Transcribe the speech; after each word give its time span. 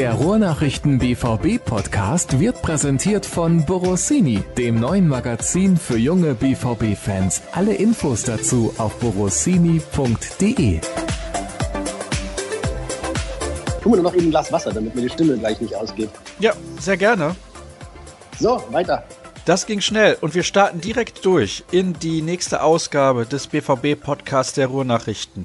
Der 0.00 0.14
Ruhrnachrichten 0.14 0.98
BVB 0.98 1.62
Podcast 1.62 2.40
wird 2.40 2.62
präsentiert 2.62 3.26
von 3.26 3.66
Borossini, 3.66 4.42
dem 4.56 4.80
neuen 4.80 5.06
Magazin 5.06 5.76
für 5.76 5.98
junge 5.98 6.32
BVB 6.32 6.96
Fans. 6.96 7.42
Alle 7.52 7.74
Infos 7.74 8.22
dazu 8.22 8.72
auf 8.78 8.98
borossini.de. 8.98 10.80
Tu 13.82 13.88
mir 13.90 13.96
noch 13.98 14.14
eben 14.14 14.28
ein 14.28 14.30
Glas 14.30 14.50
Wasser, 14.50 14.72
damit 14.72 14.94
mir 14.94 15.02
die 15.02 15.10
Stimme 15.10 15.36
gleich 15.36 15.60
nicht 15.60 15.74
ausgeht. 15.74 16.08
Ja, 16.38 16.54
sehr 16.78 16.96
gerne. 16.96 17.36
So, 18.38 18.64
weiter. 18.70 19.04
Das 19.44 19.66
ging 19.66 19.82
schnell 19.82 20.16
und 20.22 20.34
wir 20.34 20.44
starten 20.44 20.80
direkt 20.80 21.26
durch 21.26 21.62
in 21.72 21.92
die 21.92 22.22
nächste 22.22 22.62
Ausgabe 22.62 23.26
des 23.26 23.48
BVB 23.48 24.00
Podcasts 24.00 24.54
der 24.54 24.68
Ruhrnachrichten. 24.68 25.44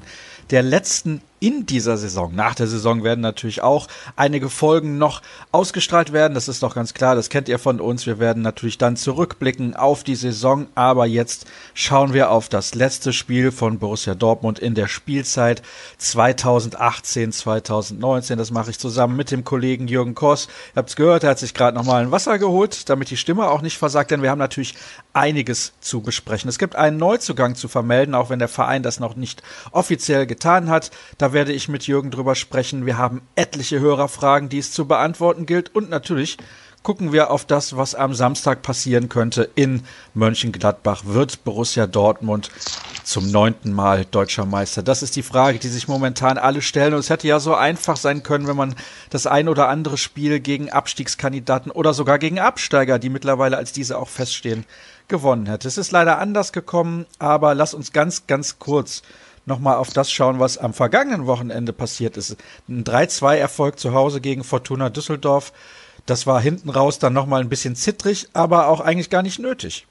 Der 0.50 0.62
letzten 0.62 1.20
in 1.38 1.66
dieser 1.66 1.96
Saison. 1.96 2.34
Nach 2.34 2.54
der 2.54 2.66
Saison 2.66 3.04
werden 3.04 3.20
natürlich 3.20 3.62
auch 3.62 3.88
einige 4.16 4.48
Folgen 4.48 4.98
noch 4.98 5.22
ausgestrahlt 5.52 6.12
werden. 6.12 6.34
Das 6.34 6.48
ist 6.48 6.62
doch 6.62 6.74
ganz 6.74 6.94
klar. 6.94 7.14
Das 7.14 7.28
kennt 7.28 7.48
ihr 7.48 7.58
von 7.58 7.80
uns. 7.80 8.06
Wir 8.06 8.18
werden 8.18 8.42
natürlich 8.42 8.78
dann 8.78 8.96
zurückblicken 8.96 9.76
auf 9.76 10.02
die 10.02 10.14
Saison. 10.14 10.66
Aber 10.74 11.06
jetzt 11.06 11.46
schauen 11.74 12.14
wir 12.14 12.30
auf 12.30 12.48
das 12.48 12.74
letzte 12.74 13.12
Spiel 13.12 13.52
von 13.52 13.78
Borussia 13.78 14.14
Dortmund 14.14 14.58
in 14.58 14.74
der 14.74 14.88
Spielzeit 14.88 15.62
2018, 15.98 17.32
2019. 17.32 18.38
Das 18.38 18.50
mache 18.50 18.70
ich 18.70 18.78
zusammen 18.78 19.16
mit 19.16 19.30
dem 19.30 19.44
Kollegen 19.44 19.88
Jürgen 19.88 20.14
Koss. 20.14 20.48
Ihr 20.74 20.76
habt 20.76 20.88
es 20.90 20.96
gehört, 20.96 21.24
er 21.24 21.30
hat 21.30 21.38
sich 21.38 21.54
gerade 21.54 21.76
nochmal 21.76 22.02
ein 22.02 22.12
Wasser 22.12 22.38
geholt, 22.38 22.88
damit 22.88 23.10
die 23.10 23.16
Stimme 23.16 23.48
auch 23.48 23.62
nicht 23.62 23.78
versagt. 23.78 24.10
Denn 24.10 24.22
wir 24.22 24.30
haben 24.30 24.38
natürlich 24.38 24.74
einiges 25.12 25.72
zu 25.80 26.00
besprechen. 26.00 26.48
Es 26.48 26.58
gibt 26.58 26.76
einen 26.76 26.96
Neuzugang 26.96 27.54
zu 27.54 27.68
vermelden, 27.68 28.14
auch 28.14 28.30
wenn 28.30 28.38
der 28.38 28.48
Verein 28.48 28.82
das 28.82 29.00
noch 29.00 29.16
nicht 29.16 29.42
offiziell 29.70 30.26
getan 30.26 30.70
hat. 30.70 30.90
Da 31.18 31.25
da 31.26 31.32
werde 31.32 31.52
ich 31.52 31.68
mit 31.68 31.88
Jürgen 31.88 32.12
drüber 32.12 32.36
sprechen. 32.36 32.86
Wir 32.86 32.98
haben 32.98 33.20
etliche 33.34 33.80
Hörerfragen, 33.80 34.48
die 34.48 34.58
es 34.58 34.70
zu 34.70 34.86
beantworten 34.86 35.44
gilt. 35.44 35.74
Und 35.74 35.90
natürlich 35.90 36.36
gucken 36.84 37.12
wir 37.12 37.32
auf 37.32 37.44
das, 37.44 37.76
was 37.76 37.96
am 37.96 38.14
Samstag 38.14 38.62
passieren 38.62 39.08
könnte 39.08 39.50
in 39.56 39.82
Mönchengladbach. 40.14 41.02
Wird 41.04 41.42
Borussia 41.42 41.88
Dortmund 41.88 42.52
zum 43.02 43.32
neunten 43.32 43.72
Mal 43.72 44.04
deutscher 44.04 44.46
Meister? 44.46 44.84
Das 44.84 45.02
ist 45.02 45.16
die 45.16 45.24
Frage, 45.24 45.58
die 45.58 45.66
sich 45.66 45.88
momentan 45.88 46.38
alle 46.38 46.62
stellen. 46.62 46.94
Und 46.94 47.00
es 47.00 47.10
hätte 47.10 47.26
ja 47.26 47.40
so 47.40 47.56
einfach 47.56 47.96
sein 47.96 48.22
können, 48.22 48.46
wenn 48.46 48.54
man 48.54 48.76
das 49.10 49.26
ein 49.26 49.48
oder 49.48 49.68
andere 49.68 49.98
Spiel 49.98 50.38
gegen 50.38 50.70
Abstiegskandidaten 50.70 51.72
oder 51.72 51.92
sogar 51.92 52.20
gegen 52.20 52.38
Absteiger, 52.38 53.00
die 53.00 53.08
mittlerweile 53.08 53.56
als 53.56 53.72
diese 53.72 53.98
auch 53.98 54.08
feststehen, 54.08 54.64
gewonnen 55.08 55.46
hätte. 55.46 55.66
Es 55.66 55.76
ist 55.76 55.90
leider 55.90 56.20
anders 56.20 56.52
gekommen, 56.52 57.04
aber 57.18 57.56
lass 57.56 57.74
uns 57.74 57.92
ganz, 57.92 58.28
ganz 58.28 58.60
kurz 58.60 59.02
nochmal 59.46 59.76
auf 59.76 59.90
das 59.90 60.10
schauen, 60.10 60.38
was 60.38 60.58
am 60.58 60.74
vergangenen 60.74 61.26
Wochenende 61.26 61.72
passiert 61.72 62.16
ist. 62.16 62.36
Ein 62.68 62.84
3-2-Erfolg 62.84 63.78
zu 63.78 63.94
Hause 63.94 64.20
gegen 64.20 64.44
Fortuna 64.44 64.90
Düsseldorf. 64.90 65.52
Das 66.04 66.26
war 66.26 66.40
hinten 66.40 66.70
raus 66.70 66.98
dann 66.98 67.12
nochmal 67.12 67.40
ein 67.40 67.48
bisschen 67.48 67.74
zittrig, 67.74 68.28
aber 68.32 68.68
auch 68.68 68.80
eigentlich 68.80 69.10
gar 69.10 69.22
nicht 69.22 69.38
nötig. 69.38 69.86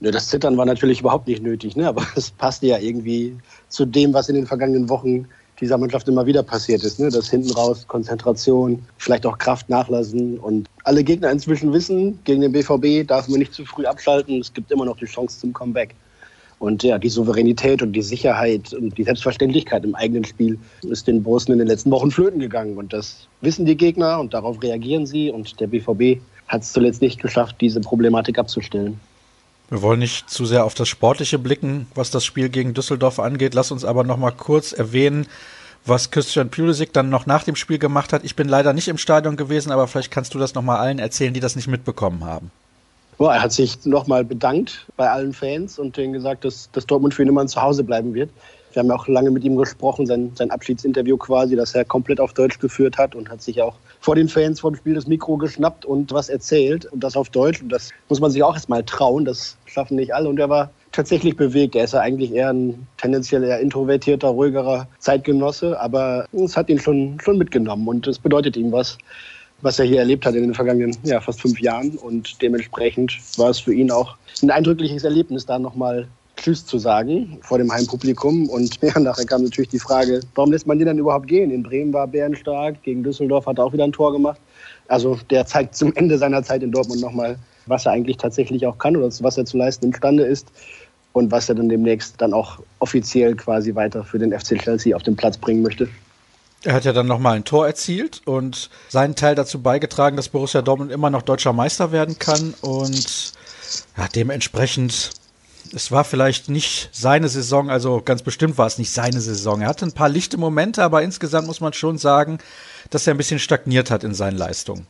Ja, 0.00 0.10
das 0.10 0.28
Zittern 0.28 0.56
war 0.58 0.66
natürlich 0.66 1.00
überhaupt 1.00 1.26
nicht 1.26 1.42
nötig, 1.42 1.74
ne? 1.74 1.88
aber 1.88 2.06
es 2.16 2.30
passte 2.30 2.66
ja 2.66 2.78
irgendwie 2.78 3.36
zu 3.68 3.86
dem, 3.86 4.12
was 4.12 4.28
in 4.28 4.34
den 4.34 4.46
vergangenen 4.46 4.88
Wochen 4.88 5.26
dieser 5.60 5.78
Mannschaft 5.78 6.06
immer 6.08 6.26
wieder 6.26 6.42
passiert 6.42 6.82
ist. 6.84 7.00
Ne? 7.00 7.08
Das 7.08 7.30
hinten 7.30 7.50
raus, 7.52 7.86
Konzentration, 7.88 8.84
vielleicht 8.98 9.24
auch 9.24 9.38
Kraft 9.38 9.70
nachlassen. 9.70 10.38
Und 10.38 10.68
alle 10.84 11.02
Gegner 11.02 11.30
inzwischen 11.30 11.72
wissen, 11.72 12.18
gegen 12.24 12.42
den 12.42 12.52
BVB 12.52 13.08
darf 13.08 13.28
man 13.28 13.38
nicht 13.38 13.54
zu 13.54 13.64
früh 13.64 13.86
abschalten. 13.86 14.40
Es 14.40 14.52
gibt 14.52 14.70
immer 14.70 14.84
noch 14.84 14.98
die 14.98 15.06
Chance 15.06 15.40
zum 15.40 15.52
Comeback. 15.52 15.94
Und 16.58 16.82
ja, 16.82 16.98
die 16.98 17.10
Souveränität 17.10 17.82
und 17.82 17.92
die 17.92 18.02
Sicherheit 18.02 18.72
und 18.72 18.96
die 18.96 19.04
Selbstverständlichkeit 19.04 19.84
im 19.84 19.94
eigenen 19.94 20.24
Spiel 20.24 20.58
ist 20.82 21.06
den 21.06 21.22
Borussen 21.22 21.52
in 21.52 21.58
den 21.58 21.68
letzten 21.68 21.90
Wochen 21.90 22.10
flöten 22.10 22.40
gegangen. 22.40 22.78
Und 22.78 22.92
das 22.92 23.28
wissen 23.42 23.66
die 23.66 23.76
Gegner 23.76 24.18
und 24.20 24.32
darauf 24.32 24.62
reagieren 24.62 25.06
sie. 25.06 25.30
Und 25.30 25.60
der 25.60 25.66
BVB 25.66 26.20
hat 26.48 26.62
es 26.62 26.72
zuletzt 26.72 27.02
nicht 27.02 27.20
geschafft, 27.20 27.56
diese 27.60 27.80
Problematik 27.80 28.38
abzustellen. 28.38 28.98
Wir 29.68 29.82
wollen 29.82 29.98
nicht 29.98 30.30
zu 30.30 30.46
sehr 30.46 30.64
auf 30.64 30.74
das 30.74 30.88
Sportliche 30.88 31.38
blicken, 31.38 31.88
was 31.94 32.10
das 32.10 32.24
Spiel 32.24 32.48
gegen 32.48 32.72
Düsseldorf 32.72 33.18
angeht. 33.18 33.52
Lass 33.52 33.70
uns 33.70 33.84
aber 33.84 34.04
noch 34.04 34.16
mal 34.16 34.30
kurz 34.30 34.72
erwähnen, 34.72 35.26
was 35.84 36.10
Christian 36.10 36.50
Pulisic 36.50 36.92
dann 36.92 37.10
noch 37.10 37.26
nach 37.26 37.42
dem 37.44 37.56
Spiel 37.56 37.78
gemacht 37.78 38.12
hat. 38.12 38.24
Ich 38.24 38.36
bin 38.36 38.48
leider 38.48 38.72
nicht 38.72 38.88
im 38.88 38.96
Stadion 38.96 39.36
gewesen, 39.36 39.72
aber 39.72 39.88
vielleicht 39.88 40.10
kannst 40.10 40.34
du 40.34 40.38
das 40.38 40.54
noch 40.54 40.62
mal 40.62 40.78
allen 40.78 41.00
erzählen, 41.00 41.34
die 41.34 41.40
das 41.40 41.56
nicht 41.56 41.68
mitbekommen 41.68 42.24
haben. 42.24 42.50
Boah, 43.18 43.32
er 43.32 43.42
hat 43.42 43.52
sich 43.52 43.86
nochmal 43.86 44.24
bedankt 44.24 44.86
bei 44.96 45.08
allen 45.08 45.32
Fans 45.32 45.78
und 45.78 45.96
denen 45.96 46.12
gesagt, 46.12 46.44
dass, 46.44 46.70
dass 46.72 46.84
Dortmund 46.84 47.14
für 47.14 47.22
ihn 47.22 47.28
immer 47.28 47.46
zu 47.46 47.62
Hause 47.62 47.82
bleiben 47.82 48.12
wird. 48.12 48.28
Wir 48.72 48.80
haben 48.80 48.88
ja 48.88 48.94
auch 48.94 49.08
lange 49.08 49.30
mit 49.30 49.42
ihm 49.42 49.56
gesprochen, 49.56 50.06
sein, 50.06 50.32
sein 50.34 50.50
Abschiedsinterview 50.50 51.16
quasi, 51.16 51.56
das 51.56 51.74
er 51.74 51.86
komplett 51.86 52.20
auf 52.20 52.34
Deutsch 52.34 52.58
geführt 52.58 52.98
hat 52.98 53.14
und 53.14 53.30
hat 53.30 53.40
sich 53.40 53.62
auch 53.62 53.76
vor 54.00 54.16
den 54.16 54.28
Fans 54.28 54.60
vor 54.60 54.70
dem 54.70 54.76
Spiel 54.76 54.94
das 54.94 55.06
Mikro 55.06 55.38
geschnappt 55.38 55.86
und 55.86 56.12
was 56.12 56.28
erzählt 56.28 56.84
und 56.84 57.02
das 57.02 57.16
auf 57.16 57.30
Deutsch. 57.30 57.62
Und 57.62 57.70
das 57.70 57.90
muss 58.10 58.20
man 58.20 58.30
sich 58.30 58.42
auch 58.42 58.52
erstmal 58.52 58.84
trauen, 58.84 59.24
das 59.24 59.56
schaffen 59.64 59.96
nicht 59.96 60.14
alle. 60.14 60.28
Und 60.28 60.38
er 60.38 60.50
war 60.50 60.70
tatsächlich 60.92 61.38
bewegt. 61.38 61.74
Er 61.74 61.84
ist 61.84 61.94
ja 61.94 62.00
eigentlich 62.00 62.34
eher 62.34 62.50
ein 62.50 62.86
tendenziell 62.98 63.44
eher 63.44 63.60
introvertierter, 63.60 64.28
ruhigerer 64.28 64.88
Zeitgenosse, 64.98 65.80
aber 65.80 66.26
es 66.32 66.54
hat 66.54 66.68
ihn 66.68 66.78
schon, 66.78 67.18
schon 67.20 67.38
mitgenommen 67.38 67.88
und 67.88 68.06
es 68.06 68.18
bedeutet 68.18 68.58
ihm 68.58 68.72
was 68.72 68.98
was 69.62 69.78
er 69.78 69.86
hier 69.86 70.00
erlebt 70.00 70.26
hat 70.26 70.34
in 70.34 70.42
den 70.42 70.54
vergangenen 70.54 70.96
ja, 71.02 71.20
fast 71.20 71.40
fünf 71.40 71.60
Jahren. 71.60 71.96
Und 71.96 72.40
dementsprechend 72.42 73.18
war 73.36 73.50
es 73.50 73.58
für 73.58 73.74
ihn 73.74 73.90
auch 73.90 74.16
ein 74.42 74.50
eindrückliches 74.50 75.04
Erlebnis, 75.04 75.46
da 75.46 75.58
nochmal 75.58 76.06
Tschüss 76.36 76.66
zu 76.66 76.78
sagen 76.78 77.38
vor 77.42 77.58
dem 77.58 77.72
Heimpublikum. 77.72 78.48
Und 78.48 78.78
ja, 78.82 78.98
nachher 79.00 79.24
kam 79.24 79.42
natürlich 79.42 79.70
die 79.70 79.78
Frage, 79.78 80.20
warum 80.34 80.52
lässt 80.52 80.66
man 80.66 80.78
den 80.78 80.86
dann 80.86 80.98
überhaupt 80.98 81.26
gehen? 81.26 81.50
In 81.50 81.62
Bremen 81.62 81.92
war 81.92 82.06
Bären 82.06 82.36
stark, 82.36 82.82
gegen 82.82 83.02
Düsseldorf 83.02 83.46
hat 83.46 83.58
er 83.58 83.64
auch 83.64 83.72
wieder 83.72 83.84
ein 83.84 83.92
Tor 83.92 84.12
gemacht. 84.12 84.40
Also 84.88 85.18
der 85.30 85.46
zeigt 85.46 85.74
zum 85.74 85.94
Ende 85.96 86.18
seiner 86.18 86.42
Zeit 86.42 86.62
in 86.62 86.70
Dortmund 86.70 87.00
nochmal, 87.00 87.36
was 87.66 87.86
er 87.86 87.92
eigentlich 87.92 88.18
tatsächlich 88.18 88.66
auch 88.66 88.78
kann 88.78 88.96
oder 88.96 89.06
was 89.06 89.38
er 89.38 89.44
zu 89.44 89.56
leisten 89.56 89.86
imstande 89.86 90.24
ist 90.24 90.48
und 91.12 91.32
was 91.32 91.48
er 91.48 91.54
dann 91.54 91.68
demnächst 91.68 92.20
dann 92.20 92.32
auch 92.32 92.60
offiziell 92.78 93.34
quasi 93.34 93.74
weiter 93.74 94.04
für 94.04 94.18
den 94.18 94.38
FC 94.38 94.58
Chelsea 94.58 94.94
auf 94.94 95.02
den 95.02 95.16
Platz 95.16 95.38
bringen 95.38 95.62
möchte. 95.62 95.88
Er 96.66 96.74
hat 96.74 96.84
ja 96.84 96.92
dann 96.92 97.06
nochmal 97.06 97.36
ein 97.36 97.44
Tor 97.44 97.64
erzielt 97.64 98.22
und 98.24 98.70
seinen 98.88 99.14
Teil 99.14 99.36
dazu 99.36 99.62
beigetragen, 99.62 100.16
dass 100.16 100.30
Borussia 100.30 100.62
Dortmund 100.62 100.90
immer 100.90 101.10
noch 101.10 101.22
deutscher 101.22 101.52
Meister 101.52 101.92
werden 101.92 102.18
kann. 102.18 102.54
Und 102.60 103.34
ja, 103.96 104.08
dementsprechend, 104.12 105.12
es 105.72 105.92
war 105.92 106.02
vielleicht 106.02 106.48
nicht 106.48 106.88
seine 106.90 107.28
Saison, 107.28 107.70
also 107.70 108.02
ganz 108.04 108.22
bestimmt 108.22 108.58
war 108.58 108.66
es 108.66 108.78
nicht 108.78 108.90
seine 108.90 109.20
Saison. 109.20 109.60
Er 109.60 109.68
hatte 109.68 109.86
ein 109.86 109.92
paar 109.92 110.08
lichte 110.08 110.38
Momente, 110.38 110.82
aber 110.82 111.02
insgesamt 111.02 111.46
muss 111.46 111.60
man 111.60 111.72
schon 111.72 111.98
sagen, 111.98 112.38
dass 112.90 113.06
er 113.06 113.14
ein 113.14 113.18
bisschen 113.18 113.38
stagniert 113.38 113.92
hat 113.92 114.02
in 114.02 114.12
seinen 114.12 114.36
Leistungen. 114.36 114.88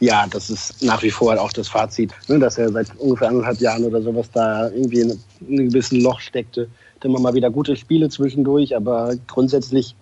Ja, 0.00 0.26
das 0.28 0.50
ist 0.50 0.82
nach 0.82 1.02
wie 1.02 1.10
vor 1.10 1.40
auch 1.40 1.54
das 1.54 1.68
Fazit, 1.68 2.12
ne, 2.28 2.38
dass 2.38 2.58
er 2.58 2.70
seit 2.70 2.94
ungefähr 2.98 3.28
anderthalb 3.28 3.60
Jahren 3.60 3.84
oder 3.84 4.02
sowas 4.02 4.26
da 4.30 4.68
irgendwie 4.68 5.00
in 5.00 5.20
einem 5.48 5.70
gewissen 5.70 6.02
Loch 6.02 6.20
steckte. 6.20 6.68
Immer 7.02 7.20
mal 7.20 7.34
wieder 7.34 7.50
gute 7.50 7.76
Spiele 7.76 8.08
zwischendurch, 8.08 8.74
aber 8.74 9.14
grundsätzlich 9.26 9.94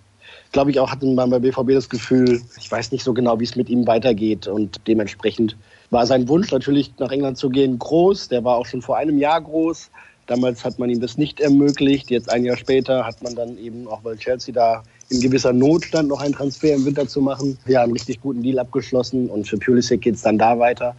glaube 0.52 0.70
ich, 0.70 0.78
auch 0.78 0.90
hatten 0.90 1.14
wir 1.14 1.26
bei 1.26 1.38
BVB 1.38 1.70
das 1.72 1.88
Gefühl, 1.88 2.40
ich 2.58 2.70
weiß 2.70 2.92
nicht 2.92 3.02
so 3.02 3.12
genau, 3.14 3.40
wie 3.40 3.44
es 3.44 3.56
mit 3.56 3.68
ihm 3.68 3.86
weitergeht. 3.86 4.46
Und 4.46 4.80
dementsprechend 4.86 5.56
war 5.90 6.06
sein 6.06 6.28
Wunsch 6.28 6.52
natürlich 6.52 6.92
nach 6.98 7.10
England 7.10 7.38
zu 7.38 7.50
gehen 7.50 7.78
groß. 7.78 8.28
Der 8.28 8.44
war 8.44 8.56
auch 8.56 8.66
schon 8.66 8.82
vor 8.82 8.98
einem 8.98 9.18
Jahr 9.18 9.40
groß. 9.40 9.90
Damals 10.26 10.64
hat 10.64 10.78
man 10.78 10.88
ihm 10.88 11.00
das 11.00 11.18
nicht 11.18 11.40
ermöglicht. 11.40 12.10
Jetzt 12.10 12.30
ein 12.30 12.44
Jahr 12.44 12.56
später 12.56 13.04
hat 13.04 13.22
man 13.22 13.34
dann 13.34 13.58
eben, 13.58 13.88
auch 13.88 14.04
weil 14.04 14.16
Chelsea 14.16 14.54
da 14.54 14.82
in 15.08 15.20
gewisser 15.20 15.52
Notstand 15.52 16.08
noch 16.08 16.20
einen 16.20 16.34
Transfer 16.34 16.74
im 16.74 16.84
Winter 16.84 17.08
zu 17.08 17.20
machen, 17.20 17.58
ja, 17.66 17.82
einen 17.82 17.92
richtig 17.92 18.20
guten 18.20 18.42
Deal 18.42 18.58
abgeschlossen. 18.58 19.28
Und 19.28 19.48
für 19.48 19.58
Pulisic 19.58 20.02
geht 20.02 20.14
es 20.14 20.22
dann 20.22 20.38
da 20.38 20.58
weiter. 20.58 20.94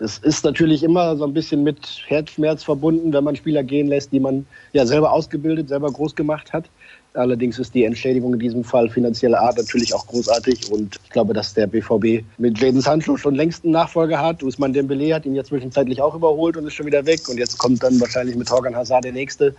Es 0.00 0.18
ist 0.18 0.44
natürlich 0.44 0.84
immer 0.84 1.16
so 1.16 1.24
ein 1.24 1.34
bisschen 1.34 1.64
mit 1.64 2.04
Herzschmerz 2.06 2.62
verbunden, 2.62 3.12
wenn 3.12 3.24
man 3.24 3.34
Spieler 3.34 3.64
gehen 3.64 3.88
lässt, 3.88 4.12
die 4.12 4.20
man 4.20 4.46
ja 4.72 4.86
selber 4.86 5.12
ausgebildet, 5.12 5.68
selber 5.68 5.90
groß 5.90 6.14
gemacht 6.14 6.52
hat. 6.52 6.66
Allerdings 7.14 7.58
ist 7.58 7.74
die 7.74 7.84
Entschädigung 7.84 8.34
in 8.34 8.38
diesem 8.38 8.64
Fall 8.64 8.88
finanzieller 8.90 9.40
Art 9.40 9.56
natürlich 9.56 9.94
auch 9.94 10.06
großartig 10.06 10.70
und 10.70 11.00
ich 11.02 11.10
glaube, 11.10 11.32
dass 11.32 11.54
der 11.54 11.66
BVB 11.66 12.24
mit 12.36 12.60
Jadon 12.60 12.80
Sancho 12.80 13.16
schon 13.16 13.34
längst 13.34 13.64
einen 13.64 13.72
Nachfolger 13.72 14.20
hat. 14.20 14.42
Usman 14.42 14.72
Dembele 14.72 15.14
hat 15.14 15.24
ihn 15.24 15.34
ja 15.34 15.42
zwischenzeitlich 15.42 16.02
auch 16.02 16.14
überholt 16.14 16.56
und 16.56 16.66
ist 16.66 16.74
schon 16.74 16.86
wieder 16.86 17.06
weg 17.06 17.28
und 17.28 17.38
jetzt 17.38 17.58
kommt 17.58 17.82
dann 17.82 18.00
wahrscheinlich 18.00 18.36
mit 18.36 18.48
Torgan 18.48 18.76
Hazard 18.76 19.04
der 19.04 19.12
Nächste, 19.12 19.54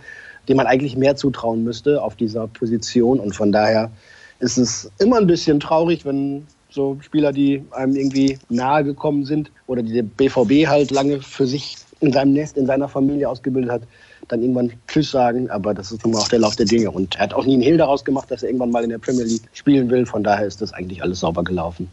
dem 0.48 0.56
man 0.56 0.66
eigentlich 0.66 0.96
mehr 0.96 1.16
zutrauen 1.16 1.64
müsste 1.64 2.02
auf 2.02 2.14
dieser 2.14 2.46
Position 2.46 3.18
und 3.18 3.34
von 3.34 3.50
daher 3.50 3.90
ist 4.38 4.56
es 4.56 4.90
immer 4.98 5.18
ein 5.18 5.26
bisschen 5.26 5.60
traurig, 5.60 6.06
wenn 6.06 6.46
so 6.70 6.98
Spieler, 7.02 7.32
die 7.32 7.64
einem 7.72 7.96
irgendwie 7.96 8.38
nahe 8.48 8.84
gekommen 8.84 9.24
sind 9.24 9.50
oder 9.66 9.82
die 9.82 9.92
der 9.92 10.02
BVB 10.04 10.68
halt 10.68 10.90
lange 10.90 11.20
für 11.20 11.46
sich 11.46 11.76
in 12.00 12.12
seinem 12.12 12.32
Nest, 12.32 12.56
in 12.56 12.66
seiner 12.66 12.88
Familie 12.88 13.28
ausgebildet 13.28 13.70
hat, 13.70 13.82
dann 14.32 14.42
irgendwann 14.42 14.72
Tschüss 14.88 15.10
sagen. 15.10 15.50
Aber 15.50 15.74
das 15.74 15.92
ist 15.92 16.04
nun 16.04 16.14
mal 16.14 16.20
auch 16.20 16.28
der 16.28 16.38
Lauf 16.38 16.56
der 16.56 16.66
Dinge. 16.66 16.90
Und 16.90 17.16
er 17.16 17.22
hat 17.22 17.34
auch 17.34 17.44
nie 17.44 17.54
einen 17.54 17.62
Hehl 17.62 17.76
daraus 17.76 18.04
gemacht, 18.04 18.30
dass 18.30 18.42
er 18.42 18.48
irgendwann 18.48 18.70
mal 18.70 18.84
in 18.84 18.90
der 18.90 18.98
Premier 18.98 19.24
League 19.24 19.48
spielen 19.52 19.90
will. 19.90 20.06
Von 20.06 20.22
daher 20.22 20.46
ist 20.46 20.60
das 20.62 20.72
eigentlich 20.72 21.02
alles 21.02 21.20
sauber 21.20 21.44
gelaufen. 21.44 21.88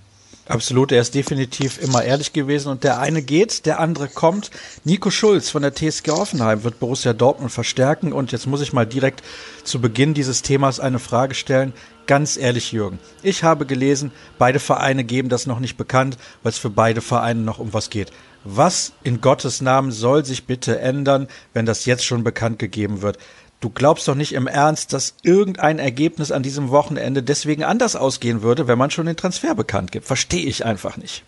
Absolut, 0.48 0.94
er 0.94 1.02
ist 1.02 1.14
definitiv 1.14 1.82
immer 1.82 2.04
ehrlich 2.04 2.32
gewesen 2.32 2.70
und 2.70 2.86
der 2.86 3.00
eine 3.00 3.22
geht, 3.22 3.66
der 3.66 3.80
andere 3.82 4.08
kommt. 4.08 4.50
Nico 4.86 5.10
Schulz 5.10 5.50
von 5.50 5.62
der 5.62 5.76
TSG 5.76 6.10
Offenheim 6.12 6.64
wird 6.64 6.80
Borussia 6.80 7.12
Dortmund 7.12 7.52
verstärken 7.52 8.14
und 8.14 8.32
jetzt 8.32 8.48
muss 8.48 8.62
ich 8.62 8.72
mal 8.72 8.86
direkt 8.86 9.24
zu 9.66 9.82
Beginn 9.82 10.14
dieses 10.14 10.44
Themas 10.44 10.80
eine 10.80 11.00
Frage 11.00 11.36
stellen. 11.36 11.74
Ganz 12.06 12.38
ehrlich, 12.38 12.72
Jürgen, 12.72 13.00
ich 13.24 13.44
habe 13.44 13.66
gelesen, 13.66 14.12
beide 14.38 14.60
Vereine 14.60 15.04
geben 15.04 15.28
das 15.28 15.48
noch 15.48 15.60
nicht 15.60 15.76
bekannt, 15.76 16.18
weil 16.44 16.54
es 16.54 16.58
für 16.58 16.70
beide 16.70 17.02
Vereine 17.02 17.42
noch 17.42 17.60
um 17.60 17.74
was 17.74 17.90
geht. 17.90 18.12
Was 18.46 18.94
in 19.04 19.20
Gottes 19.20 19.60
Namen 19.60 19.92
soll 19.92 20.24
sich 20.24 20.46
bitte 20.46 20.80
ändern, 20.80 21.28
wenn 21.54 21.66
das 21.66 21.84
jetzt 21.84 22.06
schon 22.06 22.24
bekannt 22.24 22.60
gegeben 22.60 23.02
wird? 23.02 23.18
Du 23.60 23.72
glaubst 23.72 24.08
doch 24.08 24.16
nicht 24.16 24.34
im 24.34 24.46
Ernst, 24.46 24.94
dass 24.94 25.16
irgendein 25.24 25.80
Ergebnis 25.80 26.32
an 26.32 26.44
diesem 26.44 26.70
Wochenende 26.70 27.24
deswegen 27.24 27.64
anders 27.64 27.96
ausgehen 27.96 28.44
würde, 28.44 28.68
wenn 28.68 28.78
man 28.78 28.92
schon 28.92 29.08
den 29.08 29.18
Transfer 29.18 29.56
bekannt 29.56 29.92
gibt. 29.92 30.06
Verstehe 30.06 30.46
ich 30.46 30.64
einfach 30.64 30.98
nicht. 30.98 31.24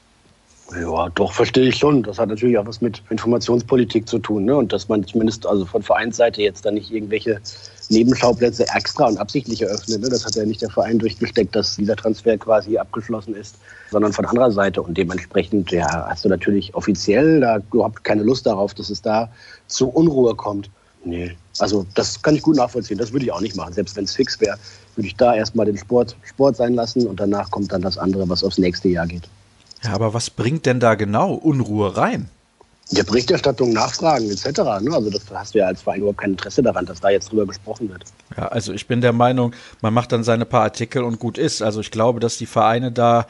Ja, 0.80 1.10
doch, 1.10 1.34
verstehe 1.34 1.68
ich 1.70 1.78
schon. 1.78 2.04
Das 2.04 2.20
hat 2.20 2.30
natürlich 2.30 2.58
auch 2.60 2.68
was 2.68 2.82
mit 2.82 3.02
Informationspolitik 3.10 4.08
zu 4.08 4.20
tun. 4.20 4.46
Ne? 4.46 4.56
Und 4.56 4.72
dass 4.72 4.88
man 4.88 5.04
zumindest 5.08 5.48
also 5.48 5.66
von 5.66 5.82
Vereinsseite 5.82 6.44
jetzt 6.44 6.64
da 6.64 6.70
nicht 6.70 6.92
irgendwelche 6.92 7.42
Nebenschauplätze 7.90 8.68
extra 8.76 9.08
und 9.08 9.18
absichtlich 9.18 9.64
eröffnet. 9.64 10.02
Ne? 10.02 10.10
Das 10.10 10.24
hat 10.26 10.36
ja 10.36 10.46
nicht 10.46 10.62
der 10.62 10.70
Verein 10.70 11.00
durchgesteckt, 11.00 11.56
dass 11.56 11.78
dieser 11.78 11.96
Transfer 11.96 12.38
quasi 12.38 12.78
abgeschlossen 12.78 13.34
ist, 13.34 13.56
sondern 13.90 14.14
von 14.14 14.26
anderer 14.26 14.52
Seite. 14.52 14.84
Und 14.84 14.96
dementsprechend 14.96 15.72
ja, 15.72 16.08
hast 16.08 16.26
du 16.26 16.30
natürlich 16.30 16.76
offiziell 16.76 17.40
da 17.40 17.58
überhaupt 17.74 18.04
keine 18.04 18.22
Lust 18.22 18.46
darauf, 18.46 18.76
dass 18.76 18.92
es 18.92 19.02
da 19.02 19.32
zu 19.66 19.90
Unruhe 19.90 20.36
kommt. 20.36 20.70
Nee, 21.04 21.36
also 21.60 21.86
das 21.96 22.22
kann 22.22 22.36
ich 22.36 22.42
gut 22.42 22.58
nachvollziehen. 22.58 22.98
Das 22.98 23.12
würde 23.12 23.26
ich 23.26 23.32
auch 23.32 23.42
nicht 23.42 23.56
machen. 23.56 23.74
Selbst 23.74 23.96
wenn 23.96 24.04
es 24.04 24.16
fix 24.16 24.40
wäre, 24.40 24.58
würde 24.96 25.08
ich 25.08 25.16
da 25.16 25.34
erstmal 25.34 25.66
den 25.66 25.78
Sport 25.78 26.16
Sport 26.28 26.58
sein 26.58 26.74
lassen 26.74 27.08
und 27.08 27.20
danach 27.20 27.50
kommt 27.52 27.72
dann 27.72 27.82
das 27.82 27.98
andere, 27.98 28.28
was 28.28 28.44
aufs 28.44 28.58
nächste 28.58 28.90
Jahr 28.90 29.08
geht. 29.08 29.24
Ja, 29.84 29.94
aber 29.94 30.14
was 30.14 30.30
bringt 30.30 30.66
denn 30.66 30.80
da 30.80 30.96
genau 30.96 31.34
Unruhe 31.34 31.96
rein? 31.96 32.30
Ja, 32.92 33.04
Berichterstattung, 33.04 33.72
Nachfragen 33.72 34.30
etc. 34.32 34.46
Ne? 34.82 34.92
Also 34.94 35.12
das 35.12 35.22
hast 35.32 35.54
du 35.54 35.60
ja 35.60 35.68
als 35.68 35.82
Verein 35.82 36.00
überhaupt 36.00 36.20
kein 36.20 36.32
Interesse 36.32 36.64
daran, 36.64 36.88
dass 36.88 37.00
da 37.00 37.10
jetzt 37.10 37.32
drüber 37.32 37.46
gesprochen 37.46 37.88
wird. 37.90 38.04
Ja, 38.36 38.48
also 38.48 38.74
ich 38.74 38.88
bin 38.88 39.00
der 39.00 39.14
Meinung, 39.14 39.54
man 39.82 39.94
macht 39.94 40.12
dann 40.12 40.24
seine 40.24 40.46
paar 40.46 40.64
Artikel 40.64 41.04
und 41.04 41.20
gut 41.20 41.38
ist. 41.38 41.62
Also 41.62 41.82
ich 41.82 41.92
glaube, 41.92 42.20
dass 42.20 42.38
die 42.38 42.48
Vereine 42.48 42.92
da 42.92 43.28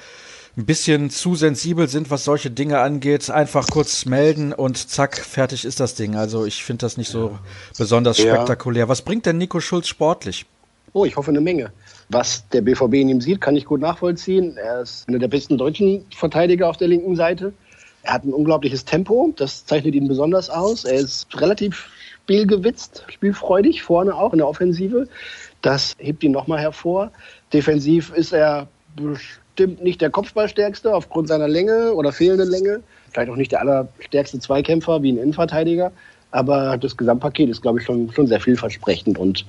ein 0.58 0.66
bisschen 0.66 1.10
zu 1.10 1.36
sensibel 1.36 1.88
sind, 1.88 2.12
was 2.12 2.24
solche 2.24 2.52
Dinge 2.52 2.80
angeht. 2.80 3.30
Einfach 3.30 3.68
kurz 3.68 4.06
melden 4.06 4.54
und 4.54 4.78
zack, 4.90 5.18
fertig 5.18 5.66
ist 5.66 5.80
das 5.80 5.96
Ding. 5.96 6.16
Also 6.16 6.46
ich 6.46 6.64
finde 6.64 6.82
das 6.82 6.98
nicht 6.98 7.10
so 7.10 7.38
besonders 7.78 8.18
ja. 8.18 8.36
spektakulär. 8.36 8.90
Was 8.90 9.02
bringt 9.02 9.26
denn 9.26 9.38
Nico 9.38 9.60
Schulz 9.60 9.88
sportlich? 9.88 10.46
Oh, 10.94 11.06
ich 11.06 11.16
hoffe 11.16 11.30
eine 11.32 11.42
Menge. 11.42 11.72
Was 12.10 12.48
der 12.50 12.62
BVB 12.62 12.96
in 12.96 13.10
ihm 13.10 13.22
sieht, 13.22 13.42
kann 13.42 13.56
ich 13.56 13.66
gut 13.66 13.80
nachvollziehen. 13.80 14.58
Er 14.58 14.82
ist 14.82 15.08
einer 15.08 15.20
der 15.20 15.28
besten 15.28 15.58
deutschen 15.58 16.06
Verteidiger 16.16 16.68
auf 16.68 16.78
der 16.78 16.88
linken 16.88 17.16
Seite. 17.16 17.54
Er 18.02 18.14
hat 18.14 18.24
ein 18.24 18.34
unglaubliches 18.34 18.86
Tempo, 18.86 19.34
das 19.36 19.66
zeichnet 19.66 19.94
ihn 19.94 20.08
besonders 20.08 20.50
aus. 20.50 20.86
Er 20.86 20.96
ist 20.96 21.28
relativ 21.40 21.90
spielgewitzt, 22.24 23.06
spielfreudig, 23.10 23.84
vorne 23.84 24.16
auch 24.16 24.34
in 24.34 24.40
der 24.40 24.48
Offensive. 24.48 25.08
Das 25.62 25.96
hebt 26.00 26.24
ihn 26.24 26.32
nochmal 26.32 26.60
hervor. 26.60 27.12
Defensiv 27.54 28.12
ist 28.14 28.34
er 28.34 28.68
bestimmt 29.60 29.84
nicht 29.84 30.00
der 30.00 30.10
Kopfballstärkste 30.10 30.96
aufgrund 30.96 31.28
seiner 31.28 31.50
Länge 31.50 31.94
oder 31.94 32.14
fehlenden 32.14 32.50
Länge. 32.50 32.80
Vielleicht 33.12 33.30
auch 33.30 33.36
nicht 33.36 33.52
der 33.52 33.60
allerstärkste 33.60 34.40
Zweikämpfer 34.40 35.04
wie 35.04 35.12
ein 35.12 35.18
Innenverteidiger. 35.18 35.92
Aber 36.32 36.78
das 36.78 36.96
Gesamtpaket 36.96 37.50
ist, 37.50 37.62
glaube 37.62 37.80
ich, 37.80 37.86
schon, 37.86 38.10
schon 38.14 38.28
sehr 38.28 38.40
vielversprechend. 38.40 39.18
Und 39.18 39.46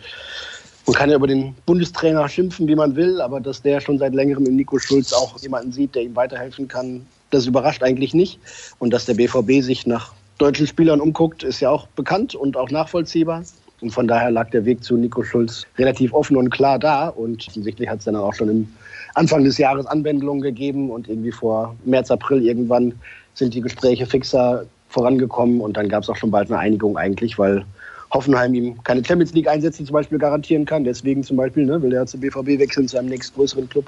man 0.85 0.95
kann 0.97 1.11
ja 1.11 1.15
über 1.15 1.29
den 1.29 1.55
Bundestrainer 1.65 2.29
schimpfen, 2.29 2.67
wie 2.67 2.75
man 2.75 2.97
will, 2.97 3.21
aber 3.21 3.41
dass 3.41 3.63
der 3.63 3.81
schon 3.81 3.99
seit 3.99 4.13
längerem 4.13 4.47
in 4.47 4.57
Nico 4.57 4.81
Schulz 4.81 5.13
auch 5.13 5.39
jemanden 5.41 5.71
sieht, 5.71 5.95
der 5.95 6.03
ihm 6.03 6.17
weiterhelfen 6.17 6.67
kann, 6.67 7.07
das 7.31 7.47
überrascht 7.47 7.85
eigentlich 7.85 8.13
nicht. 8.13 8.41
Und 8.81 8.93
dass 8.93 9.07
der 9.07 9.15
BVB 9.15 9.63
sich 9.63 9.87
nach 9.87 10.13
deutschen 10.39 10.67
Spielern 10.67 11.01
umguckt, 11.01 11.45
ist 11.45 11.61
ja 11.61 11.71
auch 11.71 11.87
bekannt 11.87 12.35
und 12.35 12.57
auch 12.57 12.71
nachvollziehbar. 12.71 13.45
Und 13.81 13.93
von 13.93 14.09
daher 14.09 14.33
lag 14.33 14.51
der 14.51 14.65
Weg 14.65 14.83
zu 14.83 14.97
Nico 14.97 15.23
Schulz 15.23 15.67
relativ 15.79 16.13
offen 16.13 16.37
und 16.37 16.51
klar 16.51 16.81
da. 16.81 17.11
Und 17.11 17.47
offensichtlich 17.47 17.89
hat 17.89 18.01
es 18.01 18.07
dann 18.07 18.17
auch 18.17 18.35
schon 18.35 18.49
im 18.49 18.69
Anfang 19.15 19.45
des 19.45 19.59
Jahres 19.59 19.87
Anwendungen 19.87 20.41
gegeben 20.41 20.91
und 20.91 21.09
irgendwie 21.09 21.33
vor 21.33 21.75
März, 21.85 22.11
April 22.11 22.43
irgendwann 22.43 22.95
sind 23.35 23.55
die 23.55 23.61
Gespräche 23.61 24.07
fixer 24.07 24.65
vorangekommen 24.89 25.61
und 25.61 25.77
dann 25.77 25.89
gab 25.89 26.03
es 26.03 26.09
auch 26.09 26.17
schon 26.17 26.31
bald 26.31 26.51
eine 26.51 26.59
Einigung 26.59 26.97
eigentlich, 26.97 27.39
weil 27.39 27.65
Hoffenheim 28.13 28.55
ihm 28.55 28.83
keine 28.83 29.05
Champions 29.05 29.33
League 29.35 29.49
Einsätze 29.49 29.85
zum 29.85 29.93
Beispiel 29.93 30.19
garantieren 30.19 30.65
kann. 30.65 30.83
Deswegen 30.83 31.23
zum 31.23 31.37
Beispiel 31.37 31.65
ne, 31.65 31.81
will 31.81 31.93
er 31.93 32.07
zu 32.07 32.19
BVB 32.19 32.59
wechseln, 32.59 32.89
zu 32.89 32.99
einem 32.99 33.09
nächstgrößeren 33.09 33.69
Club. 33.69 33.87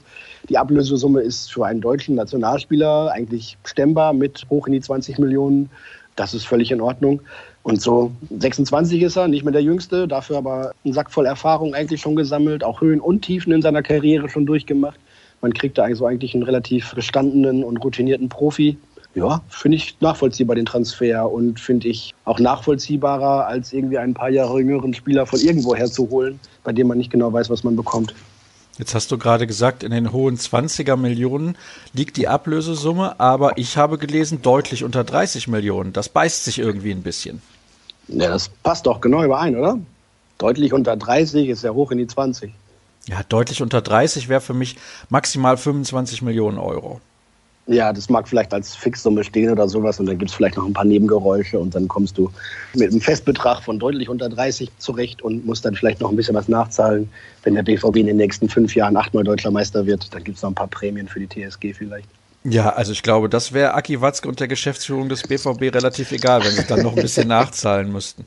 Die 0.48 0.56
Ablösesumme 0.56 1.20
ist 1.20 1.52
für 1.52 1.66
einen 1.66 1.80
deutschen 1.80 2.14
Nationalspieler 2.14 3.10
eigentlich 3.12 3.56
stemmbar 3.64 4.12
mit 4.12 4.46
hoch 4.48 4.66
in 4.68 4.75
die 4.75 4.80
20 4.80 5.18
Millionen. 5.18 5.70
Das 6.14 6.34
ist 6.34 6.46
völlig 6.46 6.70
in 6.70 6.80
Ordnung. 6.80 7.20
Und 7.64 7.80
so 7.80 8.12
26 8.38 9.02
ist 9.02 9.16
er, 9.16 9.28
nicht 9.28 9.44
mehr 9.44 9.52
der 9.52 9.62
Jüngste, 9.62 10.06
dafür 10.06 10.38
aber 10.38 10.72
einen 10.84 10.94
Sack 10.94 11.10
voll 11.10 11.26
Erfahrung 11.26 11.75
eigentlich 11.75 12.00
schon 12.00 12.16
gesammelt, 12.16 12.62
auch 12.62 12.80
Höhen 12.80 13.00
und 13.00 13.22
Tiefen 13.22 13.52
in 13.52 13.62
seiner 13.62 13.82
Karriere 13.82 14.28
schon 14.28 14.46
durchgemacht. 14.46 14.98
Man 15.42 15.52
kriegt 15.52 15.76
da 15.76 15.92
so 15.94 16.06
eigentlich 16.06 16.34
einen 16.34 16.44
relativ 16.44 16.94
gestandenen 16.94 17.64
und 17.64 17.76
routinierten 17.78 18.28
Profi. 18.28 18.78
Ja, 19.14 19.42
finde 19.48 19.76
ich 19.76 19.96
nachvollziehbar 20.00 20.56
den 20.56 20.64
Transfer 20.64 21.30
und 21.30 21.60
finde 21.60 21.88
ich 21.88 22.14
auch 22.24 22.38
nachvollziehbarer, 22.38 23.46
als 23.46 23.72
irgendwie 23.74 23.98
ein 23.98 24.14
paar 24.14 24.30
Jahre 24.30 24.58
jüngeren 24.60 24.94
Spieler 24.94 25.26
von 25.26 25.38
irgendwo 25.38 25.74
herzuholen, 25.74 26.40
bei 26.64 26.72
dem 26.72 26.86
man 26.86 26.96
nicht 26.96 27.10
genau 27.10 27.30
weiß, 27.30 27.50
was 27.50 27.62
man 27.62 27.76
bekommt. 27.76 28.14
Jetzt 28.78 28.94
hast 28.94 29.10
du 29.12 29.18
gerade 29.18 29.46
gesagt, 29.46 29.82
in 29.82 29.90
den 29.90 30.12
hohen 30.12 30.38
20er 30.38 30.96
Millionen 30.96 31.58
liegt 31.92 32.16
die 32.16 32.26
Ablösesumme, 32.26 33.20
aber 33.20 33.58
ich 33.58 33.76
habe 33.76 33.98
gelesen, 33.98 34.40
deutlich 34.40 34.82
unter 34.82 35.04
30 35.04 35.46
Millionen. 35.48 35.92
Das 35.92 36.08
beißt 36.08 36.44
sich 36.44 36.58
irgendwie 36.58 36.92
ein 36.92 37.02
bisschen. 37.02 37.42
Ja, 38.08 38.30
das 38.30 38.48
passt 38.48 38.86
doch 38.86 39.02
genau 39.02 39.22
überein, 39.22 39.56
oder? 39.56 39.78
Deutlich 40.38 40.72
unter 40.72 40.96
30 40.96 41.48
ist 41.50 41.64
ja 41.64 41.72
hoch 41.72 41.90
in 41.90 41.98
die 41.98 42.06
20. 42.06 42.50
Ja, 43.06 43.22
deutlich 43.28 43.62
unter 43.62 43.81
30 43.81 44.28
wäre 44.28 44.40
für 44.40 44.54
mich 44.54 44.76
maximal 45.08 45.56
25 45.56 46.22
Millionen 46.22 46.58
Euro. 46.58 47.00
Ja, 47.69 47.93
das 47.93 48.08
mag 48.08 48.28
vielleicht 48.28 48.52
als 48.52 48.75
Fixsumme 48.75 49.22
stehen 49.22 49.50
oder 49.50 49.69
sowas 49.69 50.00
und 50.00 50.06
dann 50.06 50.19
gibt 50.19 50.32
es 50.32 50.37
vielleicht 50.37 50.56
noch 50.56 50.66
ein 50.66 50.72
paar 50.72 50.84
Nebengeräusche 50.84 51.58
und 51.60 51.75
dann 51.76 51.87
kommst 51.87 52.19
du 52.19 52.31
mit 52.75 52.90
einem 52.90 53.00
Festbetrag 53.00 53.62
von 53.62 53.78
deutlich 53.78 54.08
unter 54.08 54.28
30 54.28 54.69
zurecht 54.78 55.22
und 55.22 55.46
musst 55.46 55.64
dann 55.64 55.76
vielleicht 55.76 56.00
noch 56.00 56.10
ein 56.10 56.16
bisschen 56.16 56.34
was 56.34 56.49
nachzahlen. 56.49 57.08
Wenn 57.44 57.54
der 57.54 57.62
BVB 57.62 57.99
in 57.99 58.06
den 58.06 58.16
nächsten 58.16 58.49
fünf 58.49 58.75
Jahren 58.75 58.96
achtmal 58.96 59.22
Deutscher 59.22 59.52
Meister 59.52 59.87
wird, 59.87 60.12
dann 60.12 60.25
gibt 60.25 60.38
es 60.38 60.43
noch 60.43 60.50
ein 60.50 60.56
paar 60.56 60.66
Prämien 60.66 61.06
für 61.06 61.20
die 61.20 61.28
TSG 61.28 61.72
vielleicht. 61.72 62.08
Ja, 62.44 62.70
also 62.70 62.90
ich 62.90 63.04
glaube, 63.04 63.28
das 63.28 63.52
wäre 63.52 63.75
Aki 63.75 64.00
Watzke 64.00 64.28
und 64.28 64.40
der 64.40 64.49
Geschäftsführung 64.49 65.08
des 65.08 65.22
BVB 65.22 65.72
relativ 65.72 66.10
egal, 66.10 66.43
wenn 66.44 66.50
sie 66.50 66.64
dann 66.66 66.82
noch 66.82 66.96
ein 66.96 67.02
bisschen 67.02 67.28
nachzahlen 67.28 67.93
müssten. 67.93 68.25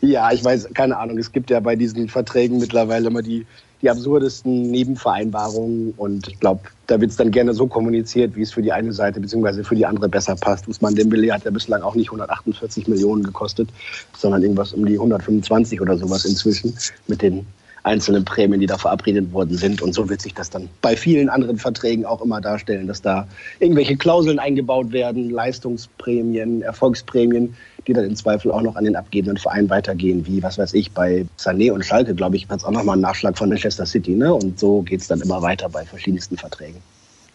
Ja, 0.00 0.30
ich 0.30 0.44
weiß, 0.44 0.68
keine 0.74 0.96
Ahnung. 0.96 1.18
Es 1.18 1.32
gibt 1.32 1.50
ja 1.50 1.58
bei 1.58 1.74
diesen 1.74 2.08
Verträgen 2.08 2.58
mittlerweile 2.58 3.08
immer 3.08 3.22
die 3.22 3.46
die 3.82 3.90
absurdesten 3.90 4.70
Nebenvereinbarungen. 4.70 5.94
Und 5.96 6.28
ich 6.28 6.38
glaube, 6.38 6.60
da 6.86 7.00
wird 7.00 7.10
es 7.10 7.16
dann 7.16 7.30
gerne 7.30 7.54
so 7.54 7.66
kommuniziert, 7.66 8.36
wie 8.36 8.42
es 8.42 8.52
für 8.52 8.62
die 8.62 8.72
eine 8.72 8.92
Seite 8.92 9.20
bzw. 9.20 9.62
für 9.62 9.74
die 9.74 9.86
andere 9.86 10.08
besser 10.08 10.36
passt. 10.36 10.68
Usman 10.68 10.94
Dembele 10.94 11.32
hat 11.32 11.44
ja 11.44 11.50
bislang 11.50 11.82
auch 11.82 11.94
nicht 11.94 12.08
148 12.08 12.88
Millionen 12.88 13.22
gekostet, 13.22 13.68
sondern 14.16 14.42
irgendwas 14.42 14.72
um 14.72 14.84
die 14.86 14.94
125 14.94 15.80
oder 15.80 15.96
sowas 15.96 16.24
inzwischen 16.24 16.74
mit 17.06 17.22
den 17.22 17.46
einzelnen 17.82 18.24
Prämien, 18.24 18.60
die 18.60 18.66
da 18.66 18.76
verabredet 18.76 19.32
worden 19.32 19.56
sind. 19.56 19.82
Und 19.82 19.94
so 19.94 20.08
wird 20.08 20.20
sich 20.20 20.34
das 20.34 20.50
dann 20.50 20.68
bei 20.82 20.96
vielen 20.96 21.28
anderen 21.28 21.58
Verträgen 21.58 22.04
auch 22.04 22.20
immer 22.22 22.40
darstellen, 22.40 22.86
dass 22.86 23.02
da 23.02 23.26
irgendwelche 23.58 23.96
Klauseln 23.96 24.38
eingebaut 24.38 24.92
werden, 24.92 25.30
Leistungsprämien, 25.30 26.62
Erfolgsprämien, 26.62 27.54
die 27.86 27.92
dann 27.92 28.04
im 28.04 28.16
Zweifel 28.16 28.52
auch 28.52 28.62
noch 28.62 28.76
an 28.76 28.84
den 28.84 28.96
abgebenden 28.96 29.36
Verein 29.36 29.68
weitergehen, 29.70 30.26
wie, 30.26 30.42
was 30.42 30.58
weiß 30.58 30.74
ich, 30.74 30.92
bei 30.92 31.26
Sané 31.38 31.72
und 31.72 31.84
Schalke, 31.84 32.14
glaube 32.14 32.36
ich, 32.36 32.48
hat 32.48 32.60
es 32.60 32.64
auch 32.64 32.70
nochmal 32.70 32.94
einen 32.94 33.02
Nachschlag 33.02 33.36
von 33.36 33.48
Manchester 33.48 33.86
City. 33.86 34.14
Ne? 34.14 34.32
Und 34.32 34.58
so 34.58 34.82
geht 34.82 35.00
es 35.00 35.08
dann 35.08 35.20
immer 35.20 35.42
weiter 35.42 35.68
bei 35.68 35.84
verschiedensten 35.84 36.36
Verträgen. 36.36 36.80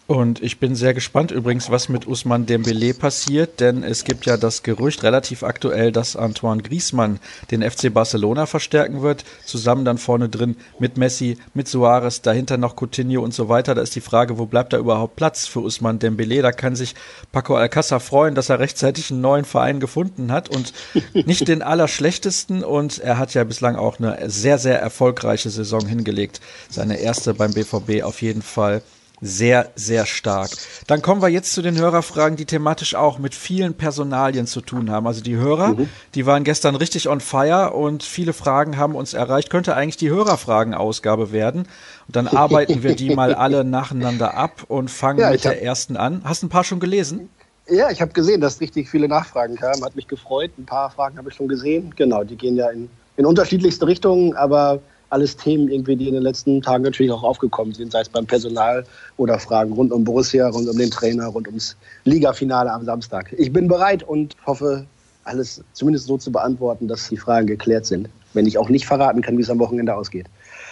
Und 0.06 0.40
ich 0.40 0.60
bin 0.60 0.76
sehr 0.76 0.94
gespannt 0.94 1.32
übrigens, 1.32 1.68
was 1.68 1.88
mit 1.88 2.06
Usman 2.06 2.46
Dembele 2.46 2.94
passiert, 2.94 3.58
denn 3.58 3.82
es 3.82 4.04
gibt 4.04 4.24
ja 4.24 4.36
das 4.36 4.62
Gerücht 4.62 5.02
relativ 5.02 5.42
aktuell, 5.42 5.90
dass 5.90 6.14
Antoine 6.14 6.62
Griezmann 6.62 7.18
den 7.50 7.68
FC 7.68 7.92
Barcelona 7.92 8.46
verstärken 8.46 9.02
wird, 9.02 9.24
zusammen 9.44 9.84
dann 9.84 9.98
vorne 9.98 10.28
drin 10.28 10.56
mit 10.78 10.96
Messi, 10.96 11.38
mit 11.54 11.66
Suarez, 11.66 12.22
dahinter 12.22 12.56
noch 12.56 12.76
Coutinho 12.76 13.20
und 13.20 13.34
so 13.34 13.48
weiter. 13.48 13.74
Da 13.74 13.82
ist 13.82 13.96
die 13.96 14.00
Frage, 14.00 14.38
wo 14.38 14.46
bleibt 14.46 14.72
da 14.72 14.78
überhaupt 14.78 15.16
Platz 15.16 15.48
für 15.48 15.58
Usman 15.58 15.98
Dembele? 15.98 16.40
Da 16.40 16.52
kann 16.52 16.76
sich 16.76 16.94
Paco 17.32 17.56
Alcázar 17.56 17.98
freuen, 17.98 18.36
dass 18.36 18.48
er 18.48 18.60
rechtzeitig 18.60 19.10
einen 19.10 19.22
neuen 19.22 19.44
Verein 19.44 19.80
gefunden 19.80 20.30
hat 20.30 20.48
und 20.48 20.72
nicht 21.14 21.48
den 21.48 21.62
allerschlechtesten 21.62 22.62
und 22.62 22.98
er 22.98 23.18
hat 23.18 23.34
ja 23.34 23.42
bislang 23.42 23.74
auch 23.74 23.98
eine 23.98 24.30
sehr, 24.30 24.58
sehr 24.58 24.80
erfolgreiche 24.80 25.50
Saison 25.50 25.84
hingelegt. 25.84 26.40
Seine 26.70 27.00
erste 27.00 27.34
beim 27.34 27.52
BVB 27.52 28.04
auf 28.04 28.22
jeden 28.22 28.42
Fall 28.42 28.82
sehr, 29.20 29.70
sehr 29.76 30.04
stark. 30.04 30.50
Dann 30.86 31.00
kommen 31.00 31.22
wir 31.22 31.28
jetzt 31.28 31.52
zu 31.52 31.62
den 31.62 31.78
Hörerfragen, 31.78 32.36
die 32.36 32.44
thematisch 32.44 32.94
auch 32.94 33.18
mit 33.18 33.34
vielen 33.34 33.74
Personalien 33.74 34.46
zu 34.46 34.60
tun 34.60 34.90
haben. 34.90 35.06
Also 35.06 35.22
die 35.22 35.36
Hörer, 35.36 35.68
mhm. 35.68 35.88
die 36.14 36.26
waren 36.26 36.44
gestern 36.44 36.76
richtig 36.76 37.08
on 37.08 37.20
fire 37.20 37.72
und 37.72 38.02
viele 38.02 38.32
Fragen 38.32 38.76
haben 38.76 38.94
uns 38.94 39.14
erreicht. 39.14 39.48
Könnte 39.48 39.74
eigentlich 39.74 39.96
die 39.96 40.10
Hörerfragen-Ausgabe 40.10 41.32
werden. 41.32 41.66
Und 42.06 42.16
dann 42.16 42.28
arbeiten 42.36 42.82
wir 42.82 42.94
die 42.94 43.14
mal 43.14 43.34
alle 43.34 43.64
nacheinander 43.64 44.34
ab 44.34 44.64
und 44.68 44.90
fangen 44.90 45.20
ja, 45.20 45.30
mit 45.30 45.44
der 45.44 45.62
ersten 45.62 45.96
an. 45.96 46.20
Hast 46.24 46.42
du 46.42 46.46
ein 46.46 46.50
paar 46.50 46.64
schon 46.64 46.80
gelesen? 46.80 47.30
Ja, 47.68 47.90
ich 47.90 48.00
habe 48.00 48.12
gesehen, 48.12 48.40
dass 48.40 48.60
richtig 48.60 48.88
viele 48.88 49.08
Nachfragen 49.08 49.56
kamen. 49.56 49.84
Hat 49.84 49.96
mich 49.96 50.06
gefreut. 50.06 50.52
Ein 50.58 50.66
paar 50.66 50.90
Fragen 50.90 51.18
habe 51.18 51.30
ich 51.30 51.34
schon 51.34 51.48
gesehen. 51.48 51.94
Genau, 51.96 52.22
die 52.22 52.36
gehen 52.36 52.56
ja 52.56 52.68
in, 52.70 52.88
in 53.16 53.26
unterschiedlichste 53.26 53.86
Richtungen, 53.86 54.36
aber 54.36 54.80
alles 55.10 55.36
Themen 55.36 55.68
irgendwie, 55.68 55.96
die 55.96 56.08
in 56.08 56.14
den 56.14 56.22
letzten 56.22 56.62
Tagen 56.62 56.82
natürlich 56.84 57.12
auch 57.12 57.22
aufgekommen 57.22 57.74
sind, 57.74 57.92
sei 57.92 58.00
es 58.00 58.08
beim 58.08 58.26
Personal 58.26 58.84
oder 59.16 59.38
Fragen 59.38 59.72
rund 59.72 59.92
um 59.92 60.04
Borussia, 60.04 60.48
rund 60.48 60.68
um 60.68 60.76
den 60.76 60.90
Trainer, 60.90 61.26
rund 61.26 61.46
ums 61.46 61.76
Ligafinale 62.04 62.72
am 62.72 62.84
Samstag. 62.84 63.32
Ich 63.38 63.52
bin 63.52 63.68
bereit 63.68 64.02
und 64.02 64.34
hoffe, 64.46 64.86
alles 65.24 65.62
zumindest 65.72 66.06
so 66.06 66.18
zu 66.18 66.30
beantworten, 66.30 66.88
dass 66.88 67.08
die 67.08 67.16
Fragen 67.16 67.46
geklärt 67.46 67.86
sind. 67.86 68.08
Wenn 68.32 68.46
ich 68.46 68.58
auch 68.58 68.68
nicht 68.68 68.86
verraten 68.86 69.22
kann, 69.22 69.38
wie 69.38 69.42
es 69.42 69.50
am 69.50 69.58
Wochenende 69.58 69.94
ausgeht. 69.94 70.26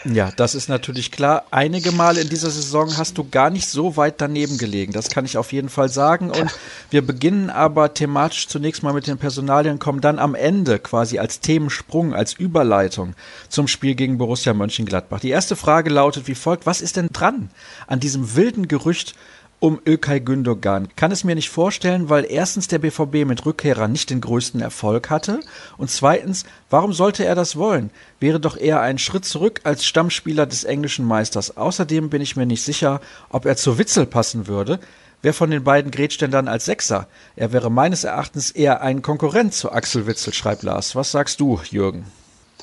Ja, 0.05 0.31
das 0.37 0.55
ist 0.55 0.69
natürlich 0.69 1.11
klar. 1.11 1.45
Einige 1.51 1.91
Male 1.91 2.21
in 2.21 2.29
dieser 2.29 2.51
Saison 2.51 2.95
hast 2.99 3.17
du 3.17 3.27
gar 3.29 3.49
nicht 3.49 3.69
so 3.69 3.97
weit 3.97 4.21
daneben 4.21 4.59
gelegen. 4.59 4.93
Das 4.93 5.09
kann 5.09 5.25
ich 5.25 5.39
auf 5.39 5.53
jeden 5.53 5.71
Fall 5.71 5.89
sagen. 5.89 6.31
Und 6.31 6.55
wir 6.91 7.07
beginnen 7.07 7.49
aber 7.49 7.95
thematisch 7.95 8.49
zunächst 8.49 8.83
mal 8.83 8.93
mit 8.93 9.07
den 9.07 9.17
Personalien, 9.17 9.79
kommen 9.79 10.03
dann 10.03 10.19
am 10.19 10.35
Ende 10.35 10.79
quasi 10.79 11.19
als 11.19 11.41
Themensprung, 11.41 12.13
als 12.13 12.35
Überleitung 12.35 13.15
zum 13.49 13.67
Spiel 13.67 13.95
gegen 13.95 14.19
Borussia 14.19 14.53
Mönchengladbach. 14.53 15.21
Die 15.21 15.31
erste 15.31 15.57
Frage 15.57 15.89
lautet 15.89 16.29
wie 16.29 16.35
folgt. 16.35 16.67
Was 16.67 16.83
ist 16.83 16.97
denn 16.97 17.09
dran 17.11 17.49
an 17.87 17.99
diesem 17.99 18.35
wilden 18.37 18.69
Gerücht 18.69 19.15
um 19.65 19.81
Ilkay 19.83 20.21
Gündogan. 20.21 20.89
Kann 20.95 21.11
es 21.11 21.25
mir 21.25 21.35
nicht 21.35 21.49
vorstellen, 21.49 22.11
weil 22.11 22.27
erstens 22.29 22.69
der 22.69 22.81
BVB 22.81 23.25
mit 23.27 23.47
Rückkehrer 23.47 23.89
nicht 23.89 24.11
den 24.11 24.21
größten 24.21 24.61
Erfolg 24.61 25.09
hatte 25.09 25.41
und 25.79 25.89
zweitens, 25.89 26.45
warum 26.69 26.93
sollte 26.93 27.25
er 27.25 27.35
das 27.35 27.57
wollen? 27.57 27.89
Wäre 28.21 28.41
doch 28.41 28.59
eher 28.59 28.83
ein 28.83 28.99
Schritt 28.99 29.25
zurück 29.25 29.63
als 29.65 29.87
Stammspieler 29.87 30.45
des 30.45 30.65
englischen 30.65 31.07
Meisters. 31.07 31.57
Außerdem 31.57 32.11
bin 32.11 32.21
ich 32.21 32.37
mir 32.37 32.45
nicht 32.45 32.63
sicher, 32.63 33.01
ob 33.31 33.47
er 33.47 33.57
zu 33.57 33.79
Witzel 33.79 34.05
passen 34.05 34.49
würde. 34.49 34.81
Wer 35.23 35.33
von 35.33 35.51
den 35.51 35.65
beiden 35.65 35.91
grätscht 35.91 36.21
denn 36.21 36.31
dann 36.31 36.47
als 36.47 36.67
Sechser? 36.67 37.09
Er 37.35 37.55
wäre 37.55 37.71
meines 37.71 38.05
Erachtens 38.05 38.51
eher 38.51 38.83
ein 38.83 39.01
Konkurrent 39.01 39.55
zu 39.55 39.73
Axel 39.73 40.07
Witzel, 40.07 40.35
schreibt 40.35 40.63
Lars. 40.63 40.95
Was 40.95 41.11
sagst 41.11 41.41
du, 41.41 41.59
Jürgen? 41.71 42.05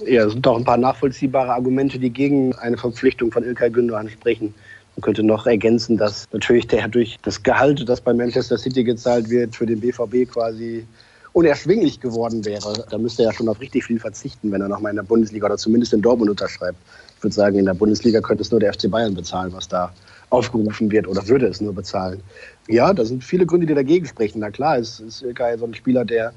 Ja, 0.06 0.26
es 0.26 0.34
sind 0.34 0.46
doch 0.46 0.56
ein 0.56 0.66
paar 0.66 0.78
nachvollziehbare 0.78 1.52
Argumente, 1.52 1.98
die 1.98 2.12
gegen 2.12 2.54
eine 2.54 2.78
Verpflichtung 2.78 3.32
von 3.32 3.44
Ilkay 3.44 3.72
Gündogan 3.72 4.08
sprechen. 4.08 4.54
Man 5.02 5.06
könnte 5.16 5.24
noch 5.24 5.48
ergänzen, 5.48 5.98
dass 5.98 6.28
natürlich 6.32 6.68
der 6.68 6.88
durch 6.88 7.18
das 7.24 7.42
Gehalt, 7.42 7.90
das 7.90 8.00
bei 8.02 8.14
Manchester 8.14 8.56
City 8.56 8.84
gezahlt 8.84 9.32
wird, 9.32 9.56
für 9.56 9.66
den 9.66 9.80
BVB 9.80 10.32
quasi 10.32 10.86
unerschwinglich 11.34 12.00
geworden 12.00 12.46
wäre. 12.46 12.86
Da 12.88 13.00
müsste 13.00 13.24
er 13.24 13.30
ja 13.30 13.34
schon 13.34 13.50
auf 13.50 13.60
richtig 13.60 13.84
viel 13.86 14.00
verzichten, 14.00 14.52
wenn 14.52 14.62
er 14.62 14.68
nochmal 14.68 14.92
in 14.92 14.98
der 14.98 15.04
Bundesliga 15.04 15.48
oder 15.48 15.58
zumindest 15.58 15.94
in 15.94 16.04
Dortmund 16.04 16.30
unterschreibt. 16.30 16.78
Ich 17.18 17.24
würde 17.24 17.34
sagen, 17.34 17.58
in 17.58 17.66
der 17.66 17.74
Bundesliga 17.74 18.22
könnte 18.22 18.44
es 18.44 18.52
nur 18.52 18.60
der 18.60 18.74
FC 18.74 18.92
Bayern 18.92 19.16
bezahlen, 19.16 19.52
was 19.54 19.68
da 19.68 19.92
aufgerufen 20.30 20.92
wird 20.92 21.08
oder 21.08 21.28
würde 21.28 21.48
es 21.48 21.62
nur 21.62 21.74
bezahlen. 21.74 22.22
Ja, 22.68 22.94
da 22.94 23.04
sind 23.04 23.24
viele 23.24 23.48
Gründe, 23.48 23.66
die 23.66 23.74
dagegen 23.74 24.06
sprechen. 24.06 24.38
Na 24.38 24.52
klar, 24.52 24.78
es 24.78 25.00
ist 25.00 25.24
Ilkay 25.24 25.58
so 25.58 25.66
ein 25.66 25.74
Spieler, 25.74 26.06
der 26.06 26.32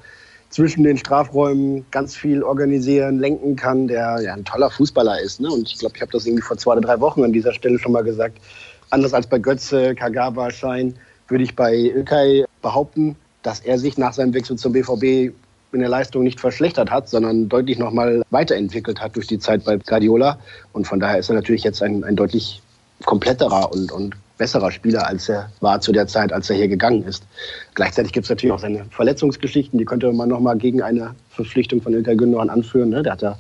zwischen 0.55 0.85
den 0.85 0.97
Strafräumen 0.97 1.85
ganz 1.91 2.15
viel 2.15 2.45
organisieren, 2.45 3.19
lenken 3.19 3.57
kann, 3.57 3.89
der 3.89 4.21
ja 4.23 4.35
ein 4.35 4.45
toller 4.45 4.71
Fußballer 4.71 5.21
ist. 5.21 5.41
Ne? 5.41 5.51
Und 5.51 5.69
ich 5.69 5.79
glaube, 5.79 5.97
ich 5.97 6.01
habe 6.01 6.13
das 6.13 6.27
irgendwie 6.27 6.45
vor 6.45 6.57
zwei 6.57 6.73
oder 6.73 6.83
drei 6.83 7.01
Wochen 7.01 7.25
an 7.25 7.33
dieser 7.33 7.53
Stelle 7.53 7.77
schon 7.81 7.91
mal 7.91 8.05
gesagt. 8.05 8.39
Anders 8.91 9.13
als 9.15 9.27
bei 9.27 9.41
Götze, 9.41 9.97
Kagawa, 9.97 10.53
Schein, 10.53 10.95
würde 11.27 11.43
ich 11.43 11.57
bei 11.57 11.75
Ilkay 11.75 12.45
behaupten, 12.63 13.17
dass 13.43 13.59
er 13.61 13.81
sich 13.81 13.99
nach 13.99 14.13
seinem 14.13 14.33
Wechsel 14.33 14.57
zum 14.57 14.73
BVB 14.73 15.35
in 15.73 15.81
der 15.81 15.89
Leistung 15.89 16.23
nicht 16.23 16.39
verschlechtert 16.39 16.89
hat, 16.89 17.09
sondern 17.09 17.49
deutlich 17.49 17.81
nochmal 17.81 18.23
weiterentwickelt 18.31 19.01
hat 19.01 19.17
durch 19.17 19.27
die 19.27 19.41
Zeit 19.41 19.65
bei 19.65 19.77
Guardiola. 19.79 20.39
Und 20.73 20.87
von 20.87 21.01
daher 21.01 21.19
ist 21.19 21.31
er 21.31 21.35
natürlich 21.35 21.65
jetzt 21.65 21.83
ein, 21.83 22.05
ein 22.05 22.15
deutlich 22.15 22.63
kompletterer 23.05 23.73
und, 23.73 23.91
und 23.91 24.15
besserer 24.45 24.71
Spieler, 24.71 25.07
als 25.07 25.31
er 25.31 25.49
war 25.61 25.81
zu 25.81 25.91
der 25.91 26.07
Zeit, 26.07 26.31
als 26.31 26.51
er 26.51 26.57
hier 26.57 26.69
gegangen 26.69 27.03
ist. 27.05 27.27
Gleichzeitig 27.75 28.13
gibt 28.13 28.25
es 28.25 28.31
natürlich 28.31 28.53
auch 28.53 28.59
seine 28.59 28.85
Verletzungsgeschichten, 28.91 29.79
die 29.79 29.87
könnte 29.87 30.13
man 30.13 30.29
nochmal 30.29 30.59
gegen 30.59 30.83
eine 30.83 31.15
Verpflichtung 31.31 31.81
von 31.81 31.95
Ilkay 31.95 32.15
Gündogan 32.15 32.51
anführen. 32.51 32.91
Ne? 32.91 33.03
Der 33.03 33.13
hat 33.13 33.23
ja 33.23 33.39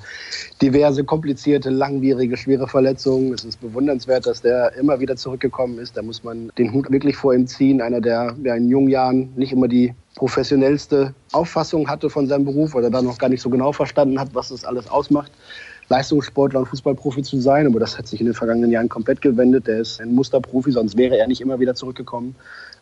diverse 0.62 1.04
komplizierte, 1.04 1.68
langwierige, 1.68 2.38
schwere 2.38 2.68
Verletzungen. 2.68 3.34
Es 3.34 3.44
ist 3.44 3.61
bewundernswert, 3.61 4.25
dass 4.26 4.40
der 4.40 4.73
immer 4.76 4.99
wieder 4.99 5.14
zurückgekommen 5.16 5.78
ist. 5.78 5.94
Da 5.94 6.00
muss 6.00 6.25
man 6.25 6.50
den 6.56 6.73
Hut 6.73 6.90
wirklich 6.90 7.16
vor 7.16 7.34
ihm 7.34 7.46
ziehen. 7.46 7.82
Einer, 7.82 8.00
der 8.00 8.34
in 8.42 8.70
jungen 8.70 8.88
Jahren 8.88 9.30
nicht 9.37 9.52
immer 9.52 9.68
die 9.68 9.92
professionellste 10.14 11.12
Auffassung 11.32 11.87
hatte 11.90 12.08
von 12.08 12.26
seinem 12.28 12.46
Beruf 12.46 12.75
oder 12.75 12.88
da 12.88 13.02
noch 13.02 13.18
gar 13.18 13.28
nicht 13.28 13.42
so 13.42 13.50
genau 13.50 13.73
verstanden 13.73 14.18
hat, 14.18 14.30
was 14.32 14.49
das 14.49 14.64
alles 14.64 14.88
ausmacht. 14.88 15.30
Leistungssportler 15.88 16.61
und 16.61 16.67
Fußballprofi 16.67 17.23
zu 17.23 17.41
sein, 17.41 17.67
aber 17.67 17.81
das 17.81 17.99
hat 17.99 18.09
sich 18.09 18.21
in 18.21 18.26
den 18.26 18.35
vergangenen 18.35 18.71
Jahren 18.71 18.88
komplett 18.88 19.21
gewendet. 19.21 19.67
Der 19.67 19.79
ist 19.79 20.00
ein 20.00 20.14
Musterprofi, 20.14 20.73
sonst 20.73 20.97
wäre 20.97 21.19
er 21.19 21.26
nicht 21.26 21.41
immer 21.41 21.61
wieder 21.61 21.75
zurückgekommen. 21.75 22.35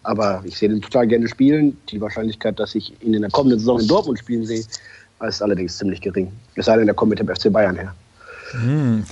Aber 0.05 0.43
ich 0.45 0.59
sehe 0.59 0.69
den 0.69 0.81
total 0.81 1.07
gerne 1.07 1.29
spielen. 1.29 1.77
Die 1.89 2.01
Wahrscheinlichkeit, 2.01 2.59
dass 2.59 2.75
ich 2.75 2.93
ihn 3.03 3.15
in 3.15 3.23
der 3.23 3.31
kommenden 3.31 3.59
Saison 3.59 3.81
in 3.81 3.89
Dortmund 3.89 4.19
spielen 4.19 4.45
sehe, 4.45 4.65
ist 5.29 5.43
allerdings 5.43 5.79
ziemlich 5.79 6.01
gering. 6.01 6.33
Es 6.57 6.67
sei 6.67 6.77
denn, 6.77 6.89
er 6.89 6.95
kommt 6.95 7.11
mit 7.11 7.19
dem 7.19 7.29
FC 7.29 7.53
Bayern 7.53 7.77
her. 7.77 7.95
Hm, 8.53 9.05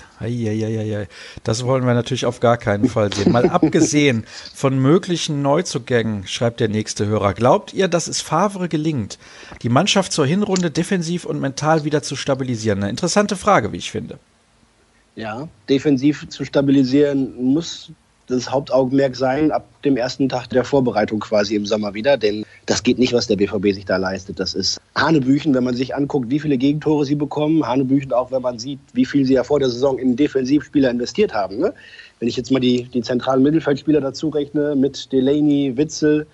das 1.44 1.64
wollen 1.64 1.86
wir 1.86 1.94
natürlich 1.94 2.26
auf 2.26 2.40
gar 2.40 2.58
keinen 2.58 2.88
Fall 2.88 3.12
sehen. 3.12 3.32
Mal 3.32 3.48
abgesehen 3.50 4.26
von 4.54 4.78
möglichen 4.78 5.42
Neuzugängen, 5.42 6.26
schreibt 6.26 6.60
der 6.60 6.68
nächste 6.68 7.06
Hörer, 7.06 7.32
glaubt 7.34 7.72
ihr, 7.72 7.88
dass 7.88 8.06
es 8.06 8.20
Favre 8.20 8.68
gelingt, 8.68 9.18
die 9.62 9.70
Mannschaft 9.70 10.12
zur 10.12 10.26
Hinrunde 10.26 10.70
defensiv 10.70 11.24
und 11.24 11.40
mental 11.40 11.84
wieder 11.84 12.02
zu 12.02 12.16
stabilisieren? 12.16 12.82
Eine 12.82 12.90
interessante 12.90 13.36
Frage, 13.36 13.72
wie 13.72 13.78
ich 13.78 13.90
finde. 13.90 14.18
Ja, 15.16 15.48
defensiv 15.68 16.28
zu 16.28 16.44
stabilisieren 16.44 17.34
muss 17.42 17.92
das 18.30 18.50
Hauptaugenmerk 18.50 19.16
sein 19.16 19.50
ab 19.50 19.66
dem 19.84 19.96
ersten 19.96 20.28
Tag 20.28 20.48
der 20.48 20.64
Vorbereitung 20.64 21.20
quasi 21.20 21.54
im 21.54 21.66
Sommer 21.66 21.94
wieder. 21.94 22.16
Denn 22.16 22.44
das 22.66 22.82
geht 22.82 22.98
nicht, 22.98 23.12
was 23.12 23.26
der 23.26 23.36
BVB 23.36 23.74
sich 23.74 23.84
da 23.84 23.96
leistet. 23.96 24.40
Das 24.40 24.54
ist 24.54 24.80
Hanebüchen, 24.94 25.54
wenn 25.54 25.64
man 25.64 25.74
sich 25.74 25.94
anguckt, 25.94 26.30
wie 26.30 26.40
viele 26.40 26.58
Gegentore 26.58 27.04
sie 27.04 27.14
bekommen. 27.14 27.66
Hanebüchen 27.66 28.12
auch, 28.12 28.30
wenn 28.30 28.42
man 28.42 28.58
sieht, 28.58 28.80
wie 28.92 29.04
viel 29.04 29.24
sie 29.24 29.34
ja 29.34 29.44
vor 29.44 29.58
der 29.58 29.70
Saison 29.70 29.98
in 29.98 30.16
Defensivspieler 30.16 30.90
investiert 30.90 31.34
haben. 31.34 31.58
Ne? 31.58 31.74
Wenn 32.18 32.28
ich 32.28 32.36
jetzt 32.36 32.50
mal 32.50 32.60
die, 32.60 32.84
die 32.84 33.02
zentralen 33.02 33.42
Mittelfeldspieler 33.42 34.00
dazu 34.00 34.28
rechne, 34.28 34.74
mit 34.76 35.12
Delaney, 35.12 35.76
Witzel, 35.76 36.26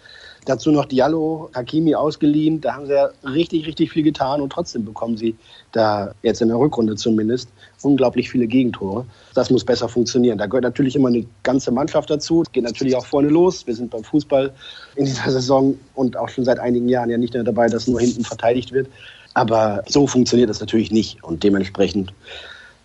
Dazu 0.46 0.70
noch 0.70 0.84
Diallo, 0.84 1.50
Hakimi 1.54 1.96
ausgeliehen. 1.96 2.60
Da 2.60 2.74
haben 2.74 2.86
sie 2.86 2.92
ja 2.92 3.10
richtig, 3.24 3.66
richtig 3.66 3.90
viel 3.90 4.04
getan 4.04 4.40
und 4.40 4.50
trotzdem 4.50 4.84
bekommen 4.84 5.16
sie 5.16 5.34
da 5.72 6.14
jetzt 6.22 6.40
in 6.40 6.48
der 6.48 6.56
Rückrunde 6.56 6.94
zumindest 6.94 7.50
unglaublich 7.82 8.30
viele 8.30 8.46
Gegentore. 8.46 9.04
Das 9.34 9.50
muss 9.50 9.64
besser 9.64 9.88
funktionieren. 9.88 10.38
Da 10.38 10.46
gehört 10.46 10.64
natürlich 10.64 10.96
immer 10.96 11.08
eine 11.08 11.26
ganze 11.42 11.70
Mannschaft 11.70 12.10
dazu. 12.10 12.42
Es 12.42 12.52
geht 12.52 12.64
natürlich 12.64 12.96
auch 12.96 13.06
vorne 13.06 13.28
los. 13.28 13.66
Wir 13.66 13.74
sind 13.74 13.90
beim 13.90 14.04
Fußball 14.04 14.52
in 14.96 15.04
dieser 15.04 15.30
Saison 15.30 15.78
und 15.94 16.16
auch 16.16 16.28
schon 16.28 16.44
seit 16.44 16.58
einigen 16.58 16.88
Jahren 16.88 17.10
ja 17.10 17.18
nicht 17.18 17.34
mehr 17.34 17.44
dabei, 17.44 17.68
dass 17.68 17.86
nur 17.86 18.00
hinten 18.00 18.24
verteidigt 18.24 18.72
wird. 18.72 18.88
Aber 19.34 19.82
so 19.86 20.06
funktioniert 20.06 20.48
das 20.48 20.60
natürlich 20.60 20.90
nicht 20.90 21.22
und 21.22 21.44
dementsprechend 21.44 22.12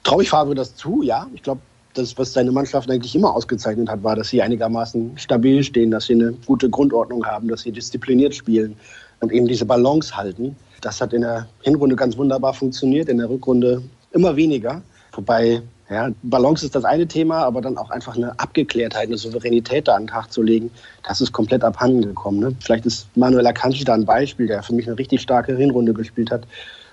traue 0.03 0.23
ich 0.23 0.29
Favre 0.29 0.55
das 0.55 0.75
zu, 0.75 1.01
ja. 1.01 1.27
Ich 1.33 1.43
glaube, 1.43 1.61
das, 1.93 2.17
was 2.17 2.33
seine 2.33 2.51
Mannschaft 2.51 2.89
eigentlich 2.89 3.15
immer 3.15 3.35
ausgezeichnet 3.35 3.89
hat, 3.89 4.03
war, 4.03 4.15
dass 4.15 4.29
sie 4.29 4.41
einigermaßen 4.41 5.17
stabil 5.17 5.63
stehen, 5.63 5.91
dass 5.91 6.05
sie 6.05 6.13
eine 6.13 6.33
gute 6.45 6.69
Grundordnung 6.69 7.25
haben, 7.25 7.47
dass 7.47 7.61
sie 7.61 7.71
diszipliniert 7.71 8.35
spielen 8.35 8.75
und 9.19 9.31
eben 9.31 9.47
diese 9.47 9.65
Balance 9.65 10.15
halten. 10.15 10.55
Das 10.81 10.99
hat 10.99 11.13
in 11.13 11.21
der 11.21 11.47
Hinrunde 11.61 11.95
ganz 11.95 12.17
wunderbar 12.17 12.53
funktioniert, 12.53 13.09
in 13.09 13.17
der 13.17 13.29
Rückrunde 13.29 13.83
immer 14.11 14.35
weniger. 14.35 14.81
Wobei, 15.13 15.61
ja, 15.89 16.09
Balance 16.23 16.65
ist 16.65 16.75
das 16.75 16.85
eine 16.85 17.07
Thema, 17.07 17.43
aber 17.43 17.61
dann 17.61 17.77
auch 17.77 17.89
einfach 17.89 18.15
eine 18.15 18.39
Abgeklärtheit, 18.39 19.07
eine 19.07 19.17
Souveränität 19.17 19.87
da 19.87 19.95
an 19.95 20.03
den 20.03 20.07
Tag 20.07 20.31
zu 20.31 20.41
legen, 20.41 20.71
das 21.07 21.19
ist 21.19 21.33
komplett 21.33 21.63
abhanden 21.63 22.01
gekommen. 22.01 22.39
Ne? 22.39 22.55
Vielleicht 22.61 22.85
ist 22.85 23.07
Manuel 23.15 23.45
Akanji 23.47 23.83
da 23.83 23.93
ein 23.93 24.05
Beispiel, 24.05 24.47
der 24.47 24.63
für 24.63 24.73
mich 24.73 24.87
eine 24.87 24.97
richtig 24.97 25.21
starke 25.21 25.55
Hinrunde 25.55 25.93
gespielt 25.93 26.31
hat 26.31 26.43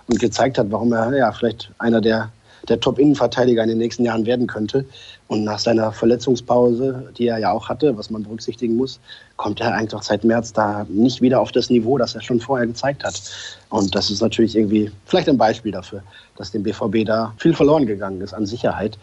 und 0.08 0.18
gezeigt 0.18 0.58
hat, 0.58 0.70
warum 0.70 0.92
er 0.92 1.16
ja 1.16 1.30
vielleicht 1.32 1.70
einer 1.78 2.00
der 2.00 2.32
der 2.68 2.80
Top-Innenverteidiger 2.80 3.62
in 3.62 3.68
den 3.68 3.78
nächsten 3.78 4.04
Jahren 4.04 4.26
werden 4.26 4.46
könnte. 4.46 4.84
Und 5.28 5.44
nach 5.44 5.58
seiner 5.58 5.92
Verletzungspause, 5.92 7.12
die 7.16 7.26
er 7.26 7.38
ja 7.38 7.52
auch 7.52 7.68
hatte, 7.68 7.96
was 7.98 8.08
man 8.08 8.22
berücksichtigen 8.22 8.76
muss, 8.76 8.98
kommt 9.36 9.60
er 9.60 9.78
auch 9.94 10.02
seit 10.02 10.24
März 10.24 10.54
da 10.54 10.86
nicht 10.88 11.20
wieder 11.20 11.40
auf 11.40 11.52
das 11.52 11.68
Niveau, 11.68 11.98
das 11.98 12.14
er 12.14 12.22
schon 12.22 12.40
vorher 12.40 12.66
gezeigt 12.66 13.04
hat. 13.04 13.20
Und 13.68 13.94
das 13.94 14.10
ist 14.10 14.22
natürlich 14.22 14.56
irgendwie 14.56 14.90
vielleicht 15.04 15.28
ein 15.28 15.36
Beispiel 15.36 15.70
dafür, 15.70 16.02
dass 16.36 16.50
dem 16.50 16.62
BVB 16.62 17.04
da 17.04 17.34
viel 17.36 17.52
verloren 17.52 17.86
gegangen 17.86 18.22
ist 18.22 18.32
an 18.32 18.46
Sicherheit. 18.46 18.98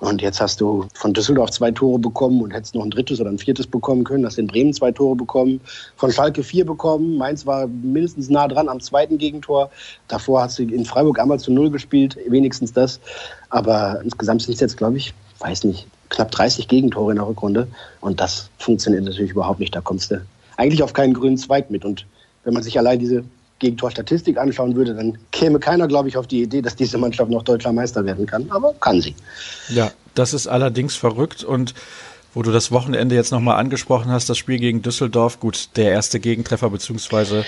Und 0.00 0.22
jetzt 0.22 0.40
hast 0.40 0.60
du 0.62 0.86
von 0.94 1.12
Düsseldorf 1.12 1.50
zwei 1.50 1.70
Tore 1.70 1.98
bekommen 1.98 2.40
und 2.40 2.52
hättest 2.52 2.74
noch 2.74 2.84
ein 2.84 2.90
drittes 2.90 3.20
oder 3.20 3.30
ein 3.30 3.38
viertes 3.38 3.66
bekommen 3.66 4.04
können. 4.04 4.24
Hast 4.24 4.38
in 4.38 4.46
Bremen 4.46 4.72
zwei 4.72 4.92
Tore 4.92 5.14
bekommen, 5.14 5.60
von 5.96 6.10
Schalke 6.10 6.42
vier 6.42 6.64
bekommen. 6.64 7.16
Mainz 7.16 7.44
war 7.44 7.66
mindestens 7.66 8.30
nah 8.30 8.48
dran 8.48 8.68
am 8.68 8.80
zweiten 8.80 9.18
Gegentor. 9.18 9.70
Davor 10.08 10.42
hast 10.42 10.58
du 10.58 10.62
in 10.62 10.86
Freiburg 10.86 11.18
einmal 11.18 11.38
zu 11.38 11.52
null 11.52 11.70
gespielt, 11.70 12.18
wenigstens 12.28 12.72
das. 12.72 12.98
Aber 13.50 14.00
insgesamt 14.02 14.42
sind 14.42 14.54
es 14.54 14.60
jetzt, 14.60 14.78
glaube 14.78 14.96
ich, 14.96 15.12
weiß 15.40 15.64
nicht, 15.64 15.86
knapp 16.08 16.30
30 16.30 16.68
Gegentore 16.68 17.12
in 17.12 17.16
der 17.16 17.26
Rückrunde. 17.26 17.68
Und 18.00 18.20
das 18.20 18.48
funktioniert 18.58 19.04
natürlich 19.04 19.32
überhaupt 19.32 19.60
nicht. 19.60 19.74
Da 19.74 19.80
kommst 19.80 20.10
du 20.10 20.22
eigentlich 20.56 20.82
auf 20.82 20.92
keinen 20.92 21.14
grünen 21.14 21.38
Zweig 21.38 21.70
mit. 21.70 21.84
Und 21.84 22.06
wenn 22.44 22.54
man 22.54 22.62
sich 22.62 22.78
allein 22.78 22.98
diese 22.98 23.24
Gegentorstatistik 23.58 24.38
anschauen 24.38 24.74
würde, 24.74 24.94
dann 24.94 25.18
käme 25.32 25.58
keiner, 25.58 25.86
glaube 25.86 26.08
ich, 26.08 26.16
auf 26.16 26.26
die 26.26 26.42
Idee, 26.42 26.62
dass 26.62 26.76
diese 26.76 26.98
Mannschaft 26.98 27.30
noch 27.30 27.42
deutscher 27.42 27.72
Meister 27.72 28.04
werden 28.04 28.26
kann. 28.26 28.50
Aber 28.50 28.74
kann 28.74 29.00
sie. 29.00 29.14
Ja, 29.68 29.90
das 30.14 30.34
ist 30.34 30.46
allerdings 30.46 30.96
verrückt 30.96 31.44
und 31.44 31.74
wo 32.32 32.42
du 32.42 32.52
das 32.52 32.70
Wochenende 32.70 33.16
jetzt 33.16 33.32
nochmal 33.32 33.58
angesprochen 33.58 34.10
hast, 34.10 34.30
das 34.30 34.38
Spiel 34.38 34.58
gegen 34.58 34.82
Düsseldorf, 34.82 35.40
gut, 35.40 35.70
der 35.76 35.90
erste 35.90 36.20
Gegentreffer 36.20 36.70
beziehungsweise 36.70 37.44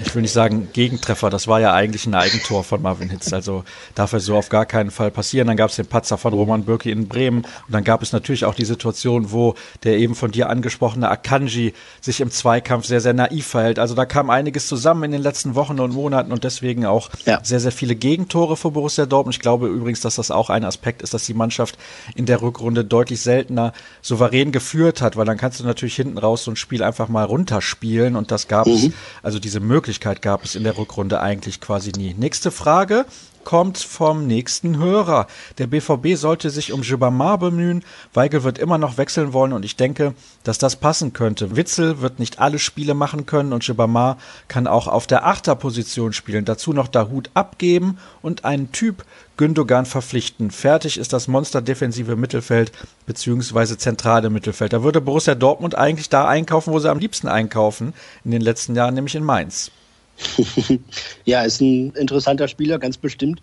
ich 0.00 0.14
will 0.14 0.22
nicht 0.22 0.32
sagen 0.32 0.68
Gegentreffer, 0.72 1.30
das 1.30 1.48
war 1.48 1.60
ja 1.60 1.72
eigentlich 1.72 2.06
ein 2.06 2.14
Eigentor 2.14 2.64
von 2.64 2.80
Marvin 2.80 3.10
Hitz, 3.10 3.32
also 3.32 3.64
darf 3.94 4.12
er 4.12 4.20
so 4.20 4.36
auf 4.36 4.48
gar 4.48 4.66
keinen 4.66 4.90
Fall 4.90 5.10
passieren. 5.10 5.48
Dann 5.48 5.56
gab 5.56 5.70
es 5.70 5.76
den 5.76 5.86
Patzer 5.86 6.16
von 6.16 6.32
Roman 6.32 6.64
Bürki 6.64 6.90
in 6.90 7.08
Bremen 7.08 7.38
und 7.38 7.72
dann 7.72 7.84
gab 7.84 8.02
es 8.02 8.12
natürlich 8.12 8.44
auch 8.44 8.54
die 8.54 8.64
Situation, 8.64 9.32
wo 9.32 9.54
der 9.84 9.98
eben 9.98 10.14
von 10.14 10.30
dir 10.30 10.48
angesprochene 10.48 11.08
Akanji 11.08 11.74
sich 12.00 12.20
im 12.20 12.30
Zweikampf 12.30 12.86
sehr, 12.86 13.00
sehr 13.00 13.12
naiv 13.12 13.46
verhält. 13.46 13.78
Also 13.78 13.94
da 13.94 14.06
kam 14.06 14.30
einiges 14.30 14.66
zusammen 14.66 15.04
in 15.04 15.12
den 15.12 15.22
letzten 15.22 15.54
Wochen 15.54 15.78
und 15.80 15.92
Monaten 15.92 16.32
und 16.32 16.44
deswegen 16.44 16.86
auch 16.86 17.10
ja. 17.26 17.40
sehr, 17.42 17.60
sehr 17.60 17.72
viele 17.72 17.96
Gegentore 17.96 18.56
für 18.56 18.70
Borussia 18.70 19.06
Dortmund. 19.06 19.36
Ich 19.36 19.40
glaube 19.40 19.68
übrigens, 19.68 20.00
dass 20.00 20.16
das 20.16 20.30
auch 20.30 20.50
ein 20.50 20.64
Aspekt 20.64 21.02
ist, 21.02 21.12
dass 21.14 21.24
die 21.24 21.34
Mannschaft 21.34 21.76
in 22.14 22.26
der 22.26 22.40
Rückrunde 22.40 22.84
deutlich 22.84 23.20
seltener 23.20 23.72
souverän 24.00 24.52
geführt 24.52 25.02
hat, 25.02 25.16
weil 25.16 25.26
dann 25.26 25.36
kannst 25.36 25.60
du 25.60 25.64
natürlich 25.64 25.96
hinten 25.96 26.18
raus 26.18 26.44
so 26.44 26.50
ein 26.50 26.56
Spiel 26.56 26.82
einfach 26.82 27.08
mal 27.08 27.24
runterspielen 27.24 28.16
und 28.16 28.30
das 28.30 28.48
gab 28.48 28.66
mhm. 28.66 28.72
es, 28.72 28.90
also 29.22 29.38
diese 29.38 29.60
Möglichkeit 29.66 30.22
gab 30.22 30.44
es 30.44 30.54
in 30.54 30.64
der 30.64 30.78
Rückrunde 30.78 31.20
eigentlich 31.20 31.60
quasi 31.60 31.92
nie. 31.92 32.14
Nächste 32.14 32.50
Frage 32.50 33.04
kommt 33.46 33.78
vom 33.78 34.26
nächsten 34.26 34.76
Hörer. 34.76 35.28
Der 35.58 35.68
BVB 35.68 36.16
sollte 36.16 36.50
sich 36.50 36.72
um 36.72 36.82
Gibamar 36.82 37.38
bemühen. 37.38 37.84
Weigel 38.12 38.42
wird 38.42 38.58
immer 38.58 38.76
noch 38.76 38.98
wechseln 38.98 39.32
wollen 39.32 39.52
und 39.52 39.64
ich 39.64 39.76
denke, 39.76 40.14
dass 40.42 40.58
das 40.58 40.74
passen 40.74 41.12
könnte. 41.12 41.54
Witzel 41.54 42.00
wird 42.00 42.18
nicht 42.18 42.40
alle 42.40 42.58
Spiele 42.58 42.94
machen 42.94 43.24
können 43.24 43.52
und 43.52 43.62
Gibamar 43.64 44.18
kann 44.48 44.66
auch 44.66 44.88
auf 44.88 45.06
der 45.06 45.26
Achterposition 45.26 46.12
spielen. 46.12 46.44
Dazu 46.44 46.72
noch 46.72 46.88
Dahut 46.88 47.30
abgeben 47.34 47.98
und 48.20 48.44
einen 48.44 48.72
Typ 48.72 49.04
Gündogan 49.36 49.86
verpflichten. 49.86 50.50
Fertig 50.50 50.98
ist 50.98 51.12
das 51.12 51.28
Monster 51.28 51.62
defensive 51.62 52.16
Mittelfeld 52.16 52.72
beziehungsweise 53.06 53.78
zentrale 53.78 54.28
Mittelfeld. 54.28 54.72
Da 54.72 54.82
würde 54.82 55.00
Borussia 55.00 55.36
Dortmund 55.36 55.76
eigentlich 55.76 56.08
da 56.08 56.26
einkaufen, 56.26 56.72
wo 56.72 56.80
sie 56.80 56.90
am 56.90 56.98
liebsten 56.98 57.28
einkaufen 57.28 57.94
in 58.24 58.32
den 58.32 58.42
letzten 58.42 58.74
Jahren, 58.74 58.94
nämlich 58.94 59.14
in 59.14 59.22
Mainz. 59.22 59.70
ja, 61.24 61.42
ist 61.42 61.60
ein 61.60 61.92
interessanter 61.92 62.48
Spieler, 62.48 62.78
ganz 62.78 62.96
bestimmt, 62.96 63.40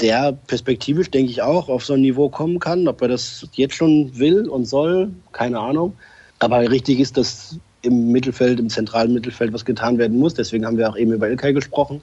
der 0.00 0.32
perspektivisch, 0.46 1.10
denke 1.10 1.30
ich, 1.30 1.42
auch 1.42 1.68
auf 1.68 1.84
so 1.84 1.94
ein 1.94 2.00
Niveau 2.00 2.28
kommen 2.28 2.58
kann. 2.58 2.86
Ob 2.88 3.00
er 3.02 3.08
das 3.08 3.46
jetzt 3.52 3.74
schon 3.74 4.16
will 4.18 4.48
und 4.48 4.66
soll, 4.66 5.10
keine 5.32 5.58
Ahnung. 5.58 5.94
Aber 6.38 6.70
richtig 6.70 7.00
ist, 7.00 7.16
dass 7.16 7.58
im 7.82 8.12
Mittelfeld, 8.12 8.60
im 8.60 8.68
zentralen 8.68 9.14
Mittelfeld 9.14 9.52
was 9.52 9.64
getan 9.64 9.96
werden 9.96 10.18
muss. 10.18 10.34
Deswegen 10.34 10.66
haben 10.66 10.76
wir 10.76 10.90
auch 10.90 10.96
eben 10.96 11.12
über 11.12 11.28
Ilkay 11.28 11.52
gesprochen. 11.52 12.00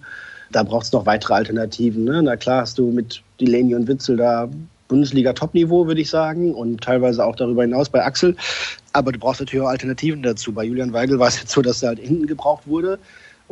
Da 0.52 0.64
braucht 0.64 0.86
es 0.86 0.92
noch 0.92 1.06
weitere 1.06 1.34
Alternativen. 1.34 2.04
Ne? 2.04 2.24
Na 2.24 2.36
klar 2.36 2.62
hast 2.62 2.78
du 2.78 2.92
mit 2.92 3.22
Delaney 3.40 3.76
und 3.76 3.88
Witzel 3.88 4.18
da 4.18 4.50
Bundesliga-Top-Niveau, 4.88 5.88
würde 5.88 6.02
ich 6.02 6.10
sagen, 6.10 6.54
und 6.54 6.82
teilweise 6.82 7.26
auch 7.26 7.36
darüber 7.36 7.64
hinaus 7.64 7.90
bei 7.90 8.04
Axel. 8.04 8.36
Aber 8.92 9.12
du 9.12 9.20
brauchst 9.20 9.40
natürlich 9.40 9.66
auch 9.66 9.70
Alternativen 9.70 10.22
dazu. 10.24 10.52
Bei 10.52 10.64
Julian 10.64 10.94
Weigel 10.94 11.20
war 11.20 11.28
es 11.28 11.40
jetzt 11.40 11.52
so, 11.52 11.62
dass 11.62 11.82
er 11.82 11.90
halt 11.90 12.00
hinten 12.00 12.28
gebraucht 12.28 12.68
wurde 12.68 13.00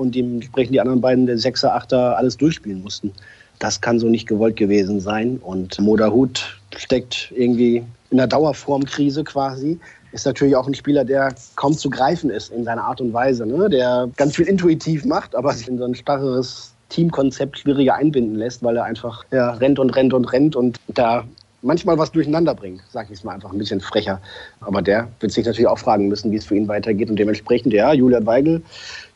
und 0.01 0.15
dementsprechend 0.15 0.73
die 0.73 0.81
anderen 0.81 1.01
beiden, 1.01 1.25
der 1.25 1.37
Sechser, 1.37 1.75
Achter, 1.75 2.17
alles 2.17 2.37
durchspielen 2.37 2.81
mussten. 2.81 3.11
Das 3.59 3.79
kann 3.79 3.99
so 3.99 4.07
nicht 4.07 4.27
gewollt 4.27 4.55
gewesen 4.55 4.99
sein. 4.99 5.37
Und 5.37 5.79
Moderhut 5.79 6.59
steckt 6.75 7.31
irgendwie 7.35 7.83
in 8.09 8.19
einer 8.19 8.27
Dauerformkrise 8.27 9.23
quasi. 9.23 9.79
Ist 10.11 10.25
natürlich 10.25 10.55
auch 10.55 10.67
ein 10.67 10.73
Spieler, 10.73 11.05
der 11.05 11.33
kaum 11.55 11.77
zu 11.77 11.89
greifen 11.89 12.29
ist 12.29 12.51
in 12.51 12.63
seiner 12.63 12.83
Art 12.83 12.99
und 12.99 13.13
Weise. 13.13 13.45
Ne? 13.45 13.69
Der 13.69 14.09
ganz 14.17 14.35
viel 14.35 14.47
intuitiv 14.47 15.05
macht, 15.05 15.35
aber 15.35 15.53
sich 15.53 15.67
in 15.67 15.77
so 15.77 15.85
ein 15.85 15.95
starres 15.95 16.73
Teamkonzept 16.89 17.59
schwieriger 17.59 17.95
einbinden 17.95 18.35
lässt, 18.35 18.63
weil 18.63 18.77
er 18.77 18.83
einfach 18.83 19.23
ja, 19.31 19.51
rennt 19.51 19.79
und 19.79 19.91
rennt 19.91 20.13
und 20.13 20.25
rennt 20.33 20.55
und 20.55 20.77
da 20.87 21.23
manchmal 21.61 21.97
was 21.97 22.11
durcheinander 22.11 22.55
bringt, 22.55 22.81
sage 22.91 23.09
ich 23.11 23.19
es 23.19 23.23
mal 23.23 23.33
einfach 23.33 23.51
ein 23.51 23.57
bisschen 23.57 23.81
frecher. 23.81 24.21
Aber 24.61 24.81
der 24.81 25.07
wird 25.19 25.31
sich 25.31 25.45
natürlich 25.45 25.67
auch 25.67 25.79
fragen 25.79 26.07
müssen, 26.07 26.31
wie 26.31 26.37
es 26.37 26.45
für 26.45 26.55
ihn 26.55 26.67
weitergeht. 26.67 27.09
Und 27.09 27.17
dementsprechend, 27.17 27.73
ja, 27.73 27.93
Julian 27.93 28.25
Weigel 28.25 28.61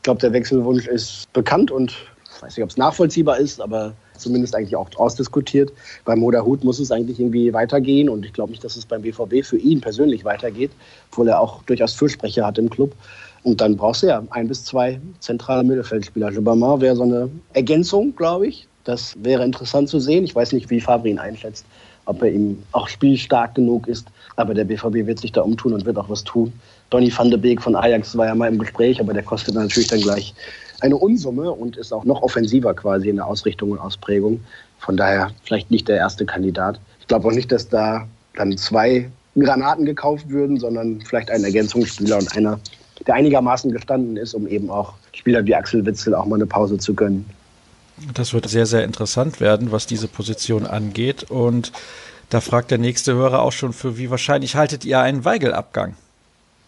glaube, 0.06 0.22
der 0.22 0.32
Wechselwunsch 0.32 0.88
ist 0.88 1.32
bekannt 1.34 1.72
und 1.72 1.92
ich 1.92 2.42
weiß 2.42 2.56
nicht, 2.56 2.64
ob 2.64 2.70
es 2.70 2.78
nachvollziehbar 2.78 3.40
ist, 3.40 3.60
aber 3.60 3.94
zumindest 4.18 4.56
eigentlich 4.56 4.76
auch 4.76 4.88
ausdiskutiert. 4.98 5.74
Beim 6.06 6.20
Moderhut 6.20 6.64
muss 6.64 6.80
es 6.80 6.92
eigentlich 6.92 7.20
irgendwie 7.20 7.52
weitergehen 7.54 8.08
und 8.08 8.24
ich 8.24 8.32
glaube 8.32 8.52
nicht, 8.52 8.64
dass 8.64 8.78
es 8.78 8.86
beim 8.86 9.02
BVB 9.02 9.44
für 9.44 9.58
ihn 9.58 9.82
persönlich 9.82 10.24
weitergeht, 10.24 10.72
obwohl 11.12 11.28
er 11.28 11.42
auch 11.42 11.64
durchaus 11.64 11.94
Fürsprecher 11.94 12.46
hat 12.46 12.58
im 12.58 12.70
Club. 12.70 12.94
Und 13.44 13.62
dann 13.62 13.78
brauchst 13.78 14.04
du 14.04 14.08
ja 14.08 14.24
ein 14.30 14.48
bis 14.48 14.64
zwei 14.64 15.00
zentrale 15.20 15.64
Mittelfeldspieler. 15.64 16.32
Jobamar 16.32 16.82
wäre 16.82 16.96
so 16.96 17.04
eine 17.04 17.30
Ergänzung, 17.54 18.16
glaube 18.16 18.48
ich. 18.48 18.68
Das 18.84 19.16
wäre 19.18 19.44
interessant 19.44 19.90
zu 19.90 20.00
sehen. 20.00 20.24
Ich 20.24 20.36
weiß 20.36 20.52
nicht, 20.54 20.70
wie 20.70 20.82
Fabri 20.82 21.10
ihn 21.10 21.20
einschätzt, 21.20 21.66
ob 22.06 22.22
er 22.22 22.32
ihm 22.32 22.62
auch 22.72 22.88
spielstark 22.88 23.56
genug 23.56 23.88
ist. 23.88 24.08
Aber 24.36 24.54
der 24.54 24.64
BVB 24.64 25.08
wird 25.08 25.20
sich 25.20 25.32
da 25.32 25.42
umtun 25.42 25.74
und 25.74 25.86
wird 25.86 25.98
auch 25.98 26.10
was 26.10 26.24
tun. 26.24 26.54
Donny 26.90 27.12
van 27.16 27.30
de 27.30 27.40
Beek 27.40 27.62
von 27.62 27.76
Ajax 27.76 28.16
war 28.18 28.28
ja 28.28 28.36
mal 28.36 28.52
im 28.52 28.60
Gespräch, 28.60 29.00
aber 29.00 29.14
der 29.14 29.24
kostet 29.24 29.56
natürlich 29.56 29.90
dann 29.90 30.02
gleich 30.02 30.34
eine 30.82 30.98
Unsumme 30.98 31.52
und 31.52 31.78
ist 31.78 31.94
auch 31.94 32.04
noch 32.04 32.22
offensiver 32.22 32.74
quasi 32.74 33.10
in 33.10 33.16
der 33.16 33.28
Ausrichtung 33.28 33.72
und 33.72 33.80
Ausprägung. 33.80 34.42
Von 34.80 34.98
daher 34.98 35.32
vielleicht 35.44 35.72
nicht 35.72 35.88
der 35.88 35.98
erste 35.98 36.26
Kandidat. 36.26 36.80
Ich 37.00 37.08
glaube 37.08 37.28
auch 37.28 37.34
nicht, 37.34 37.52
dass 37.52 37.70
da 37.70 38.08
dann 38.36 38.58
zwei 38.58 39.10
Granaten 39.36 39.86
gekauft 39.86 40.30
würden, 40.30 40.60
sondern 40.60 41.02
vielleicht 41.02 41.32
ein 41.32 41.44
Ergänzungsspieler 41.44 42.18
und 42.18 42.36
einer, 42.38 42.60
der 43.06 43.16
einigermaßen 43.16 43.72
gestanden 43.72 44.18
ist, 44.18 44.34
um 44.34 44.48
eben 44.48 44.70
auch 44.70 44.94
Spieler 45.14 45.46
wie 45.46 45.56
Axel 45.56 45.86
Witzel 45.86 46.14
auch 46.14 46.26
mal 46.26 46.36
eine 46.36 46.46
Pause 46.46 46.78
zu 46.78 46.94
gönnen. 46.94 47.26
Das 48.14 48.34
wird 48.34 48.50
sehr, 48.50 48.66
sehr 48.66 48.84
interessant 48.84 49.40
werden, 49.40 49.72
was 49.72 49.86
diese 49.86 50.08
Position 50.08 50.66
angeht. 50.66 51.30
Und 51.30 51.72
da 52.30 52.42
fragt 52.42 52.72
der 52.72 52.78
nächste 52.78 53.14
Hörer 53.14 53.42
auch 53.42 53.52
schon, 53.52 53.74
für 53.74 53.98
wie 53.98 54.10
wahrscheinlich 54.10 54.56
haltet 54.56 54.84
ihr 54.86 55.00
einen 55.00 55.24
Weigelabgang? 55.24 55.96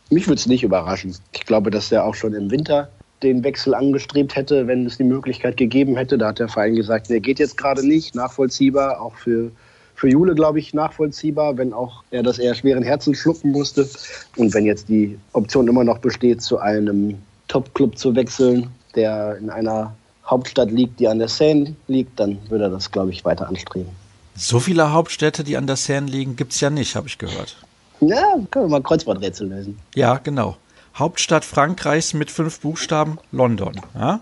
Mich 0.09 0.27
würde 0.27 0.39
es 0.39 0.45
nicht 0.45 0.63
überraschen. 0.63 1.15
Ich 1.33 1.45
glaube, 1.45 1.69
dass 1.69 1.91
er 1.91 2.05
auch 2.05 2.15
schon 2.15 2.33
im 2.33 2.49
Winter 2.49 2.89
den 3.23 3.43
Wechsel 3.43 3.73
angestrebt 3.73 4.35
hätte, 4.35 4.67
wenn 4.67 4.85
es 4.85 4.97
die 4.97 5.03
Möglichkeit 5.03 5.57
gegeben 5.57 5.97
hätte. 5.97 6.17
Da 6.17 6.27
hat 6.27 6.39
der 6.39 6.47
Verein 6.47 6.75
gesagt, 6.75 7.09
der 7.09 7.19
geht 7.19 7.39
jetzt 7.39 7.57
gerade 7.57 7.85
nicht, 7.85 8.15
nachvollziehbar, 8.15 9.01
auch 9.01 9.15
für, 9.15 9.51
für 9.95 10.07
Jule, 10.07 10.35
glaube 10.35 10.59
ich, 10.59 10.73
nachvollziehbar, 10.73 11.57
wenn 11.57 11.73
auch 11.73 12.03
er 12.11 12.23
das 12.23 12.39
eher 12.39 12.53
schweren 12.53 12.83
Herzen 12.83 13.15
schlucken 13.15 13.51
musste. 13.51 13.89
Und 14.37 14.53
wenn 14.53 14.65
jetzt 14.65 14.87
die 14.87 15.17
Option 15.33 15.67
immer 15.67 15.83
noch 15.83 15.97
besteht, 15.97 16.41
zu 16.41 16.59
einem 16.59 17.17
Top-Club 17.47 17.97
zu 17.97 18.15
wechseln, 18.15 18.69
der 18.95 19.37
in 19.37 19.49
einer 19.49 19.95
Hauptstadt 20.29 20.71
liegt, 20.71 20.99
die 20.99 21.07
an 21.07 21.19
der 21.19 21.29
Seine 21.29 21.75
liegt, 21.87 22.19
dann 22.19 22.37
würde 22.49 22.65
er 22.65 22.69
das, 22.69 22.91
glaube 22.91 23.11
ich, 23.11 23.23
weiter 23.25 23.47
anstreben. 23.47 23.89
So 24.35 24.59
viele 24.59 24.91
Hauptstädte, 24.91 25.43
die 25.43 25.57
an 25.57 25.67
der 25.67 25.77
Seine 25.77 26.07
liegen, 26.07 26.35
gibt 26.35 26.53
es 26.53 26.59
ja 26.59 26.69
nicht, 26.69 26.95
habe 26.95 27.07
ich 27.07 27.17
gehört. 27.17 27.57
Ja, 28.01 28.35
können 28.51 28.65
wir 28.65 28.69
mal 28.69 28.83
Kreuzworträtsel 28.83 29.47
lösen. 29.47 29.79
Ja, 29.95 30.17
genau. 30.17 30.57
Hauptstadt 30.95 31.45
Frankreichs 31.45 32.13
mit 32.13 32.31
fünf 32.31 32.59
Buchstaben, 32.59 33.19
London. 33.31 33.79
Ja? 33.95 34.21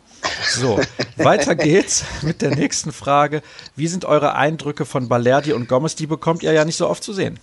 So, 0.49 0.79
weiter 1.17 1.55
geht's 1.55 2.03
mit 2.21 2.41
der 2.41 2.55
nächsten 2.55 2.91
Frage. 2.91 3.41
Wie 3.75 3.87
sind 3.87 4.05
eure 4.05 4.35
Eindrücke 4.35 4.85
von 4.85 5.07
Balerdi 5.07 5.53
und 5.53 5.67
Gomez? 5.69 5.95
Die 5.95 6.07
bekommt 6.07 6.43
ihr 6.43 6.51
ja 6.51 6.65
nicht 6.65 6.75
so 6.75 6.89
oft 6.89 7.03
zu 7.03 7.13
sehen. 7.13 7.39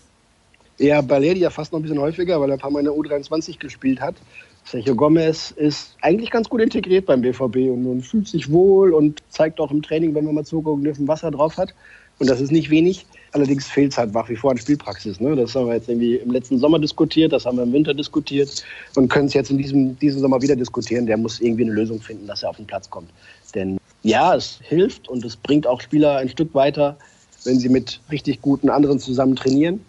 Ja, 0.79 1.01
Balerdi 1.01 1.41
ja 1.41 1.51
fast 1.51 1.73
noch 1.73 1.79
ein 1.79 1.83
bisschen 1.83 1.99
häufiger, 1.99 2.41
weil 2.41 2.51
er 2.51 2.55
ein 2.55 2.61
paar 2.61 2.71
Mal 2.71 2.81
in 2.81 2.87
der 2.87 2.95
U23 2.95 3.59
gespielt 3.59 4.01
hat. 4.01 4.17
Sergio 4.65 4.95
Gomez 4.95 5.51
ist 5.51 5.97
eigentlich 6.01 6.31
ganz 6.31 6.49
gut 6.49 6.61
integriert 6.61 7.07
beim 7.07 7.21
BVB 7.21 7.57
und, 7.71 7.87
und 7.87 8.03
fühlt 8.03 8.29
sich 8.29 8.51
wohl 8.51 8.95
und 8.95 9.21
zeigt 9.29 9.61
auch 9.61 9.71
im 9.71 9.83
Training, 9.83 10.15
wenn 10.15 10.25
wir 10.25 10.33
mal 10.33 10.45
zugucken 10.45 10.85
dürfen, 10.85 11.09
was 11.09 11.23
er 11.23 11.31
drauf 11.31 11.57
hat. 11.57 11.75
Und 12.19 12.31
das 12.31 12.41
ist 12.41 12.53
nicht 12.53 12.71
wenig. 12.71 13.05
Allerdings 13.33 13.67
fehlt 13.67 13.93
es 13.93 13.99
halt 13.99 14.13
nach 14.15 14.29
wie 14.29 14.37
vor 14.37 14.53
an 14.53 14.59
Spielpraxis. 14.59 15.19
Ne? 15.19 15.35
Das 15.35 15.55
haben 15.55 15.67
wir 15.67 15.75
jetzt 15.75 15.89
irgendwie 15.89 16.17
im 16.17 16.31
letzten 16.31 16.59
Sommer 16.59 16.79
diskutiert, 16.79 17.33
das 17.33 17.47
haben 17.47 17.57
wir 17.57 17.65
im 17.65 17.73
Winter 17.73 17.95
diskutiert 17.95 18.65
und 18.95 19.09
können 19.09 19.27
es 19.27 19.35
jetzt 19.35 19.51
in 19.51 19.59
diesem, 19.59 19.99
diesem 19.99 20.21
Sommer 20.21 20.41
wieder 20.41 20.55
diskutieren. 20.55 21.07
Der 21.07 21.17
muss 21.17 21.41
irgendwie 21.41 21.65
eine 21.65 21.73
Lösung 21.73 22.01
finden, 22.01 22.27
dass 22.27 22.43
er 22.43 22.51
auf 22.51 22.57
den 22.57 22.67
Platz 22.67 22.89
kommt. 22.91 23.11
Denn 23.55 23.79
ja, 24.03 24.35
es 24.35 24.61
hilft 24.63 25.09
und 25.09 25.25
es 25.25 25.37
bringt 25.37 25.67
auch 25.67 25.81
Spieler 25.81 26.19
ein 26.19 26.29
Stück 26.29 26.55
weiter, 26.55 26.97
wenn 27.45 27.59
sie 27.59 27.69
mit 27.69 28.01
richtig 28.11 28.41
guten 28.43 28.69
anderen 28.69 28.99
zusammen 28.99 29.35
trainieren. 29.35 29.85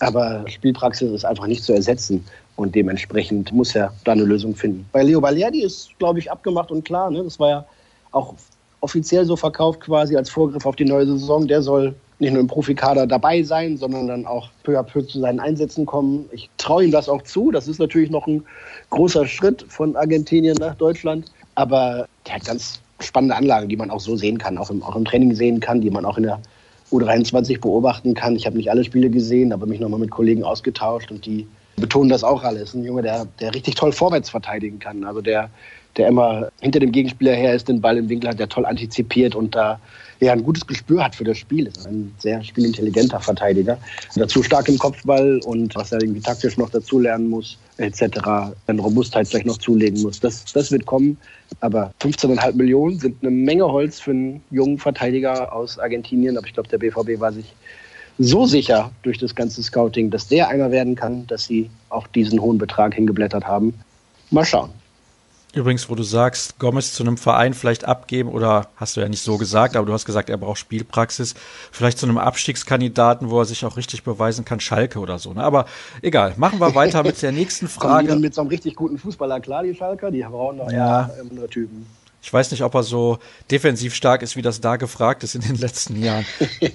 Aber 0.00 0.44
Spielpraxis 0.48 1.12
ist 1.12 1.24
einfach 1.24 1.46
nicht 1.46 1.62
zu 1.62 1.72
ersetzen. 1.72 2.24
Und 2.58 2.74
dementsprechend 2.74 3.52
muss 3.52 3.72
er 3.76 3.94
da 4.02 4.12
eine 4.12 4.24
Lösung 4.24 4.52
finden. 4.52 4.84
Bei 4.90 5.04
Leo 5.04 5.20
Balerdi 5.20 5.62
ist, 5.62 5.96
glaube 6.00 6.18
ich, 6.18 6.28
abgemacht 6.28 6.72
und 6.72 6.84
klar. 6.84 7.08
Ne? 7.08 7.22
Das 7.22 7.38
war 7.38 7.48
ja 7.48 7.64
auch 8.10 8.34
offiziell 8.80 9.24
so 9.24 9.36
verkauft 9.36 9.80
quasi 9.80 10.16
als 10.16 10.28
Vorgriff 10.28 10.66
auf 10.66 10.74
die 10.74 10.84
neue 10.84 11.06
Saison. 11.06 11.46
Der 11.46 11.62
soll 11.62 11.94
nicht 12.18 12.32
nur 12.32 12.40
im 12.40 12.48
Profikader 12.48 13.06
dabei 13.06 13.44
sein, 13.44 13.76
sondern 13.76 14.08
dann 14.08 14.26
auch 14.26 14.50
peu 14.64 14.76
à 14.76 14.82
peu 14.82 15.02
zu 15.02 15.20
seinen 15.20 15.38
Einsätzen 15.38 15.86
kommen. 15.86 16.28
Ich 16.32 16.50
traue 16.58 16.86
ihm 16.86 16.90
das 16.90 17.08
auch 17.08 17.22
zu. 17.22 17.52
Das 17.52 17.68
ist 17.68 17.78
natürlich 17.78 18.10
noch 18.10 18.26
ein 18.26 18.42
großer 18.90 19.24
Schritt 19.28 19.64
von 19.68 19.94
Argentinien 19.94 20.56
nach 20.58 20.74
Deutschland. 20.74 21.30
Aber 21.54 22.08
der 22.26 22.34
hat 22.34 22.44
ganz 22.44 22.80
spannende 22.98 23.36
Anlagen, 23.36 23.68
die 23.68 23.76
man 23.76 23.92
auch 23.92 24.00
so 24.00 24.16
sehen 24.16 24.36
kann, 24.36 24.58
auch 24.58 24.70
im, 24.70 24.82
auch 24.82 24.96
im 24.96 25.04
Training 25.04 25.32
sehen 25.32 25.60
kann, 25.60 25.80
die 25.80 25.90
man 25.90 26.04
auch 26.04 26.16
in 26.16 26.24
der 26.24 26.40
U23 26.90 27.60
beobachten 27.60 28.14
kann. 28.14 28.34
Ich 28.34 28.46
habe 28.46 28.56
nicht 28.56 28.68
alle 28.68 28.82
Spiele 28.82 29.10
gesehen, 29.10 29.52
aber 29.52 29.66
mich 29.66 29.78
nochmal 29.78 30.00
mit 30.00 30.10
Kollegen 30.10 30.42
ausgetauscht 30.42 31.12
und 31.12 31.24
die 31.24 31.46
betonen 31.78 32.10
das 32.10 32.24
auch 32.24 32.42
alles. 32.42 32.74
Ein 32.74 32.84
Junge, 32.84 33.02
der, 33.02 33.26
der 33.40 33.54
richtig 33.54 33.74
toll 33.74 33.92
vorwärts 33.92 34.30
verteidigen 34.30 34.78
kann. 34.78 35.04
Also 35.04 35.20
der, 35.20 35.50
der 35.96 36.08
immer 36.08 36.48
hinter 36.60 36.80
dem 36.80 36.92
Gegenspieler 36.92 37.34
her 37.34 37.54
ist, 37.54 37.68
den 37.68 37.80
Ball 37.80 37.98
im 37.98 38.08
Winkel 38.08 38.30
hat, 38.30 38.38
der 38.38 38.48
toll 38.48 38.66
antizipiert 38.66 39.34
und 39.34 39.54
da 39.54 39.80
ja, 40.20 40.32
ein 40.32 40.42
gutes 40.42 40.66
Gespür 40.66 41.04
hat 41.04 41.14
für 41.14 41.24
das 41.24 41.38
Spiel. 41.38 41.66
Ist 41.66 41.86
ein 41.86 42.12
sehr 42.18 42.42
spielintelligenter 42.42 43.20
Verteidiger. 43.20 43.78
Dazu 44.16 44.42
stark 44.42 44.68
im 44.68 44.78
Kopfball 44.78 45.40
und 45.44 45.74
was 45.76 45.92
er 45.92 46.02
irgendwie 46.02 46.20
taktisch 46.20 46.56
noch 46.56 46.70
dazu 46.70 46.98
lernen 46.98 47.28
muss, 47.28 47.56
etc. 47.76 48.18
Dann 48.66 48.78
Robustheit 48.80 49.28
vielleicht 49.28 49.46
noch 49.46 49.58
zulegen 49.58 50.02
muss. 50.02 50.18
Das, 50.18 50.44
das 50.52 50.72
wird 50.72 50.86
kommen. 50.86 51.16
Aber 51.60 51.92
15,5 52.00 52.54
Millionen 52.54 52.98
sind 52.98 53.16
eine 53.22 53.30
Menge 53.30 53.70
Holz 53.70 54.00
für 54.00 54.10
einen 54.10 54.42
jungen 54.50 54.78
Verteidiger 54.78 55.52
aus 55.52 55.78
Argentinien. 55.78 56.36
Aber 56.36 56.46
ich 56.46 56.54
glaube, 56.54 56.68
der 56.68 56.78
BVB 56.78 57.20
war 57.20 57.32
sich 57.32 57.54
so 58.18 58.46
sicher 58.46 58.90
durch 59.02 59.18
das 59.18 59.34
ganze 59.34 59.62
Scouting, 59.62 60.10
dass 60.10 60.28
der 60.28 60.48
einer 60.48 60.70
werden 60.70 60.94
kann, 60.94 61.26
dass 61.26 61.44
sie 61.44 61.70
auch 61.88 62.06
diesen 62.06 62.40
hohen 62.40 62.58
Betrag 62.58 62.94
hingeblättert 62.94 63.46
haben. 63.46 63.74
Mal 64.30 64.44
schauen. 64.44 64.70
Übrigens, 65.54 65.88
wo 65.88 65.94
du 65.94 66.02
sagst, 66.02 66.58
Gomez 66.58 66.92
zu 66.92 67.02
einem 67.02 67.16
Verein 67.16 67.54
vielleicht 67.54 67.86
abgeben, 67.86 68.28
oder 68.28 68.68
hast 68.76 68.96
du 68.96 69.00
ja 69.00 69.08
nicht 69.08 69.22
so 69.22 69.38
gesagt, 69.38 69.76
aber 69.76 69.86
du 69.86 69.92
hast 69.94 70.04
gesagt, 70.04 70.28
er 70.28 70.36
braucht 70.36 70.58
Spielpraxis, 70.58 71.34
vielleicht 71.72 71.98
zu 71.98 72.04
einem 72.04 72.18
Abstiegskandidaten, 72.18 73.30
wo 73.30 73.40
er 73.40 73.46
sich 73.46 73.64
auch 73.64 73.78
richtig 73.78 74.02
beweisen 74.02 74.44
kann, 74.44 74.60
Schalke 74.60 74.98
oder 74.98 75.18
so. 75.18 75.32
Ne? 75.32 75.42
Aber 75.42 75.64
egal, 76.02 76.34
machen 76.36 76.60
wir 76.60 76.74
weiter 76.74 77.02
mit 77.02 77.22
der 77.22 77.32
nächsten 77.32 77.66
Frage. 77.68 78.14
mit 78.16 78.34
so 78.34 78.42
einem 78.42 78.50
richtig 78.50 78.76
guten 78.76 78.98
Fußballer, 78.98 79.40
klar, 79.40 79.62
die 79.62 79.74
Schalker, 79.74 80.10
die 80.10 80.20
brauchen 80.22 80.58
noch 80.58 80.70
ja. 80.70 81.10
andere 81.18 81.48
Typen. 81.48 81.86
Ich 82.22 82.32
weiß 82.32 82.50
nicht, 82.50 82.62
ob 82.62 82.74
er 82.74 82.82
so 82.82 83.18
defensiv 83.50 83.94
stark 83.94 84.22
ist, 84.22 84.36
wie 84.36 84.42
das 84.42 84.60
da 84.60 84.76
gefragt 84.76 85.22
ist 85.22 85.34
in 85.34 85.42
den 85.42 85.56
letzten 85.58 86.02
Jahren. 86.02 86.26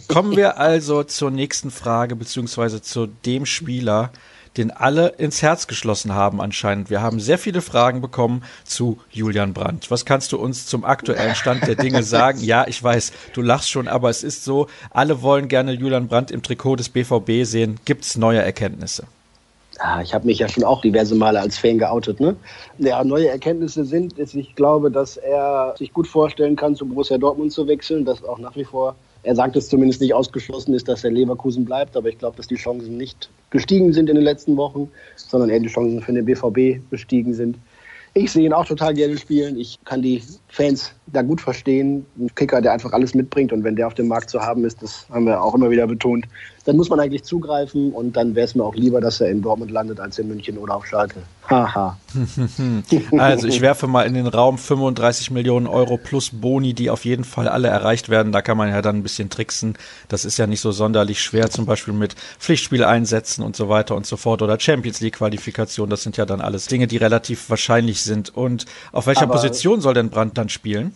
Kommen 0.08 0.36
wir 0.36 0.58
also 0.58 1.04
zur 1.04 1.32
nächsten 1.32 1.72
Frage, 1.72 2.16
beziehungsweise 2.16 2.82
zu 2.82 3.08
dem 3.08 3.46
Spieler, 3.46 4.12
den 4.58 4.72
alle 4.72 5.10
ins 5.18 5.42
Herz 5.42 5.68
geschlossen 5.68 6.14
haben 6.14 6.40
anscheinend. 6.42 6.90
Wir 6.90 7.02
haben 7.02 7.20
sehr 7.20 7.38
viele 7.38 7.62
Fragen 7.62 8.02
bekommen 8.02 8.44
zu 8.64 9.00
Julian 9.10 9.54
Brandt. 9.54 9.90
Was 9.90 10.06
kannst 10.06 10.32
du 10.32 10.38
uns 10.38 10.66
zum 10.66 10.86
aktuellen 10.86 11.36
Stand 11.36 11.68
der 11.68 11.76
Dinge 11.76 12.04
sagen? 12.04 12.40
Ja, 12.42 12.68
ich 12.68 12.82
weiß, 12.82 13.14
du 13.34 13.42
lachst 13.42 13.72
schon, 13.72 13.88
aber 13.88 14.10
es 14.10 14.24
ist 14.24 14.44
so, 14.44 14.68
alle 14.92 15.22
wollen 15.22 15.48
gerne 15.48 15.74
Julian 15.74 16.08
Brandt 16.08 16.32
im 16.32 16.44
Trikot 16.44 16.76
des 16.78 16.90
BVB 16.90 17.46
sehen. 17.46 17.80
Gibt 17.86 18.06
es 18.06 18.16
neue 18.16 18.42
Erkenntnisse? 18.42 19.06
Ja, 19.80 20.02
ich 20.02 20.14
habe 20.14 20.26
mich 20.26 20.40
ja 20.40 20.48
schon 20.48 20.64
auch 20.64 20.82
diverse 20.82 21.16
Male 21.16 21.40
als 21.40 21.58
Fan 21.58 21.80
geoutet. 21.80 22.20
Ne? 22.20 22.36
Ja, 22.78 23.04
neue 23.04 23.30
Erkenntnisse 23.30 23.86
sind, 23.86 24.20
dass 24.20 24.36
ich 24.36 24.56
glaube, 24.56 24.92
dass 24.92 25.18
er 25.18 25.74
sich 25.78 25.92
gut 25.94 26.08
vorstellen 26.08 26.56
kann, 26.56 26.76
zu 26.76 26.86
Borussia 26.86 27.18
Dortmund 27.18 27.52
zu 27.52 27.68
wechseln, 27.68 28.06
dass 28.06 28.24
auch 28.24 28.38
nach 28.38 28.56
wie 28.56 28.66
vor 28.66 28.96
er 29.24 29.36
sagt 29.36 29.56
es 29.56 29.70
zumindest 29.70 30.02
nicht 30.02 30.14
ausgeschlossen 30.14 30.74
ist, 30.74 30.88
dass 30.90 31.04
er 31.06 31.12
Leverkusen 31.12 31.64
bleibt, 31.64 31.96
aber 31.96 32.10
ich 32.10 32.18
glaube, 32.18 32.36
dass 32.36 32.48
die 32.48 32.56
Chancen 32.56 32.98
nicht 32.98 33.30
gestiegen 33.52 33.94
sind 33.94 34.10
in 34.10 34.16
den 34.16 34.24
letzten 34.24 34.58
Wochen, 34.58 34.92
sondern 35.16 35.50
eher 35.50 35.62
die 35.62 35.70
Chancen 35.70 36.02
für 36.02 36.12
den 36.12 36.26
BVB 36.26 36.82
gestiegen 36.92 37.34
sind. 37.34 37.58
Ich 38.14 38.32
sehe 38.32 38.46
ihn 38.46 38.54
auch 38.54 38.66
total 38.66 38.94
gerne 38.94 39.18
spielen. 39.18 39.58
Ich 39.58 39.80
kann 39.86 40.02
die 40.02 40.22
Fans 40.54 40.94
da 41.08 41.24
gut 41.24 41.42
verstehen. 41.42 42.06
Ein 42.16 42.34
Kicker, 42.36 42.62
der 42.62 42.74
einfach 42.74 42.94
alles 42.94 43.16
mitbringt 43.16 43.52
und 43.52 43.64
wenn 43.64 43.76
der 43.76 43.88
auf 43.88 43.96
dem 43.96 44.08
Markt 44.08 44.30
zu 44.30 44.40
haben 44.40 44.64
ist, 44.66 44.84
das 44.84 45.08
haben 45.10 45.26
wir 45.26 45.42
auch 45.42 45.56
immer 45.56 45.72
wieder 45.72 45.88
betont, 45.88 46.26
dann 46.66 46.78
muss 46.78 46.90
man 46.90 47.00
eigentlich 47.00 47.24
zugreifen 47.24 47.92
und 47.92 48.16
dann 48.16 48.36
wäre 48.36 48.46
es 48.46 48.56
mir 48.56 48.64
auch 48.64 48.76
lieber, 48.76 49.02
dass 49.02 49.20
er 49.20 49.30
in 49.30 49.42
Dortmund 49.42 49.72
landet 49.72 50.00
als 50.00 50.18
in 50.20 50.28
München 50.28 50.58
oder 50.58 50.76
auf 50.76 50.86
Schalke. 50.86 51.24
Haha. 51.50 51.98
also 53.18 53.48
ich 53.48 53.60
werfe 53.60 53.88
mal 53.88 54.04
in 54.04 54.14
den 54.14 54.28
Raum 54.28 54.58
35 54.58 55.32
Millionen 55.32 55.68
Euro 55.68 55.98
plus 55.98 56.30
Boni, 56.30 56.74
die 56.74 56.90
auf 56.90 57.04
jeden 57.04 57.26
Fall 57.26 57.50
alle 57.50 57.68
erreicht 57.68 58.08
werden. 58.08 58.32
Da 58.32 58.42
kann 58.42 58.56
man 58.56 58.70
ja 58.70 58.82
dann 58.82 58.98
ein 58.98 59.04
bisschen 59.04 59.30
tricksen. 59.30 59.78
Das 60.08 60.24
ist 60.24 60.38
ja 60.38 60.48
nicht 60.48 60.62
so 60.62 60.72
sonderlich 60.72 61.22
schwer, 61.22 61.50
zum 61.50 61.66
Beispiel 61.66 61.94
mit 61.94 62.16
Pflichtspieleinsätzen 62.40 63.44
und 63.44 63.58
so 63.58 63.68
weiter 63.68 63.96
und 63.96 64.06
so 64.06 64.16
fort 64.16 64.42
oder 64.42 64.58
Champions 64.58 65.02
League 65.02 65.16
Qualifikation. 65.16 65.90
Das 65.90 66.04
sind 66.04 66.16
ja 66.16 66.26
dann 66.26 66.40
alles 66.40 66.68
Dinge, 66.68 66.88
die 66.88 66.98
relativ 66.98 67.50
wahrscheinlich 67.50 68.02
sind. 68.04 68.36
Und 68.36 68.66
auf 68.94 69.08
welcher 69.08 69.24
Aber 69.24 69.34
Position 69.34 69.82
soll 69.82 69.96
denn 69.96 70.10
Brandt 70.10 70.38
dann 70.38 70.43
spielen? 70.50 70.94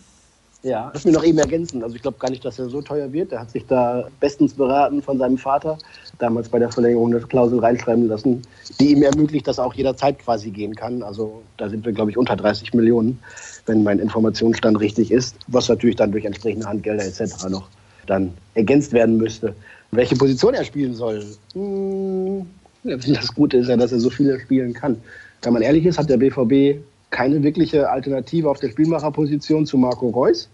Ja, 0.63 0.89
das 0.91 1.05
mir 1.05 1.12
noch 1.12 1.23
eben 1.23 1.38
ergänzen. 1.38 1.83
Also 1.83 1.95
ich 1.95 2.01
glaube 2.01 2.17
gar 2.17 2.31
nicht, 2.31 2.43
dass 2.43 2.57
er 2.57 2.67
so 2.67 2.81
teuer 2.81 3.13
wird. 3.13 3.31
Er 3.31 3.41
hat 3.41 3.51
sich 3.51 3.65
da 3.67 4.07
bestens 4.19 4.53
beraten 4.53 5.01
von 5.01 5.17
seinem 5.17 5.38
Vater, 5.38 5.77
damals 6.17 6.49
bei 6.49 6.57
der 6.60 6.71
Verlängerung 6.71 7.13
eine 7.13 7.21
Klausel 7.21 7.60
reinschreiben 7.60 8.07
lassen, 8.07 8.41
die 8.79 8.91
ihm 8.91 9.03
ermöglicht, 9.03 9.47
dass 9.47 9.60
er 9.60 9.65
auch 9.65 9.75
jederzeit 9.75 10.17
quasi 10.19 10.49
gehen 10.49 10.75
kann. 10.75 11.03
Also 11.03 11.43
da 11.57 11.69
sind 11.69 11.86
wir, 11.86 11.93
glaube 11.93 12.12
ich, 12.12 12.17
unter 12.17 12.36
30 12.36 12.73
Millionen, 12.73 13.19
wenn 13.67 13.83
mein 13.83 13.99
Informationsstand 13.99 14.79
richtig 14.79 15.12
ist, 15.12 15.36
was 15.47 15.69
natürlich 15.69 15.95
dann 15.95 16.12
durch 16.12 16.25
entsprechende 16.25 16.65
Handgelder 16.65 17.05
etc. 17.05 17.47
noch 17.49 17.69
dann 18.07 18.33
ergänzt 18.55 18.93
werden 18.93 19.17
müsste. 19.17 19.55
Welche 19.91 20.15
Position 20.15 20.53
er 20.53 20.63
spielen 20.63 20.95
soll, 20.95 21.23
hm, 21.53 22.47
das 22.83 23.33
Gute 23.33 23.57
ist 23.57 23.67
ja, 23.67 23.77
dass 23.77 23.91
er 23.91 23.99
so 23.99 24.10
viele 24.10 24.39
spielen 24.39 24.73
kann. 24.73 24.97
Wenn 25.41 25.53
man 25.53 25.62
ehrlich 25.62 25.86
ist, 25.86 25.99
hat 25.99 26.10
der 26.10 26.17
BVB 26.17 26.81
keine 27.10 27.41
wirkliche 27.43 27.89
Alternative 27.89 28.50
auf 28.50 28.60
der 28.60 28.70
Spielmacherposition 28.70 29.65
zu 29.65 29.78
Marco 29.78 30.10
Reus. 30.10 30.50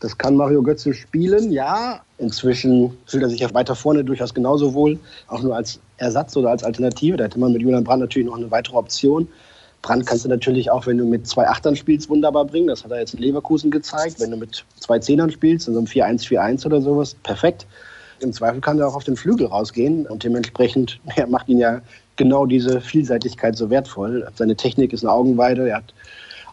Das 0.00 0.18
kann 0.18 0.36
Mario 0.36 0.62
Götze 0.62 0.92
spielen, 0.92 1.50
ja. 1.50 2.02
Inzwischen 2.18 2.96
fühlt 3.06 3.22
er 3.22 3.30
sich 3.30 3.40
ja 3.40 3.52
weiter 3.54 3.74
vorne 3.74 4.04
durchaus 4.04 4.34
genauso 4.34 4.74
wohl, 4.74 4.98
auch 5.28 5.42
nur 5.42 5.56
als 5.56 5.80
Ersatz 5.96 6.36
oder 6.36 6.50
als 6.50 6.64
Alternative. 6.64 7.16
Da 7.16 7.24
hätte 7.24 7.38
man 7.38 7.52
mit 7.52 7.62
Julian 7.62 7.84
Brandt 7.84 8.02
natürlich 8.02 8.28
noch 8.28 8.36
eine 8.36 8.50
weitere 8.50 8.76
Option. 8.76 9.28
Brandt 9.82 10.06
kannst 10.06 10.24
du 10.24 10.28
natürlich 10.28 10.70
auch, 10.70 10.86
wenn 10.86 10.98
du 10.98 11.04
mit 11.04 11.26
zwei 11.26 11.46
Achtern 11.46 11.76
spielst, 11.76 12.10
wunderbar 12.10 12.44
bringen. 12.44 12.66
Das 12.66 12.84
hat 12.84 12.90
er 12.90 13.00
jetzt 13.00 13.14
in 13.14 13.20
Leverkusen 13.20 13.70
gezeigt. 13.70 14.20
Wenn 14.20 14.30
du 14.30 14.36
mit 14.36 14.64
zwei 14.80 14.98
Zehnern 14.98 15.30
spielst, 15.30 15.68
in 15.68 15.74
so 15.74 15.80
einem 15.80 15.86
4-1-4-1 15.86 16.66
oder 16.66 16.80
sowas, 16.80 17.14
perfekt. 17.22 17.66
Im 18.20 18.32
Zweifel 18.32 18.60
kann 18.60 18.78
er 18.78 18.88
auch 18.88 18.96
auf 18.96 19.04
den 19.04 19.16
Flügel 19.16 19.46
rausgehen 19.46 20.06
und 20.06 20.24
dementsprechend 20.24 20.98
ja, 21.16 21.26
macht 21.28 21.48
ihn 21.48 21.58
ja 21.58 21.80
genau 22.16 22.46
diese 22.46 22.80
Vielseitigkeit 22.80 23.56
so 23.56 23.70
wertvoll. 23.70 24.26
Seine 24.34 24.56
Technik 24.56 24.92
ist 24.92 25.04
eine 25.04 25.12
Augenweide, 25.12 25.68
er 25.68 25.78
hat 25.78 25.94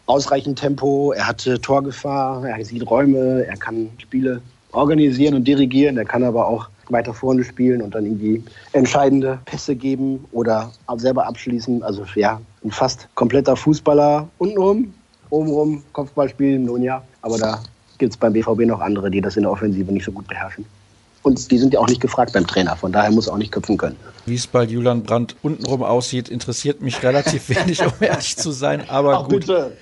ausreichend 0.05 0.59
Tempo, 0.59 1.13
er 1.13 1.27
hat 1.27 1.47
Torgefahr, 1.61 2.45
er 2.45 2.65
sieht 2.65 2.89
Räume, 2.89 3.45
er 3.45 3.55
kann 3.55 3.89
Spiele 3.97 4.41
organisieren 4.73 5.35
und 5.35 5.47
dirigieren, 5.47 5.97
er 5.97 6.05
kann 6.05 6.23
aber 6.23 6.47
auch 6.47 6.67
weiter 6.89 7.13
vorne 7.13 7.43
spielen 7.43 7.81
und 7.81 7.95
dann 7.95 8.05
irgendwie 8.05 8.43
entscheidende 8.73 9.39
Pässe 9.45 9.75
geben 9.75 10.25
oder 10.31 10.71
selber 10.97 11.25
abschließen. 11.27 11.81
Also 11.83 12.05
ja, 12.15 12.41
ein 12.63 12.71
fast 12.71 13.07
kompletter 13.15 13.55
Fußballer 13.55 14.27
untenrum, 14.37 14.93
obenrum 15.29 15.83
Kopfball 15.93 16.27
spielen, 16.29 16.65
nun 16.65 16.83
ja. 16.83 17.01
Aber 17.21 17.37
da 17.37 17.63
gibt 17.97 18.13
es 18.13 18.17
beim 18.17 18.33
BVB 18.33 18.65
noch 18.65 18.81
andere, 18.81 19.09
die 19.09 19.21
das 19.21 19.37
in 19.37 19.43
der 19.43 19.51
Offensive 19.51 19.91
nicht 19.91 20.05
so 20.05 20.11
gut 20.11 20.27
beherrschen. 20.27 20.65
Und 21.23 21.51
die 21.51 21.57
sind 21.57 21.73
ja 21.73 21.79
auch 21.79 21.87
nicht 21.87 22.01
gefragt 22.01 22.33
beim 22.33 22.45
Trainer, 22.45 22.75
von 22.75 22.91
daher 22.91 23.09
muss 23.09 23.27
er 23.27 23.33
auch 23.33 23.37
nicht 23.37 23.51
köpfen 23.51 23.77
können. 23.77 23.95
Wie 24.25 24.35
es 24.35 24.45
bei 24.45 24.63
Julian 24.63 25.03
Brandt 25.03 25.35
untenrum 25.41 25.81
aussieht, 25.83 26.29
interessiert 26.29 26.81
mich 26.81 27.01
relativ 27.01 27.49
wenig, 27.49 27.81
um 27.81 27.93
ehrlich 27.99 28.37
zu 28.37 28.51
sein. 28.51 28.89
Aber 28.89 29.19
Ach, 29.19 29.23
gut. 29.23 29.41
Bitte. 29.41 29.77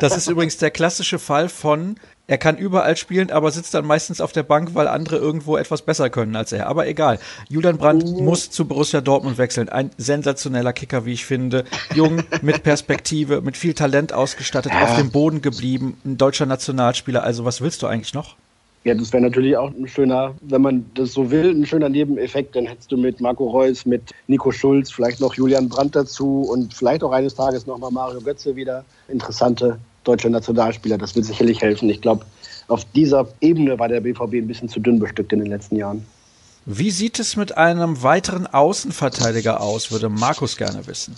Das 0.00 0.16
ist 0.16 0.28
übrigens 0.28 0.56
der 0.56 0.70
klassische 0.70 1.18
Fall 1.18 1.48
von, 1.48 1.96
er 2.26 2.38
kann 2.38 2.56
überall 2.56 2.96
spielen, 2.96 3.30
aber 3.30 3.50
sitzt 3.50 3.74
dann 3.74 3.84
meistens 3.84 4.20
auf 4.20 4.32
der 4.32 4.44
Bank, 4.44 4.74
weil 4.74 4.88
andere 4.88 5.16
irgendwo 5.16 5.56
etwas 5.56 5.82
besser 5.82 6.08
können 6.10 6.34
als 6.36 6.52
er. 6.52 6.68
Aber 6.68 6.86
egal. 6.86 7.18
Julian 7.48 7.76
Brandt 7.76 8.06
mhm. 8.06 8.24
muss 8.24 8.50
zu 8.50 8.66
Borussia 8.66 9.00
Dortmund 9.00 9.36
wechseln. 9.36 9.68
Ein 9.68 9.90
sensationeller 9.98 10.72
Kicker, 10.72 11.04
wie 11.04 11.12
ich 11.12 11.26
finde. 11.26 11.64
Jung, 11.94 12.22
mit 12.40 12.62
Perspektive, 12.62 13.42
mit 13.42 13.56
viel 13.56 13.74
Talent 13.74 14.12
ausgestattet, 14.12 14.72
ja. 14.72 14.84
auf 14.84 14.96
dem 14.96 15.10
Boden 15.10 15.42
geblieben, 15.42 15.98
ein 16.04 16.16
deutscher 16.16 16.46
Nationalspieler. 16.46 17.22
Also 17.22 17.44
was 17.44 17.60
willst 17.60 17.82
du 17.82 17.86
eigentlich 17.86 18.14
noch? 18.14 18.36
Ja, 18.84 18.94
das 18.94 19.12
wäre 19.14 19.22
natürlich 19.22 19.56
auch 19.56 19.70
ein 19.70 19.88
schöner, 19.88 20.34
wenn 20.42 20.60
man 20.60 20.84
das 20.94 21.14
so 21.14 21.30
will, 21.30 21.50
ein 21.50 21.64
schöner 21.64 21.88
Nebeneffekt. 21.88 22.54
Dann 22.54 22.66
hättest 22.66 22.92
du 22.92 22.98
mit 22.98 23.18
Marco 23.18 23.48
Reus, 23.48 23.86
mit 23.86 24.12
Nico 24.26 24.52
Schulz, 24.52 24.90
vielleicht 24.90 25.20
noch 25.20 25.34
Julian 25.34 25.70
Brandt 25.70 25.96
dazu 25.96 26.42
und 26.42 26.74
vielleicht 26.74 27.02
auch 27.02 27.12
eines 27.12 27.34
Tages 27.34 27.66
nochmal 27.66 27.90
Mario 27.90 28.20
Götze 28.20 28.54
wieder. 28.56 28.84
Interessante 29.08 29.78
deutsche 30.04 30.28
Nationalspieler, 30.28 30.98
das 30.98 31.16
wird 31.16 31.24
sicherlich 31.24 31.62
helfen. 31.62 31.88
Ich 31.88 32.02
glaube, 32.02 32.26
auf 32.68 32.84
dieser 32.94 33.26
Ebene 33.40 33.78
war 33.78 33.88
der 33.88 34.00
BVB 34.00 34.34
ein 34.34 34.46
bisschen 34.46 34.68
zu 34.68 34.80
dünn 34.80 34.98
bestückt 34.98 35.32
in 35.32 35.38
den 35.38 35.48
letzten 35.48 35.76
Jahren. 35.76 36.04
Wie 36.66 36.90
sieht 36.90 37.18
es 37.18 37.36
mit 37.36 37.56
einem 37.56 38.02
weiteren 38.02 38.46
Außenverteidiger 38.46 39.62
aus, 39.62 39.92
würde 39.92 40.10
Markus 40.10 40.58
gerne 40.58 40.86
wissen. 40.86 41.14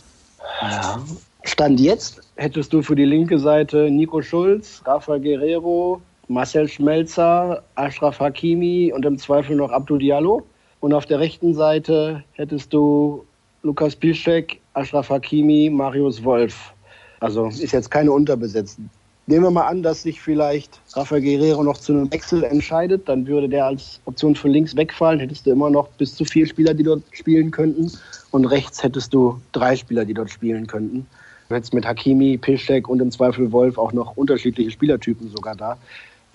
Stand 1.42 1.80
jetzt 1.80 2.20
hättest 2.36 2.72
du 2.72 2.82
für 2.82 2.96
die 2.96 3.04
linke 3.04 3.38
Seite 3.38 3.90
Nico 3.90 4.22
Schulz, 4.22 4.82
Rafael 4.84 5.20
Guerrero, 5.20 6.00
Marcel 6.28 6.68
Schmelzer, 6.68 7.62
Ashraf 7.76 8.18
Hakimi 8.18 8.92
und 8.92 9.04
im 9.04 9.18
Zweifel 9.18 9.56
noch 9.56 9.70
Abdul 9.70 9.98
Diallo. 9.98 10.44
Und 10.80 10.92
auf 10.92 11.06
der 11.06 11.20
rechten 11.20 11.54
Seite 11.54 12.22
hättest 12.32 12.72
du 12.72 13.24
Lukas 13.62 13.96
Piszczek, 13.96 14.60
Ashraf 14.74 15.10
Hakimi, 15.10 15.70
Marius 15.70 16.22
Wolf. 16.22 16.72
Also 17.20 17.46
ist 17.46 17.72
jetzt 17.72 17.90
keine 17.90 18.12
Unterbesetzung. 18.12 18.90
Nehmen 19.28 19.44
wir 19.44 19.50
mal 19.50 19.66
an, 19.66 19.82
dass 19.82 20.02
sich 20.02 20.20
vielleicht 20.20 20.80
Rafael 20.92 21.20
Guerrero 21.20 21.64
noch 21.64 21.78
zu 21.78 21.92
einem 21.92 22.12
Wechsel 22.12 22.44
entscheidet, 22.44 23.08
dann 23.08 23.26
würde 23.26 23.48
der 23.48 23.66
als 23.66 24.00
Option 24.04 24.36
für 24.36 24.46
links 24.46 24.76
wegfallen, 24.76 25.18
hättest 25.18 25.46
du 25.46 25.50
immer 25.50 25.68
noch 25.68 25.88
bis 25.88 26.14
zu 26.14 26.24
vier 26.24 26.46
Spieler, 26.46 26.74
die 26.74 26.84
dort 26.84 27.02
spielen 27.10 27.50
könnten. 27.50 27.90
Und 28.30 28.44
rechts 28.44 28.84
hättest 28.84 29.12
du 29.12 29.40
drei 29.50 29.74
Spieler, 29.74 30.04
die 30.04 30.14
dort 30.14 30.30
spielen 30.30 30.68
könnten. 30.68 31.06
Du 31.48 31.54
hättest 31.56 31.74
mit 31.74 31.84
Hakimi, 31.84 32.36
Piszczek 32.38 32.88
und 32.88 33.00
im 33.00 33.10
Zweifel 33.10 33.50
Wolf 33.50 33.78
auch 33.78 33.92
noch 33.92 34.16
unterschiedliche 34.16 34.70
Spielertypen 34.70 35.28
sogar 35.30 35.56
da. 35.56 35.76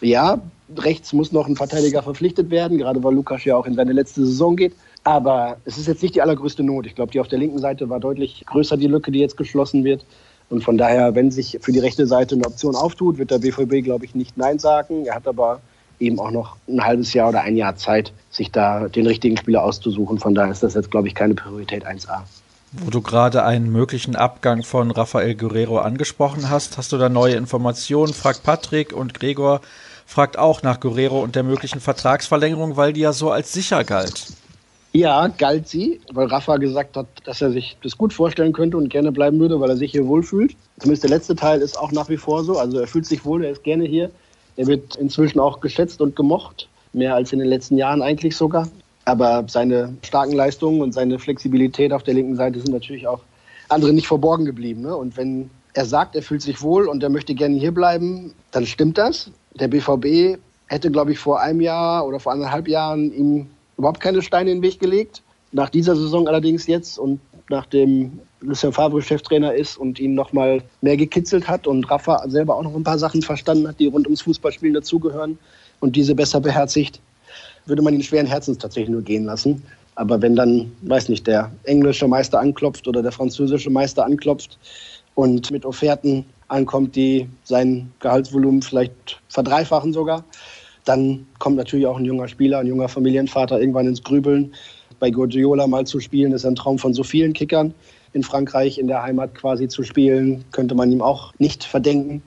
Ja, 0.01 0.39
rechts 0.77 1.13
muss 1.13 1.31
noch 1.31 1.47
ein 1.47 1.55
Verteidiger 1.55 2.01
verpflichtet 2.03 2.49
werden, 2.49 2.77
gerade 2.77 3.03
weil 3.03 3.13
Lukas 3.13 3.45
ja 3.45 3.55
auch 3.55 3.65
in 3.65 3.75
seine 3.75 3.93
letzte 3.93 4.25
Saison 4.25 4.55
geht. 4.55 4.73
Aber 5.03 5.57
es 5.65 5.77
ist 5.77 5.87
jetzt 5.87 6.03
nicht 6.03 6.15
die 6.15 6.21
allergrößte 6.21 6.63
Not. 6.63 6.85
Ich 6.85 6.95
glaube, 6.95 7.11
die 7.11 7.19
auf 7.19 7.27
der 7.27 7.39
linken 7.39 7.59
Seite 7.59 7.89
war 7.89 7.99
deutlich 7.99 8.43
größer, 8.45 8.77
die 8.77 8.87
Lücke, 8.87 9.11
die 9.11 9.19
jetzt 9.19 9.37
geschlossen 9.37 9.83
wird. 9.83 10.05
Und 10.49 10.63
von 10.63 10.77
daher, 10.77 11.15
wenn 11.15 11.31
sich 11.31 11.57
für 11.61 11.71
die 11.71 11.79
rechte 11.79 12.05
Seite 12.05 12.35
eine 12.35 12.45
Option 12.45 12.75
auftut, 12.75 13.17
wird 13.17 13.31
der 13.31 13.39
BVB, 13.39 13.83
glaube 13.83 14.05
ich, 14.05 14.15
nicht 14.15 14.37
Nein 14.37 14.59
sagen. 14.59 15.05
Er 15.05 15.15
hat 15.15 15.27
aber 15.27 15.61
eben 15.99 16.19
auch 16.19 16.31
noch 16.31 16.57
ein 16.67 16.83
halbes 16.83 17.13
Jahr 17.13 17.29
oder 17.29 17.41
ein 17.41 17.55
Jahr 17.55 17.75
Zeit, 17.75 18.11
sich 18.29 18.51
da 18.51 18.89
den 18.89 19.07
richtigen 19.07 19.37
Spieler 19.37 19.63
auszusuchen. 19.63 20.19
Von 20.19 20.35
daher 20.35 20.51
ist 20.51 20.63
das 20.63 20.73
jetzt, 20.73 20.91
glaube 20.91 21.07
ich, 21.07 21.15
keine 21.15 21.35
Priorität 21.35 21.85
1a. 21.85 22.23
Wo 22.73 22.89
du 22.89 23.01
gerade 23.01 23.43
einen 23.43 23.71
möglichen 23.71 24.15
Abgang 24.15 24.63
von 24.63 24.91
Rafael 24.91 25.35
Guerrero 25.35 25.79
angesprochen 25.79 26.49
hast, 26.49 26.77
hast 26.77 26.91
du 26.91 26.97
da 26.97 27.09
neue 27.09 27.35
Informationen? 27.35 28.13
Fragt 28.13 28.43
Patrick 28.43 28.93
und 28.93 29.13
Gregor 29.13 29.61
fragt 30.11 30.37
auch 30.37 30.61
nach 30.61 30.81
Guerrero 30.81 31.21
und 31.21 31.37
der 31.37 31.43
möglichen 31.43 31.79
Vertragsverlängerung, 31.79 32.75
weil 32.75 32.91
die 32.91 32.99
ja 32.99 33.13
so 33.13 33.31
als 33.31 33.53
sicher 33.53 33.85
galt. 33.85 34.27
Ja, 34.91 35.27
galt 35.29 35.69
sie, 35.69 36.01
weil 36.11 36.27
Rafa 36.27 36.57
gesagt 36.57 36.97
hat, 36.97 37.07
dass 37.23 37.41
er 37.41 37.51
sich 37.51 37.77
das 37.81 37.97
gut 37.97 38.11
vorstellen 38.11 38.51
könnte 38.51 38.75
und 38.75 38.89
gerne 38.89 39.13
bleiben 39.13 39.39
würde, 39.39 39.61
weil 39.61 39.69
er 39.69 39.77
sich 39.77 39.93
hier 39.93 40.05
wohlfühlt. 40.05 40.53
Zumindest 40.79 41.03
der 41.03 41.11
letzte 41.11 41.33
Teil 41.37 41.61
ist 41.61 41.79
auch 41.79 41.93
nach 41.93 42.09
wie 42.09 42.17
vor 42.17 42.43
so. 42.43 42.57
Also 42.57 42.79
er 42.79 42.87
fühlt 42.87 43.05
sich 43.05 43.23
wohl, 43.23 43.45
er 43.45 43.51
ist 43.51 43.63
gerne 43.63 43.85
hier. 43.85 44.11
Er 44.57 44.67
wird 44.67 44.97
inzwischen 44.97 45.39
auch 45.39 45.61
geschätzt 45.61 46.01
und 46.01 46.17
gemocht, 46.17 46.67
mehr 46.91 47.15
als 47.15 47.31
in 47.31 47.39
den 47.39 47.47
letzten 47.47 47.77
Jahren 47.77 48.01
eigentlich 48.01 48.35
sogar. 48.35 48.67
Aber 49.05 49.45
seine 49.47 49.95
starken 50.01 50.33
Leistungen 50.33 50.81
und 50.81 50.93
seine 50.93 51.19
Flexibilität 51.19 51.93
auf 51.93 52.03
der 52.03 52.15
linken 52.15 52.35
Seite 52.35 52.59
sind 52.59 52.73
natürlich 52.73 53.07
auch 53.07 53.21
anderen 53.69 53.95
nicht 53.95 54.07
verborgen 54.07 54.43
geblieben. 54.43 54.81
Ne? 54.81 54.93
Und 54.93 55.15
wenn 55.15 55.49
er 55.73 55.85
sagt, 55.85 56.17
er 56.17 56.21
fühlt 56.21 56.41
sich 56.41 56.61
wohl 56.61 56.89
und 56.89 57.01
er 57.01 57.09
möchte 57.09 57.33
gerne 57.33 57.55
hier 57.55 57.73
bleiben, 57.73 58.33
dann 58.51 58.65
stimmt 58.65 58.97
das. 58.97 59.31
Der 59.59 59.67
BVB 59.67 60.39
hätte, 60.67 60.91
glaube 60.91 61.11
ich, 61.11 61.19
vor 61.19 61.41
einem 61.41 61.61
Jahr 61.61 62.05
oder 62.07 62.19
vor 62.19 62.31
anderthalb 62.31 62.67
Jahren 62.67 63.13
ihm 63.13 63.47
überhaupt 63.77 63.99
keine 63.99 64.21
Steine 64.21 64.51
in 64.51 64.57
den 64.57 64.63
Weg 64.63 64.79
gelegt. 64.79 65.21
Nach 65.51 65.69
dieser 65.69 65.95
Saison 65.95 66.27
allerdings 66.27 66.67
jetzt 66.67 66.97
und 66.97 67.19
nachdem 67.49 68.19
Lucien 68.39 68.71
Favre 68.71 69.01
Cheftrainer 69.01 69.53
ist 69.53 69.77
und 69.77 69.99
ihn 69.99 70.15
nochmal 70.15 70.61
mehr 70.81 70.97
gekitzelt 70.97 71.47
hat 71.47 71.67
und 71.67 71.89
Rafa 71.91 72.27
selber 72.29 72.55
auch 72.55 72.63
noch 72.63 72.73
ein 72.73 72.83
paar 72.83 72.97
Sachen 72.97 73.21
verstanden 73.21 73.67
hat, 73.67 73.79
die 73.79 73.87
rund 73.87 74.07
ums 74.07 74.21
Fußballspielen 74.21 74.73
dazugehören 74.73 75.37
und 75.81 75.95
diese 75.95 76.15
besser 76.15 76.39
beherzigt, 76.39 77.01
würde 77.65 77.81
man 77.81 77.93
ihn 77.93 78.01
schweren 78.01 78.25
Herzens 78.25 78.57
tatsächlich 78.57 78.89
nur 78.89 79.01
gehen 79.01 79.25
lassen. 79.25 79.61
Aber 79.95 80.21
wenn 80.21 80.35
dann, 80.35 80.71
weiß 80.83 81.09
nicht, 81.09 81.27
der 81.27 81.51
englische 81.63 82.07
Meister 82.07 82.39
anklopft 82.39 82.87
oder 82.87 83.03
der 83.03 83.11
französische 83.11 83.69
Meister 83.69 84.05
anklopft 84.05 84.57
und 85.15 85.51
mit 85.51 85.65
Offerten 85.65 86.25
ankommt, 86.51 86.95
die 86.95 87.27
sein 87.43 87.91
Gehaltsvolumen 87.99 88.61
vielleicht 88.61 89.21
verdreifachen 89.29 89.93
sogar, 89.93 90.23
dann 90.85 91.27
kommt 91.39 91.57
natürlich 91.57 91.85
auch 91.87 91.97
ein 91.97 92.05
junger 92.05 92.27
Spieler, 92.27 92.59
ein 92.59 92.67
junger 92.67 92.89
Familienvater 92.89 93.59
irgendwann 93.59 93.87
ins 93.87 94.03
Grübeln. 94.03 94.53
Bei 94.99 95.09
Guardiola 95.09 95.67
mal 95.67 95.85
zu 95.85 95.99
spielen, 95.99 96.31
ist 96.31 96.45
ein 96.45 96.55
Traum 96.55 96.77
von 96.77 96.93
so 96.93 97.03
vielen 97.03 97.33
Kickern. 97.33 97.73
In 98.13 98.23
Frankreich 98.23 98.77
in 98.77 98.87
der 98.87 99.01
Heimat 99.01 99.35
quasi 99.35 99.67
zu 99.67 99.83
spielen, 99.83 100.43
könnte 100.51 100.75
man 100.75 100.91
ihm 100.91 101.01
auch 101.01 101.33
nicht 101.37 101.63
verdenken. 101.63 102.21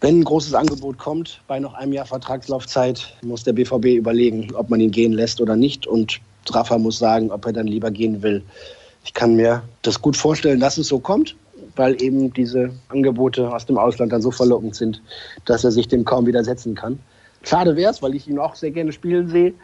Wenn 0.00 0.20
ein 0.20 0.24
großes 0.24 0.54
Angebot 0.54 0.98
kommt, 0.98 1.40
bei 1.46 1.58
noch 1.58 1.74
einem 1.74 1.92
Jahr 1.92 2.06
Vertragslaufzeit, 2.06 3.14
muss 3.22 3.44
der 3.44 3.52
BVB 3.52 3.96
überlegen, 3.96 4.54
ob 4.54 4.70
man 4.70 4.80
ihn 4.80 4.90
gehen 4.90 5.12
lässt 5.12 5.40
oder 5.40 5.56
nicht. 5.56 5.86
Und 5.86 6.20
Rafa 6.48 6.78
muss 6.78 6.98
sagen, 6.98 7.30
ob 7.30 7.46
er 7.46 7.52
dann 7.52 7.66
lieber 7.66 7.90
gehen 7.90 8.22
will. 8.22 8.42
Ich 9.04 9.14
kann 9.14 9.36
mir 9.36 9.62
das 9.82 10.00
gut 10.00 10.16
vorstellen, 10.16 10.60
dass 10.60 10.78
es 10.78 10.88
so 10.88 10.98
kommt, 10.98 11.36
weil 11.76 12.00
eben 12.02 12.32
diese 12.32 12.70
Angebote 12.88 13.52
aus 13.52 13.66
dem 13.66 13.78
Ausland 13.78 14.12
dann 14.12 14.22
so 14.22 14.30
verlockend 14.30 14.74
sind, 14.74 15.02
dass 15.44 15.64
er 15.64 15.70
sich 15.70 15.88
dem 15.88 16.04
kaum 16.04 16.26
widersetzen 16.26 16.74
kann. 16.74 16.98
Schade 17.42 17.76
wäre 17.76 17.92
es, 17.92 18.02
weil 18.02 18.14
ich 18.14 18.26
ihn 18.26 18.38
auch 18.38 18.56
sehr 18.56 18.72
gerne 18.72 18.92
spielen 18.92 19.28
sehe. 19.28 19.54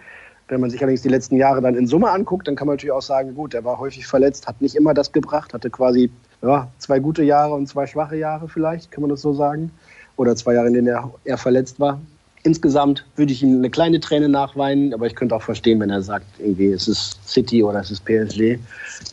Wenn 0.49 0.61
man 0.61 0.71
sich 0.71 0.81
allerdings 0.83 1.03
die 1.03 1.09
letzten 1.09 1.37
Jahre 1.37 1.63
dann 1.63 1.75
in 1.75 1.87
Summe 1.87 2.11
anguckt, 2.11 2.47
dann 2.47 2.57
kann 2.57 2.67
man 2.67 2.77
natürlich 2.77 2.93
auch 2.93 3.03
sagen, 3.03 3.35
gut, 3.35 3.55
er 3.55 3.65
war 3.65 3.79
häufig 3.79 4.07
verletzt, 4.07 4.47
hat 4.47 4.61
nicht 4.61 4.75
immer 4.75 4.93
das 4.93 5.13
gebracht, 5.13 5.55
hatte 5.55 5.71
quasi 5.71 6.11
ja, 6.43 6.69
zwei 6.79 6.99
gute 6.99 7.23
Jahre 7.23 7.55
und 7.55 7.69
zwei 7.69 7.87
schwache 7.87 8.17
Jahre 8.17 8.49
vielleicht, 8.49 8.91
kann 8.91 9.01
man 9.01 9.11
das 9.11 9.23
so 9.23 9.33
sagen. 9.33 9.71
Oder 10.17 10.37
zwei 10.37 10.55
Jahre, 10.55 10.69
in 10.69 10.75
denen 10.75 10.89
er, 10.89 11.11
er 11.25 11.39
verletzt 11.39 11.81
war. 11.81 12.01
Insgesamt 12.45 13.07
würde 13.17 13.33
ich 13.33 13.43
ihm 13.43 13.59
eine 13.59 13.71
kleine 13.71 14.01
Träne 14.01 14.29
nachweinen, 14.29 14.93
aber 14.93 15.07
ich 15.07 15.15
könnte 15.15 15.35
auch 15.35 15.43
verstehen, 15.43 15.79
wenn 15.81 15.91
er 15.91 16.03
sagt, 16.03 16.27
irgendwie 16.39 16.73
es 16.73 16.89
ist 16.89 17.27
City 17.27 17.63
oder 17.63 17.81
es 17.81 17.91
ist 17.91 18.05
PSG. 18.05 18.59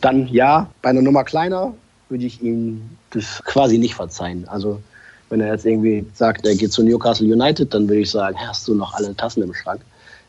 Dann 0.00 0.26
ja, 0.28 0.68
bei 0.82 0.90
einer 0.90 1.00
Nummer 1.00 1.24
kleiner 1.24 1.72
würde 2.10 2.26
ich 2.26 2.42
ihm 2.42 2.82
das 3.10 3.42
quasi 3.44 3.78
nicht 3.78 3.94
verzeihen. 3.94 4.46
Also 4.48 4.80
wenn 5.28 5.40
er 5.40 5.52
jetzt 5.52 5.64
irgendwie 5.64 6.04
sagt, 6.14 6.44
er 6.44 6.56
geht 6.56 6.72
zu 6.72 6.82
Newcastle 6.82 7.32
United, 7.32 7.72
dann 7.72 7.88
würde 7.88 8.02
ich 8.02 8.10
sagen, 8.10 8.36
hast 8.38 8.66
du 8.66 8.74
noch 8.74 8.94
alle 8.94 9.14
Tassen 9.16 9.42
im 9.42 9.54
Schrank. 9.54 9.80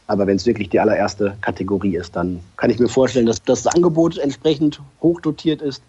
Aber 0.07 0.27
wenn 0.27 0.35
es 0.35 0.45
wirklich 0.45 0.69
die 0.69 0.79
allererste 0.79 1.37
Kategorie 1.41 1.95
ist, 1.95 2.15
dann 2.15 2.39
kann 2.57 2.69
ich 2.69 2.79
mir 2.79 2.89
vorstellen, 2.89 3.25
dass 3.25 3.41
das 3.43 3.65
Angebot 3.67 4.17
entsprechend 4.17 4.81
hoch 5.01 5.21
dotiert 5.21 5.61
ist 5.61 5.81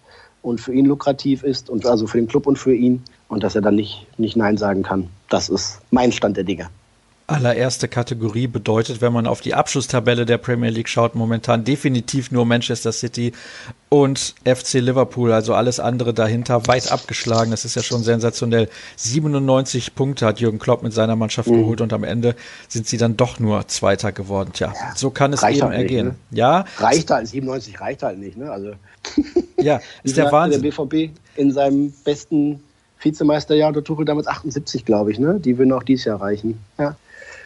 und 0.42 0.60
für 0.60 0.72
ihn 0.72 0.86
lukrativ 0.86 1.42
ist 1.42 1.68
und 1.68 1.86
also 1.86 2.06
für 2.06 2.18
den 2.18 2.28
Club 2.28 2.46
und 2.46 2.58
für 2.58 2.74
ihn 2.74 3.02
und 3.28 3.42
dass 3.42 3.54
er 3.54 3.62
dann 3.62 3.74
nicht, 3.74 4.06
nicht 4.18 4.36
Nein 4.36 4.56
sagen 4.56 4.82
kann. 4.82 5.08
Das 5.28 5.48
ist 5.48 5.80
mein 5.90 6.12
Stand 6.12 6.36
der 6.36 6.44
Dinge 6.44 6.68
allererste 7.32 7.88
Kategorie 7.88 8.46
bedeutet, 8.46 9.00
wenn 9.00 9.12
man 9.12 9.26
auf 9.26 9.40
die 9.40 9.54
Abschlusstabelle 9.54 10.26
der 10.26 10.38
Premier 10.38 10.70
League 10.70 10.88
schaut, 10.88 11.14
momentan 11.14 11.64
definitiv 11.64 12.30
nur 12.30 12.46
Manchester 12.46 12.92
City 12.92 13.32
und 13.88 14.34
FC 14.44 14.74
Liverpool, 14.74 15.32
also 15.32 15.54
alles 15.54 15.80
andere 15.80 16.14
dahinter 16.14 16.66
weit 16.66 16.90
abgeschlagen. 16.90 17.50
Das 17.50 17.64
ist 17.64 17.76
ja 17.76 17.82
schon 17.82 18.02
sensationell. 18.02 18.68
97 18.96 19.94
Punkte 19.94 20.26
hat 20.26 20.40
Jürgen 20.40 20.58
Klopp 20.58 20.82
mit 20.82 20.92
seiner 20.92 21.16
Mannschaft 21.16 21.48
mhm. 21.48 21.58
geholt 21.58 21.80
und 21.80 21.92
am 21.92 22.04
Ende 22.04 22.34
sind 22.68 22.86
sie 22.86 22.96
dann 22.96 23.16
doch 23.16 23.38
nur 23.38 23.68
Zweiter 23.68 24.12
geworden. 24.12 24.50
Tja, 24.52 24.72
ja, 24.74 24.96
so 24.96 25.10
kann 25.10 25.32
es 25.32 25.42
eben 25.42 25.62
halt 25.62 25.74
ergehen. 25.74 26.06
Nicht, 26.08 26.32
ne? 26.32 26.38
Ja. 26.38 26.64
Reicht 26.78 27.10
halt, 27.10 27.28
97 27.28 27.80
reicht 27.80 28.02
halt 28.02 28.18
nicht, 28.18 28.36
ne? 28.36 28.50
Also. 28.50 28.72
ja, 29.58 29.80
ist 30.02 30.16
der 30.16 30.32
Wahnsinn. 30.32 30.62
Der 30.62 30.70
BVB 30.70 31.12
in 31.36 31.52
seinem 31.52 31.92
besten 32.04 32.62
Vizemeisterjahr 33.04 33.72
der 33.72 33.84
Tuchel 33.84 34.04
damals 34.04 34.26
78, 34.26 34.84
glaube 34.84 35.12
ich, 35.12 35.18
ne? 35.18 35.38
Die 35.40 35.58
würden 35.58 35.72
auch 35.72 35.82
dieses 35.82 36.04
Jahr 36.04 36.20
reichen. 36.20 36.60
Ja. 36.78 36.96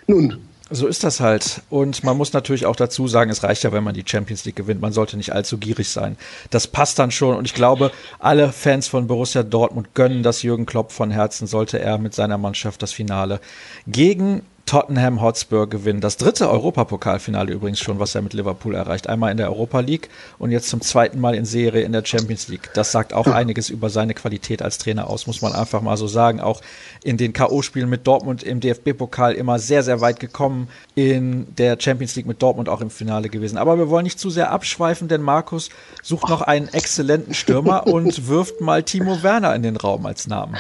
Nun. 0.07 0.39
So 0.69 0.89
ist 0.89 1.05
das 1.05 1.21
halt. 1.21 1.63
Und 1.71 2.03
man 2.03 2.17
muss 2.17 2.33
natürlich 2.33 2.67
auch 2.67 2.75
dazu 2.75 3.07
sagen, 3.07 3.31
es 3.31 3.45
reicht 3.45 3.63
ja, 3.63 3.71
wenn 3.71 3.85
man 3.85 3.95
die 3.95 4.03
Champions 4.05 4.45
League 4.45 4.57
gewinnt. 4.57 4.81
Man 4.81 4.93
sollte 4.93 5.17
nicht 5.17 5.33
allzu 5.33 5.59
gierig 5.59 5.89
sein. 5.89 6.17
Das 6.51 6.67
passt 6.67 6.99
dann 6.99 7.13
schon. 7.13 7.37
Und 7.37 7.45
ich 7.45 7.55
glaube, 7.55 7.93
alle 8.19 8.51
Fans 8.51 8.89
von 8.89 9.07
Borussia 9.07 9.45
Dortmund 9.45 9.95
gönnen 9.95 10.25
das 10.25 10.43
Jürgen 10.43 10.67
Klopp 10.67 10.91
von 10.91 11.13
Herzen, 11.13 11.47
sollte 11.47 11.79
er 11.79 11.99
mit 11.99 12.15
seiner 12.15 12.37
Mannschaft 12.37 12.83
das 12.83 12.93
Finale 12.93 13.41
gegen 13.87 14.43
Tottenham 14.67 15.23
Hotspur 15.23 15.69
gewinnen. 15.69 16.01
Das 16.01 16.17
dritte 16.17 16.51
Europapokalfinale 16.51 17.53
übrigens 17.53 17.79
schon, 17.79 18.01
was 18.01 18.17
er 18.17 18.23
mit 18.23 18.35
Liverpool 18.35 18.75
erreicht. 18.75 19.09
Einmal 19.09 19.31
in 19.31 19.37
der 19.37 19.49
Europa 19.49 19.79
League 19.79 20.11
und 20.41 20.51
jetzt 20.51 20.69
zum 20.69 20.81
zweiten 20.81 21.21
Mal 21.21 21.37
in 21.37 21.45
Serie 21.45 21.83
in 21.83 21.93
der 21.93 22.05
Champions 22.05 22.49
League. 22.49 22.71
Das 22.75 22.91
sagt 22.91 23.15
auch 23.15 23.29
einiges 23.29 23.71
über 23.71 23.91
seine 23.91 24.13
Qualität 24.13 24.63
als 24.63 24.79
Trainer 24.79 25.09
aus, 25.09 25.29
muss 25.29 25.41
man 25.41 25.53
einfach 25.53 25.83
mal 25.83 25.97
so 25.97 26.09
sagen. 26.09 26.41
Auch 26.41 26.61
in 27.05 27.17
den 27.17 27.33
K.O.-Spielen 27.33 27.87
mit 27.87 28.09
Dortmund 28.09 28.43
im 28.43 28.59
DFB-Pokal 28.59 29.35
immer 29.35 29.61
sehr, 29.61 29.85
sehr 29.85 30.01
weit 30.01 30.19
gekommen. 30.19 30.69
In 30.97 31.47
der 31.57 31.81
Champions 31.81 32.17
League 32.17 32.27
mit 32.27 32.43
Dortmund 32.43 32.69
auch 32.69 32.81
im 32.81 32.91
Finale 32.91 33.29
gewesen. 33.29 33.59
Aber 33.59 33.79
wir 33.79 33.89
wollen 33.89 34.05
nicht 34.05 34.19
zu 34.19 34.31
sehr 34.31 34.51
abschweifen, 34.51 35.07
denn 35.07 35.23
Markus 35.23 35.71
sucht 36.03 36.29
noch 36.29 36.43
einen 36.43 36.67
exzellenten 36.69 37.35
Stürmer 37.35 37.87
und 37.87 38.27
wirft 38.27 38.61
mal 38.61 38.83
Timo 38.83 39.23
Werner 39.23 39.55
in 39.55 39.63
den 39.63 39.77
Raum 39.77 40.07
als 40.07 40.27
Namen. 40.27 40.57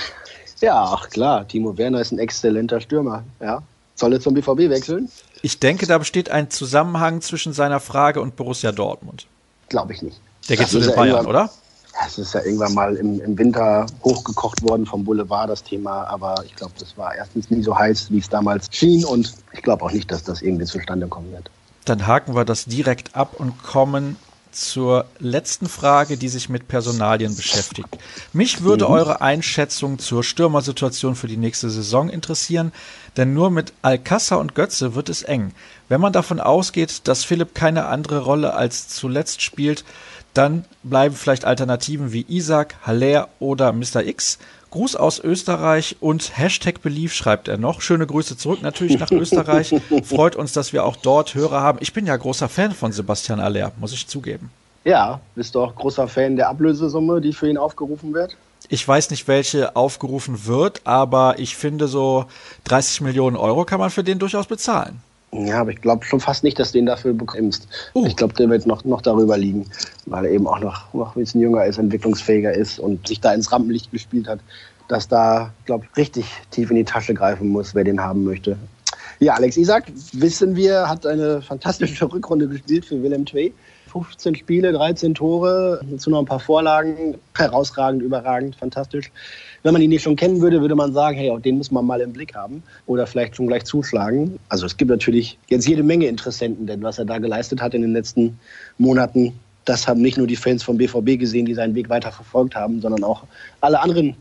Ja, 0.60 0.84
ach 0.84 1.10
klar, 1.10 1.46
Timo 1.48 1.76
Werner 1.76 2.00
ist 2.00 2.12
ein 2.12 2.20
exzellenter 2.20 2.80
Stürmer, 2.80 3.24
ja. 3.40 3.62
Soll 3.96 4.12
er 4.12 4.20
zum 4.20 4.34
BVB 4.34 4.70
wechseln? 4.70 5.10
Ich 5.42 5.58
denke, 5.58 5.86
da 5.86 5.98
besteht 5.98 6.30
ein 6.30 6.50
Zusammenhang 6.50 7.22
zwischen 7.22 7.52
seiner 7.52 7.80
Frage 7.80 8.20
und 8.20 8.36
Borussia 8.36 8.70
Dortmund. 8.70 9.26
Glaube 9.68 9.94
ich 9.94 10.02
nicht. 10.02 10.20
Der 10.48 10.56
geht 10.56 10.66
das 10.66 10.72
zu 10.72 10.80
den 10.80 10.90
ja 10.90 10.96
Bayern, 10.96 11.26
oder? 11.26 11.50
Es 12.06 12.18
ist 12.18 12.34
ja 12.34 12.42
irgendwann 12.42 12.74
mal 12.74 12.94
im, 12.94 13.20
im, 13.20 13.38
Winter 13.38 13.86
hochgekocht 14.04 14.62
worden 14.62 14.84
vom 14.84 15.02
Boulevard, 15.04 15.48
das 15.48 15.62
Thema. 15.62 16.04
Aber 16.04 16.44
ich 16.44 16.54
glaube, 16.54 16.74
das 16.78 16.96
war 16.98 17.14
erstens 17.14 17.50
nie 17.50 17.62
so 17.62 17.76
heiß, 17.76 18.10
wie 18.10 18.18
es 18.18 18.28
damals 18.28 18.68
schien. 18.70 19.02
Und 19.04 19.34
ich 19.52 19.62
glaube 19.62 19.82
auch 19.82 19.92
nicht, 19.92 20.10
dass 20.12 20.22
das 20.22 20.42
irgendwie 20.42 20.66
zustande 20.66 21.08
kommen 21.08 21.32
wird. 21.32 21.50
Dann 21.86 22.06
haken 22.06 22.34
wir 22.34 22.44
das 22.44 22.66
direkt 22.66 23.16
ab 23.16 23.34
und 23.38 23.62
kommen 23.62 24.16
zur 24.56 25.04
letzten 25.18 25.68
Frage, 25.68 26.16
die 26.16 26.28
sich 26.28 26.48
mit 26.48 26.66
Personalien 26.66 27.36
beschäftigt. 27.36 27.98
Mich 28.32 28.62
würde 28.62 28.86
mhm. 28.86 28.90
eure 28.90 29.20
Einschätzung 29.20 29.98
zur 29.98 30.24
Stürmersituation 30.24 31.14
für 31.14 31.28
die 31.28 31.36
nächste 31.36 31.68
Saison 31.68 32.08
interessieren, 32.08 32.72
denn 33.16 33.34
nur 33.34 33.50
mit 33.50 33.72
Alcázar 33.82 34.38
und 34.38 34.54
Götze 34.54 34.94
wird 34.94 35.08
es 35.08 35.22
eng. 35.22 35.52
Wenn 35.88 36.00
man 36.00 36.12
davon 36.12 36.40
ausgeht, 36.40 37.02
dass 37.04 37.24
Philipp 37.24 37.54
keine 37.54 37.86
andere 37.86 38.20
Rolle 38.20 38.54
als 38.54 38.88
zuletzt 38.88 39.42
spielt, 39.42 39.84
dann 40.32 40.64
bleiben 40.82 41.14
vielleicht 41.14 41.44
Alternativen 41.44 42.12
wie 42.12 42.26
Isaac, 42.28 42.76
Haller 42.82 43.28
oder 43.38 43.72
Mr. 43.72 44.04
X. 44.04 44.38
Gruß 44.70 44.96
aus 44.96 45.20
Österreich 45.20 45.96
und 46.00 46.36
Hashtag 46.36 46.82
Belief 46.82 47.14
schreibt 47.14 47.48
er 47.48 47.56
noch. 47.56 47.80
Schöne 47.80 48.06
Grüße 48.06 48.36
zurück 48.36 48.62
natürlich 48.62 48.98
nach 48.98 49.10
Österreich. 49.10 49.74
Freut 50.04 50.36
uns, 50.36 50.52
dass 50.52 50.72
wir 50.72 50.84
auch 50.84 50.96
dort 50.96 51.34
Hörer 51.34 51.60
haben. 51.60 51.78
Ich 51.80 51.92
bin 51.92 52.06
ja 52.06 52.16
großer 52.16 52.48
Fan 52.48 52.72
von 52.72 52.92
Sebastian 52.92 53.40
Aller, 53.40 53.72
muss 53.78 53.92
ich 53.92 54.06
zugeben. 54.06 54.50
Ja, 54.84 55.20
bist 55.34 55.54
du 55.54 55.62
auch 55.62 55.74
großer 55.74 56.08
Fan 56.08 56.36
der 56.36 56.48
Ablösesumme, 56.48 57.20
die 57.20 57.32
für 57.32 57.48
ihn 57.48 57.58
aufgerufen 57.58 58.14
wird? 58.14 58.36
Ich 58.68 58.86
weiß 58.86 59.10
nicht, 59.10 59.28
welche 59.28 59.76
aufgerufen 59.76 60.46
wird, 60.46 60.80
aber 60.84 61.38
ich 61.38 61.56
finde, 61.56 61.88
so 61.88 62.26
30 62.64 63.00
Millionen 63.00 63.36
Euro 63.36 63.64
kann 63.64 63.80
man 63.80 63.90
für 63.90 64.04
den 64.04 64.18
durchaus 64.18 64.46
bezahlen. 64.46 65.02
Ja, 65.32 65.60
aber 65.60 65.72
ich 65.72 65.80
glaube 65.80 66.04
schon 66.04 66.20
fast 66.20 66.44
nicht, 66.44 66.58
dass 66.58 66.72
du 66.72 66.78
den 66.78 66.86
dafür 66.86 67.12
bekommst. 67.12 67.68
Uh. 67.94 68.06
Ich 68.06 68.16
glaube, 68.16 68.34
der 68.34 68.48
wird 68.48 68.66
noch, 68.66 68.84
noch 68.84 69.02
darüber 69.02 69.36
liegen, 69.36 69.66
weil 70.06 70.24
er 70.24 70.30
eben 70.30 70.46
auch 70.46 70.60
noch, 70.60 70.92
noch 70.94 71.16
ein 71.16 71.20
bisschen 71.20 71.40
jünger 71.40 71.64
ist, 71.64 71.78
entwicklungsfähiger 71.78 72.54
ist 72.54 72.78
und 72.78 73.06
sich 73.08 73.20
da 73.20 73.34
ins 73.34 73.50
Rampenlicht 73.50 73.90
gespielt 73.90 74.28
hat, 74.28 74.38
dass 74.88 75.08
da, 75.08 75.52
glaube 75.64 75.86
ich, 75.90 75.96
richtig 75.96 76.26
tief 76.50 76.70
in 76.70 76.76
die 76.76 76.84
Tasche 76.84 77.12
greifen 77.12 77.48
muss, 77.48 77.74
wer 77.74 77.84
den 77.84 78.00
haben 78.00 78.24
möchte. 78.24 78.56
Ja, 79.18 79.34
Alex 79.34 79.56
Isaac, 79.56 79.84
wissen 80.12 80.56
wir, 80.56 80.88
hat 80.88 81.06
eine 81.06 81.42
fantastische 81.42 82.04
Rückrunde 82.12 82.48
gespielt 82.48 82.84
für 82.84 83.02
Willem 83.02 83.26
Tvey. 83.26 83.52
15 84.02 84.34
Spiele, 84.36 84.72
13 84.72 85.14
Tore, 85.14 85.80
dazu 85.90 86.10
noch 86.10 86.20
ein 86.20 86.26
paar 86.26 86.40
Vorlagen. 86.40 87.16
Herausragend, 87.36 88.02
überragend, 88.02 88.56
fantastisch. 88.56 89.10
Wenn 89.62 89.72
man 89.72 89.82
ihn 89.82 89.90
nicht 89.90 90.02
schon 90.02 90.16
kennen 90.16 90.40
würde, 90.40 90.60
würde 90.60 90.74
man 90.74 90.92
sagen, 90.92 91.16
hey, 91.16 91.30
auch 91.30 91.40
den 91.40 91.58
muss 91.58 91.70
man 91.70 91.84
mal 91.84 92.00
im 92.00 92.12
Blick 92.12 92.34
haben 92.34 92.62
oder 92.86 93.06
vielleicht 93.06 93.36
schon 93.36 93.46
gleich 93.46 93.64
zuschlagen. 93.64 94.38
Also 94.48 94.66
es 94.66 94.76
gibt 94.76 94.90
natürlich 94.90 95.38
jetzt 95.48 95.66
jede 95.66 95.82
Menge 95.82 96.06
Interessenten, 96.06 96.66
denn 96.66 96.82
was 96.82 96.98
er 96.98 97.04
da 97.04 97.18
geleistet 97.18 97.60
hat 97.60 97.74
in 97.74 97.82
den 97.82 97.92
letzten 97.92 98.38
Monaten, 98.78 99.32
das 99.64 99.88
haben 99.88 100.00
nicht 100.00 100.16
nur 100.16 100.26
die 100.26 100.36
Fans 100.36 100.62
vom 100.62 100.78
BVB 100.78 101.18
gesehen, 101.18 101.46
die 101.46 101.54
seinen 101.54 101.74
Weg 101.74 101.88
weiter 101.88 102.12
verfolgt 102.12 102.54
haben, 102.54 102.80
sondern 102.80 103.02
auch 103.02 103.24
alle 103.60 103.80
anderen 103.80 104.14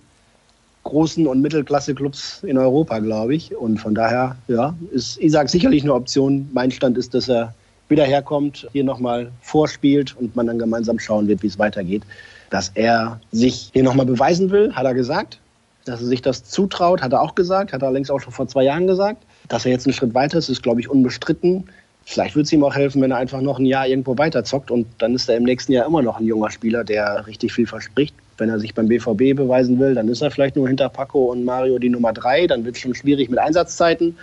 großen 0.85 1.27
und 1.27 1.41
Mittelklasse-Clubs 1.41 2.43
in 2.43 2.57
Europa, 2.57 2.99
glaube 2.99 3.35
ich. 3.35 3.55
Und 3.55 3.79
von 3.79 3.93
daher, 3.93 4.37
ja, 4.47 4.73
ist 4.91 5.17
Isaac 5.17 5.49
sicherlich 5.49 5.83
eine 5.83 5.93
Option. 5.93 6.49
Mein 6.53 6.71
Stand 6.71 6.97
ist, 6.97 7.13
dass 7.13 7.27
er 7.27 7.53
wieder 7.89 8.03
herkommt, 8.03 8.67
hier 8.71 8.83
nochmal 8.83 9.31
vorspielt 9.41 10.15
und 10.17 10.35
man 10.35 10.47
dann 10.47 10.59
gemeinsam 10.59 10.99
schauen 10.99 11.27
wird, 11.27 11.43
wie 11.43 11.47
es 11.47 11.59
weitergeht. 11.59 12.03
Dass 12.49 12.71
er 12.73 13.19
sich 13.31 13.69
hier 13.73 13.83
nochmal 13.83 14.05
beweisen 14.05 14.49
will, 14.49 14.73
hat 14.73 14.85
er 14.85 14.93
gesagt. 14.93 15.39
Dass 15.85 16.01
er 16.01 16.07
sich 16.07 16.21
das 16.21 16.43
zutraut, 16.43 17.01
hat 17.01 17.13
er 17.13 17.21
auch 17.21 17.35
gesagt, 17.35 17.73
hat 17.73 17.81
er 17.81 17.91
längst 17.91 18.09
auch 18.09 18.19
schon 18.19 18.33
vor 18.33 18.47
zwei 18.47 18.63
Jahren 18.63 18.87
gesagt. 18.87 19.23
Dass 19.49 19.65
er 19.65 19.71
jetzt 19.71 19.85
einen 19.85 19.93
Schritt 19.93 20.13
weiter 20.13 20.37
ist, 20.37 20.49
ist, 20.49 20.63
glaube 20.63 20.79
ich, 20.79 20.89
unbestritten. 20.89 21.65
Vielleicht 22.05 22.35
wird 22.35 22.45
es 22.45 22.53
ihm 22.53 22.63
auch 22.63 22.75
helfen, 22.75 23.01
wenn 23.01 23.11
er 23.11 23.17
einfach 23.17 23.41
noch 23.41 23.57
ein 23.57 23.65
Jahr 23.65 23.87
irgendwo 23.87 24.17
weiterzockt 24.17 24.69
und 24.69 24.85
dann 24.99 25.15
ist 25.15 25.27
er 25.27 25.37
im 25.37 25.43
nächsten 25.43 25.71
Jahr 25.71 25.87
immer 25.87 26.03
noch 26.03 26.19
ein 26.19 26.25
junger 26.25 26.51
Spieler, 26.51 26.83
der 26.83 27.25
richtig 27.25 27.53
viel 27.53 27.65
verspricht. 27.65 28.13
Wenn 28.37 28.49
er 28.49 28.59
sich 28.59 28.75
beim 28.75 28.87
BVB 28.87 29.35
beweisen 29.35 29.79
will, 29.79 29.95
dann 29.95 30.07
ist 30.07 30.21
er 30.21 30.29
vielleicht 30.29 30.55
nur 30.55 30.67
hinter 30.67 30.89
Paco 30.89 31.31
und 31.31 31.45
Mario 31.45 31.79
die 31.79 31.89
Nummer 31.89 32.13
drei. 32.13 32.45
Dann 32.45 32.63
wird 32.63 32.75
es 32.75 32.81
schon 32.81 32.93
schwierig 32.93 33.29
mit 33.29 33.39
Einsatzzeiten. 33.39 34.17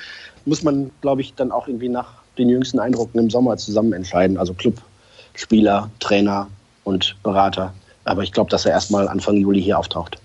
Muss 0.44 0.62
man, 0.62 0.90
glaube 1.00 1.22
ich, 1.22 1.34
dann 1.34 1.50
auch 1.50 1.66
irgendwie 1.66 1.88
nach 1.88 2.21
den 2.38 2.48
jüngsten 2.48 2.78
Eindrücken 2.78 3.18
im 3.18 3.30
Sommer 3.30 3.56
zusammen 3.56 3.92
entscheiden. 3.92 4.38
Also 4.38 4.54
Club, 4.54 4.80
Spieler, 5.34 5.90
Trainer 6.00 6.48
und 6.84 7.16
Berater. 7.22 7.72
Aber 8.04 8.22
ich 8.22 8.32
glaube, 8.32 8.50
dass 8.50 8.66
er 8.66 8.72
erstmal 8.72 9.08
Anfang 9.08 9.36
Juli 9.36 9.62
hier 9.62 9.78
auftaucht. 9.78 10.18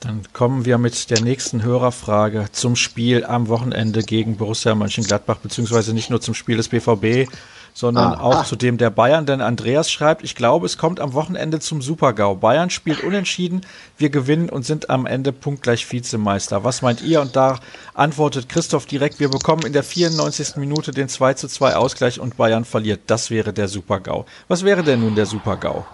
Dann 0.00 0.22
kommen 0.32 0.64
wir 0.64 0.78
mit 0.78 1.10
der 1.10 1.20
nächsten 1.20 1.62
Hörerfrage 1.62 2.46
zum 2.52 2.74
Spiel 2.74 3.24
am 3.24 3.48
Wochenende 3.48 4.02
gegen 4.02 4.36
Borussia 4.36 4.74
Mönchengladbach, 4.74 5.36
beziehungsweise 5.36 5.92
nicht 5.92 6.08
nur 6.08 6.22
zum 6.22 6.32
Spiel 6.32 6.56
des 6.56 6.68
BVB, 6.68 7.30
sondern 7.74 8.14
ah, 8.14 8.20
auch 8.20 8.36
ah. 8.36 8.44
zu 8.44 8.56
dem 8.56 8.78
der 8.78 8.90
Bayern. 8.90 9.26
Denn 9.26 9.40
Andreas 9.40 9.90
schreibt, 9.90 10.24
ich 10.24 10.34
glaube, 10.34 10.66
es 10.66 10.78
kommt 10.78 11.00
am 11.00 11.12
Wochenende 11.14 11.60
zum 11.60 11.82
Supergau. 11.82 12.34
Bayern 12.34 12.70
spielt 12.70 13.02
unentschieden, 13.02 13.62
wir 13.96 14.10
gewinnen 14.10 14.48
und 14.48 14.64
sind 14.64 14.90
am 14.90 15.06
Ende 15.06 15.32
punktgleich 15.32 15.90
Vizemeister. 15.90 16.64
Was 16.64 16.82
meint 16.82 17.02
ihr? 17.02 17.20
Und 17.20 17.36
da 17.36 17.58
antwortet 17.94 18.48
Christoph 18.48 18.86
direkt, 18.86 19.20
wir 19.20 19.28
bekommen 19.28 19.64
in 19.66 19.72
der 19.72 19.82
94. 19.82 20.56
Minute 20.56 20.92
den 20.92 21.08
2 21.08 21.34
zu 21.34 21.48
2 21.48 21.76
Ausgleich 21.76 22.20
und 22.20 22.36
Bayern 22.36 22.64
verliert. 22.64 23.02
Das 23.06 23.30
wäre 23.30 23.52
der 23.52 23.68
Supergau. 23.68 24.26
Was 24.48 24.64
wäre 24.64 24.82
denn 24.82 25.00
nun 25.00 25.14
der 25.14 25.26
Supergau? 25.26 25.84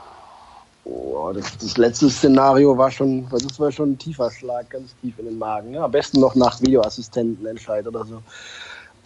Oh, 0.84 1.32
das, 1.34 1.58
das, 1.58 1.76
letzte 1.76 2.08
Szenario 2.08 2.78
war 2.78 2.92
schon, 2.92 3.28
das 3.28 3.58
war 3.58 3.72
schon 3.72 3.92
ein 3.92 3.98
tiefer 3.98 4.30
Schlag, 4.30 4.70
ganz 4.70 4.94
tief 5.00 5.18
in 5.18 5.24
den 5.24 5.36
Magen. 5.38 5.74
Ja, 5.74 5.84
am 5.84 5.90
besten 5.90 6.20
noch 6.20 6.36
nach 6.36 6.60
Videoassistentenentscheid 6.60 7.86
oder 7.88 8.04
so 8.04 8.22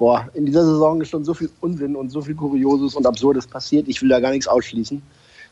boah, 0.00 0.26
in 0.32 0.46
dieser 0.46 0.64
Saison 0.64 1.00
ist 1.02 1.10
schon 1.10 1.26
so 1.26 1.34
viel 1.34 1.50
Unsinn 1.60 1.94
und 1.94 2.10
so 2.10 2.22
viel 2.22 2.34
Kurioses 2.34 2.94
und 2.94 3.06
Absurdes 3.06 3.46
passiert. 3.46 3.86
Ich 3.86 4.00
will 4.00 4.08
da 4.08 4.18
gar 4.18 4.30
nichts 4.30 4.48
ausschließen. 4.48 5.02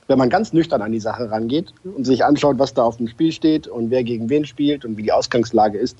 Wenn 0.06 0.18
man 0.18 0.30
ganz 0.30 0.54
nüchtern 0.54 0.80
an 0.80 0.90
die 0.90 1.00
Sache 1.00 1.30
rangeht 1.30 1.74
und 1.84 2.06
sich 2.06 2.24
anschaut, 2.24 2.58
was 2.58 2.72
da 2.72 2.82
auf 2.82 2.96
dem 2.96 3.08
Spiel 3.08 3.30
steht 3.30 3.68
und 3.68 3.90
wer 3.90 4.02
gegen 4.02 4.30
wen 4.30 4.46
spielt 4.46 4.86
und 4.86 4.96
wie 4.96 5.02
die 5.02 5.12
Ausgangslage 5.12 5.76
ist, 5.76 5.98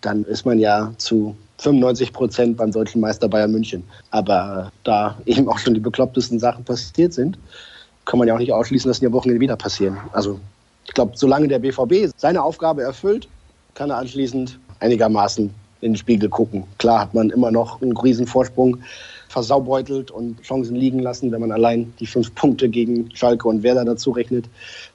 dann 0.00 0.24
ist 0.24 0.44
man 0.44 0.58
ja 0.58 0.92
zu 0.98 1.36
95 1.58 2.12
Prozent 2.12 2.56
beim 2.56 2.72
deutschen 2.72 3.00
Meister 3.00 3.28
Bayern 3.28 3.52
München. 3.52 3.84
Aber 4.10 4.72
da 4.82 5.16
eben 5.24 5.48
auch 5.48 5.58
schon 5.58 5.74
die 5.74 5.80
beklopptesten 5.80 6.40
Sachen 6.40 6.64
passiert 6.64 7.12
sind, 7.12 7.38
kann 8.04 8.18
man 8.18 8.26
ja 8.26 8.34
auch 8.34 8.40
nicht 8.40 8.52
ausschließen, 8.52 8.88
dass 8.88 8.98
die 8.98 9.06
am 9.06 9.12
Wochenende 9.12 9.40
wieder 9.40 9.56
passieren. 9.56 9.96
Also 10.10 10.40
ich 10.86 10.92
glaube, 10.92 11.12
solange 11.14 11.46
der 11.46 11.60
BVB 11.60 12.12
seine 12.16 12.42
Aufgabe 12.42 12.82
erfüllt, 12.82 13.28
kann 13.74 13.90
er 13.90 13.98
anschließend 13.98 14.58
einigermaßen 14.80 15.54
in 15.86 15.92
den 15.92 15.98
Spiegel 15.98 16.28
gucken. 16.28 16.64
Klar 16.78 17.00
hat 17.00 17.14
man 17.14 17.30
immer 17.30 17.50
noch 17.50 17.80
einen 17.80 17.96
riesen 17.96 18.26
Vorsprung 18.26 18.78
versaubeutelt 19.28 20.10
und 20.10 20.40
Chancen 20.42 20.76
liegen 20.76 21.00
lassen, 21.00 21.32
wenn 21.32 21.40
man 21.40 21.52
allein 21.52 21.92
die 22.00 22.06
fünf 22.06 22.34
Punkte 22.34 22.68
gegen 22.68 23.14
Schalke 23.14 23.48
und 23.48 23.62
Werder 23.62 23.84
dazu 23.84 24.10
rechnet. 24.10 24.46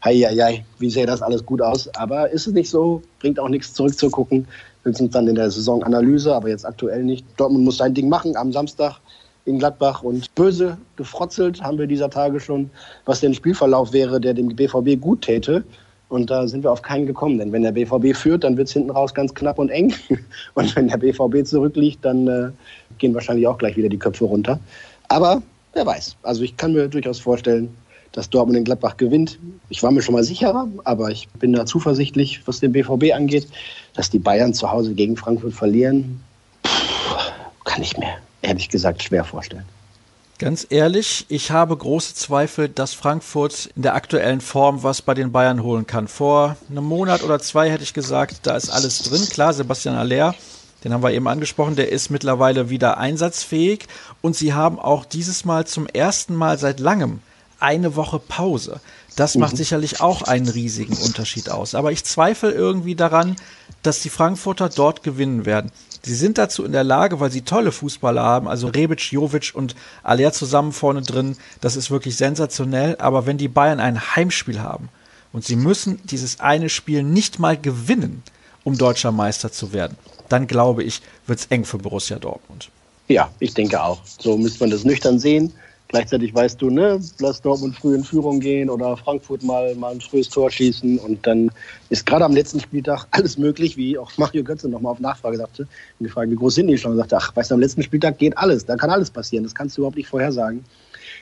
Heieiei, 0.03 0.65
wie 0.79 0.89
sähe 0.89 1.05
das 1.05 1.21
alles 1.21 1.45
gut 1.45 1.61
aus? 1.61 1.93
Aber 1.95 2.29
ist 2.31 2.47
es 2.47 2.53
nicht 2.53 2.69
so, 2.69 3.01
bringt 3.19 3.39
auch 3.39 3.49
nichts 3.49 3.73
zurückzugucken. 3.73 4.47
Höchstens 4.83 5.11
dann 5.11 5.27
in 5.27 5.35
der 5.35 5.51
Saisonanalyse, 5.51 6.33
aber 6.33 6.49
jetzt 6.49 6.65
aktuell 6.65 7.03
nicht. 7.03 7.25
Dortmund 7.37 7.65
muss 7.65 7.77
sein 7.77 7.93
Ding 7.93 8.09
machen 8.09 8.35
am 8.35 8.51
Samstag 8.51 8.99
in 9.45 9.59
Gladbach 9.59 10.03
und 10.03 10.33
böse 10.35 10.77
gefrotzelt 10.95 11.61
haben 11.61 11.77
wir 11.77 11.87
dieser 11.87 12.09
Tage 12.09 12.39
schon, 12.39 12.69
was 13.05 13.19
denn 13.21 13.33
Spielverlauf 13.33 13.93
wäre, 13.93 14.19
der 14.19 14.33
dem 14.33 14.55
BVB 14.55 14.99
gut 14.99 15.21
täte. 15.21 15.63
Und 16.11 16.29
da 16.29 16.45
sind 16.45 16.63
wir 16.63 16.71
auf 16.73 16.81
keinen 16.81 17.05
gekommen. 17.05 17.37
Denn 17.37 17.53
wenn 17.53 17.61
der 17.61 17.71
BVB 17.71 18.13
führt, 18.13 18.43
dann 18.43 18.57
wird 18.57 18.67
es 18.67 18.73
hinten 18.73 18.89
raus 18.89 19.13
ganz 19.13 19.33
knapp 19.33 19.57
und 19.57 19.69
eng. 19.69 19.93
Und 20.55 20.75
wenn 20.75 20.89
der 20.89 20.97
BVB 20.97 21.47
zurückliegt, 21.47 22.03
dann 22.03 22.27
äh, 22.27 22.49
gehen 22.97 23.13
wahrscheinlich 23.13 23.47
auch 23.47 23.57
gleich 23.57 23.77
wieder 23.77 23.87
die 23.87 23.97
Köpfe 23.97 24.25
runter. 24.25 24.59
Aber 25.07 25.41
wer 25.71 25.85
weiß. 25.85 26.17
Also 26.21 26.43
ich 26.43 26.57
kann 26.57 26.73
mir 26.73 26.89
durchaus 26.89 27.21
vorstellen, 27.21 27.73
dass 28.11 28.29
Dortmund 28.29 28.57
in 28.57 28.65
Gladbach 28.65 28.97
gewinnt. 28.97 29.39
Ich 29.69 29.81
war 29.83 29.91
mir 29.91 30.01
schon 30.01 30.13
mal 30.13 30.25
sicherer, 30.25 30.67
aber 30.83 31.11
ich 31.11 31.29
bin 31.29 31.53
da 31.53 31.65
zuversichtlich, 31.65 32.45
was 32.45 32.59
den 32.59 32.73
BVB 32.73 33.13
angeht. 33.13 33.47
Dass 33.93 34.09
die 34.09 34.19
Bayern 34.19 34.53
zu 34.53 34.69
Hause 34.69 34.93
gegen 34.93 35.15
Frankfurt 35.15 35.53
verlieren, 35.53 36.19
kann 37.63 37.81
ich 37.81 37.97
mir 37.97 38.09
ehrlich 38.41 38.67
gesagt 38.67 39.01
schwer 39.01 39.23
vorstellen. 39.23 39.63
Ganz 40.41 40.65
ehrlich, 40.71 41.27
ich 41.29 41.51
habe 41.51 41.77
große 41.77 42.15
Zweifel, 42.15 42.67
dass 42.67 42.95
Frankfurt 42.95 43.69
in 43.75 43.83
der 43.83 43.93
aktuellen 43.93 44.41
Form 44.41 44.81
was 44.81 45.03
bei 45.03 45.13
den 45.13 45.31
Bayern 45.31 45.61
holen 45.61 45.85
kann. 45.85 46.07
Vor 46.07 46.57
einem 46.67 46.83
Monat 46.83 47.21
oder 47.21 47.37
zwei 47.37 47.69
hätte 47.69 47.83
ich 47.83 47.93
gesagt, 47.93 48.39
da 48.41 48.55
ist 48.55 48.71
alles 48.71 49.03
drin. 49.03 49.23
Klar, 49.29 49.53
Sebastian 49.53 49.93
Aller, 49.93 50.33
den 50.83 50.93
haben 50.93 51.03
wir 51.03 51.11
eben 51.11 51.27
angesprochen, 51.27 51.75
der 51.75 51.91
ist 51.91 52.09
mittlerweile 52.09 52.71
wieder 52.71 52.97
einsatzfähig 52.97 53.85
und 54.21 54.35
sie 54.35 54.55
haben 54.55 54.79
auch 54.79 55.05
dieses 55.05 55.45
Mal 55.45 55.67
zum 55.67 55.85
ersten 55.85 56.33
Mal 56.33 56.57
seit 56.57 56.79
langem 56.79 57.19
eine 57.59 57.95
Woche 57.95 58.17
Pause. 58.17 58.81
Das 59.15 59.35
macht 59.35 59.53
mhm. 59.53 59.57
sicherlich 59.57 60.01
auch 60.01 60.23
einen 60.23 60.49
riesigen 60.49 60.97
Unterschied 60.97 61.51
aus. 61.51 61.75
Aber 61.75 61.91
ich 61.91 62.03
zweifle 62.03 62.49
irgendwie 62.49 62.95
daran, 62.95 63.35
dass 63.83 63.99
die 63.99 64.09
Frankfurter 64.09 64.69
dort 64.69 65.03
gewinnen 65.03 65.45
werden. 65.45 65.71
Sie 66.03 66.15
sind 66.15 66.37
dazu 66.37 66.63
in 66.63 66.71
der 66.71 66.83
Lage, 66.83 67.19
weil 67.19 67.31
sie 67.31 67.41
tolle 67.41 67.71
Fußballer 67.71 68.23
haben, 68.23 68.47
also 68.47 68.67
Rebic, 68.67 69.11
Jovic 69.11 69.51
und 69.53 69.75
Aller 70.03 70.33
zusammen 70.33 70.71
vorne 70.71 71.01
drin, 71.03 71.37
das 71.61 71.75
ist 71.75 71.91
wirklich 71.91 72.17
sensationell. 72.17 72.95
Aber 72.97 73.25
wenn 73.25 73.37
die 73.37 73.47
Bayern 73.47 73.79
ein 73.79 74.15
Heimspiel 74.15 74.61
haben 74.61 74.89
und 75.31 75.45
sie 75.45 75.55
müssen 75.55 75.99
dieses 76.05 76.39
eine 76.39 76.69
Spiel 76.69 77.03
nicht 77.03 77.37
mal 77.37 77.55
gewinnen, 77.57 78.23
um 78.63 78.77
deutscher 78.77 79.11
Meister 79.11 79.51
zu 79.51 79.73
werden, 79.73 79.97
dann 80.29 80.47
glaube 80.47 80.83
ich, 80.83 81.01
wird 81.27 81.39
es 81.39 81.45
eng 81.47 81.65
für 81.65 81.77
Borussia 81.77 82.17
Dortmund. 82.17 82.69
Ja, 83.07 83.29
ich 83.39 83.53
denke 83.53 83.83
auch. 83.83 84.01
So 84.05 84.37
müsste 84.37 84.61
man 84.61 84.71
das 84.71 84.83
nüchtern 84.83 85.19
sehen. 85.19 85.53
Gleichzeitig 85.91 86.33
weißt 86.33 86.61
du, 86.61 86.69
ne, 86.69 87.01
lass 87.19 87.41
Dortmund 87.41 87.75
früh 87.75 87.95
in 87.95 88.05
Führung 88.05 88.39
gehen 88.39 88.69
oder 88.69 88.95
Frankfurt 88.95 89.43
mal, 89.43 89.75
mal 89.75 89.91
ein 89.91 89.99
frühes 89.99 90.29
Tor 90.29 90.49
schießen 90.49 90.97
und 90.97 91.27
dann 91.27 91.51
ist 91.89 92.05
gerade 92.05 92.23
am 92.23 92.31
letzten 92.31 92.61
Spieltag 92.61 93.07
alles 93.11 93.37
möglich, 93.37 93.75
wie 93.75 93.97
auch 93.97 94.09
Mario 94.17 94.41
Götze 94.41 94.69
nochmal 94.69 94.93
auf 94.93 95.01
Nachfrage 95.01 95.35
sagte. 95.35 95.67
Und 95.99 96.05
gefragt, 96.05 96.31
wie 96.31 96.35
groß 96.35 96.55
sind 96.55 96.67
die 96.67 96.77
schon? 96.77 96.91
Und 96.91 96.97
sagte, 96.97 97.17
ach, 97.17 97.35
weißt 97.35 97.51
du, 97.51 97.55
am 97.55 97.59
letzten 97.59 97.83
Spieltag 97.83 98.17
geht 98.19 98.37
alles, 98.37 98.65
da 98.65 98.77
kann 98.77 98.89
alles 98.89 99.11
passieren, 99.11 99.43
das 99.43 99.53
kannst 99.53 99.75
du 99.75 99.81
überhaupt 99.81 99.97
nicht 99.97 100.07
vorhersagen. 100.07 100.63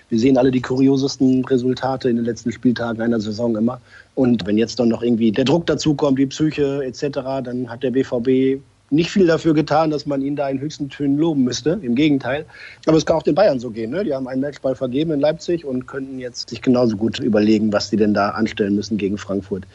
Wir 0.09 0.19
sehen 0.19 0.37
alle 0.37 0.51
die 0.51 0.61
kuriosesten 0.61 1.43
Resultate 1.45 2.07
in 2.11 2.17
den 2.17 2.25
letzten 2.25 2.51
Spieltagen 2.51 3.01
einer 3.01 3.19
Saison 3.19 3.57
immer. 3.57 3.81
Und 4.13 4.45
wenn 4.45 4.59
jetzt 4.59 4.79
dann 4.79 4.89
noch 4.89 5.01
irgendwie 5.01 5.31
der 5.31 5.45
Druck 5.45 5.65
dazukommt, 5.65 6.19
die 6.19 6.27
Psyche 6.27 6.83
etc., 6.83 7.09
dann 7.43 7.69
hat 7.69 7.81
der 7.81 7.89
BVB 7.89 8.61
nicht 8.89 9.11
viel 9.11 9.27
dafür 9.27 9.53
getan, 9.53 9.91
dass 9.91 10.05
man 10.05 10.21
ihn 10.21 10.35
da 10.35 10.49
in 10.49 10.59
höchsten 10.59 10.89
Tönen 10.89 11.17
loben 11.17 11.43
müsste. 11.43 11.79
Im 11.81 11.95
Gegenteil. 11.95 12.45
Aber 12.85 12.97
es 12.97 13.05
kann 13.05 13.17
auch 13.17 13.23
den 13.23 13.35
Bayern 13.35 13.59
so 13.59 13.69
gehen. 13.69 13.91
Ne? 13.91 14.03
Die 14.03 14.13
haben 14.13 14.27
einen 14.27 14.41
Matchball 14.41 14.75
vergeben 14.75 15.11
in 15.11 15.19
Leipzig 15.19 15.65
und 15.65 15.87
könnten 15.87 16.19
jetzt 16.19 16.49
sich 16.49 16.61
genauso 16.61 16.97
gut 16.97 17.19
überlegen, 17.19 17.71
was 17.71 17.89
sie 17.89 17.97
denn 17.97 18.13
da 18.13 18.29
anstellen 18.29 18.75
müssen 18.75 18.97
gegen 18.97 19.17
Frankfurt. 19.17 19.65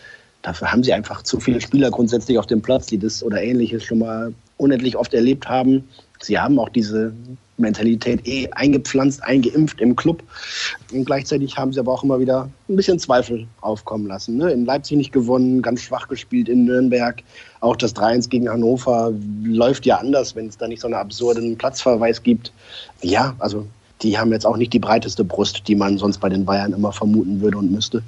Dafür 0.42 0.70
haben 0.70 0.83
sie 0.83 0.92
einfach 0.92 1.22
zu 1.22 1.40
viele 1.40 1.61
Spieler 1.61 1.90
grundsätzlich 1.90 2.38
auf 2.38 2.46
dem 2.46 2.61
Platz, 2.61 2.87
die 2.87 2.98
das 2.98 3.22
oder 3.22 3.43
ähnliches 3.43 3.82
schon 3.84 4.01
mal 4.01 4.34
unendlich 4.59 4.97
oft 4.97 5.14
erlebt 5.14 5.49
haben. 5.49 5.89
Sie 6.20 6.39
haben 6.39 6.59
auch 6.59 6.68
diese 6.68 7.12
Mentalität 7.57 8.26
eh 8.26 8.49
eingepflanzt, 8.51 9.22
eingeimpft 9.22 9.80
im 9.80 9.95
Club. 9.97 10.22
Und 10.93 11.05
gleichzeitig 11.05 11.57
haben 11.57 11.72
sie 11.72 11.80
aber 11.80 11.93
auch 11.93 12.03
immer 12.03 12.18
wieder 12.20 12.51
ein 12.68 12.76
bisschen 12.76 12.99
Zweifel 12.99 13.47
aufkommen 13.61 14.07
lassen. 14.07 14.36
Ne? 14.36 14.51
In 14.51 14.64
Leipzig 14.64 14.97
nicht 14.97 15.12
gewonnen, 15.12 15.62
ganz 15.62 15.82
schwach 15.82 16.09
gespielt 16.09 16.49
in 16.49 16.64
Nürnberg. 16.64 17.22
Auch 17.65 17.77
das 17.77 17.97
3-1 17.97 18.29
gegen 18.29 18.51
Hannover 18.51 19.11
läuft 19.43 19.87
ja 19.87 19.97
anders, 19.97 20.37
wenn 20.37 20.49
es 20.49 20.59
da 20.59 20.69
nicht 20.69 20.83
so 20.83 20.87
einen 20.87 20.95
absurden 20.97 21.57
Platzverweis 21.57 22.23
gibt. 22.23 22.53
Ja, 23.01 23.35
also 23.39 23.65
die 24.03 24.19
haben 24.19 24.33
jetzt 24.33 24.45
auch 24.45 24.59
nicht 24.59 24.75
die 24.75 24.79
breiteste 24.79 25.25
Brust, 25.25 25.67
die 25.67 25.75
man 25.75 25.97
sonst 25.97 26.19
bei 26.19 26.29
den 26.29 26.45
Bayern 26.45 26.75
immer 26.75 26.93
vermuten 26.93 27.41
würde 27.41 27.57
und 27.57 27.73
müsste. 27.73 28.03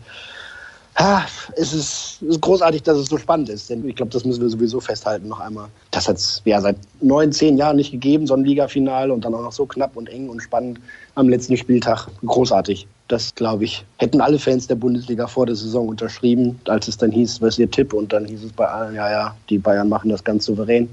Ha, 0.99 1.27
es, 1.57 1.75
ist, 1.75 2.23
es 2.23 2.29
ist 2.29 2.41
großartig, 2.41 2.83
dass 2.83 2.97
es 2.97 3.09
so 3.09 3.19
spannend 3.19 3.51
ist. 3.51 3.69
Denn 3.69 3.87
ich 3.87 3.97
glaube, 3.97 4.13
das 4.13 4.25
müssen 4.25 4.41
wir 4.41 4.49
sowieso 4.49 4.81
festhalten 4.81 5.29
noch 5.29 5.41
einmal. 5.41 5.69
Das 5.91 6.09
hat 6.09 6.17
es 6.17 6.41
ja 6.47 6.59
seit 6.59 6.77
neun, 7.03 7.33
zehn 7.33 7.59
Jahren 7.59 7.77
nicht 7.77 7.93
gegeben, 7.93 8.27
so 8.27 8.33
ein 8.33 8.45
Ligafinale 8.45 9.13
und 9.13 9.25
dann 9.25 9.35
auch 9.35 9.43
noch 9.43 9.53
so 9.53 9.67
knapp 9.67 9.95
und 9.95 10.09
eng 10.09 10.31
und 10.31 10.41
spannend 10.41 10.81
am 11.15 11.29
letzten 11.29 11.57
Spieltag. 11.59 12.09
Großartig. 12.25 12.87
Das, 13.09 13.35
glaube 13.35 13.65
ich, 13.65 13.85
hätten 13.99 14.23
alle 14.23 14.39
Fans 14.39 14.69
der 14.69 14.75
Bundesliga 14.77 15.27
vor 15.27 15.45
der 15.45 15.55
Saison 15.55 15.87
unterschrieben, 15.89 16.59
als 16.67 16.89
es 16.89 16.97
dann 16.97 17.11
hieß, 17.11 17.43
was 17.43 17.55
ist 17.55 17.59
ihr 17.59 17.71
Tipp? 17.71 17.93
Und 17.93 18.13
dann 18.13 18.25
hieß 18.25 18.45
es 18.45 18.53
bei 18.53 18.67
allen, 18.67 18.95
ja, 18.95 19.11
ja, 19.11 19.37
die 19.51 19.59
Bayern 19.59 19.91
machen 19.91 20.09
das 20.09 20.25
ganz 20.25 20.47
souverän. 20.47 20.89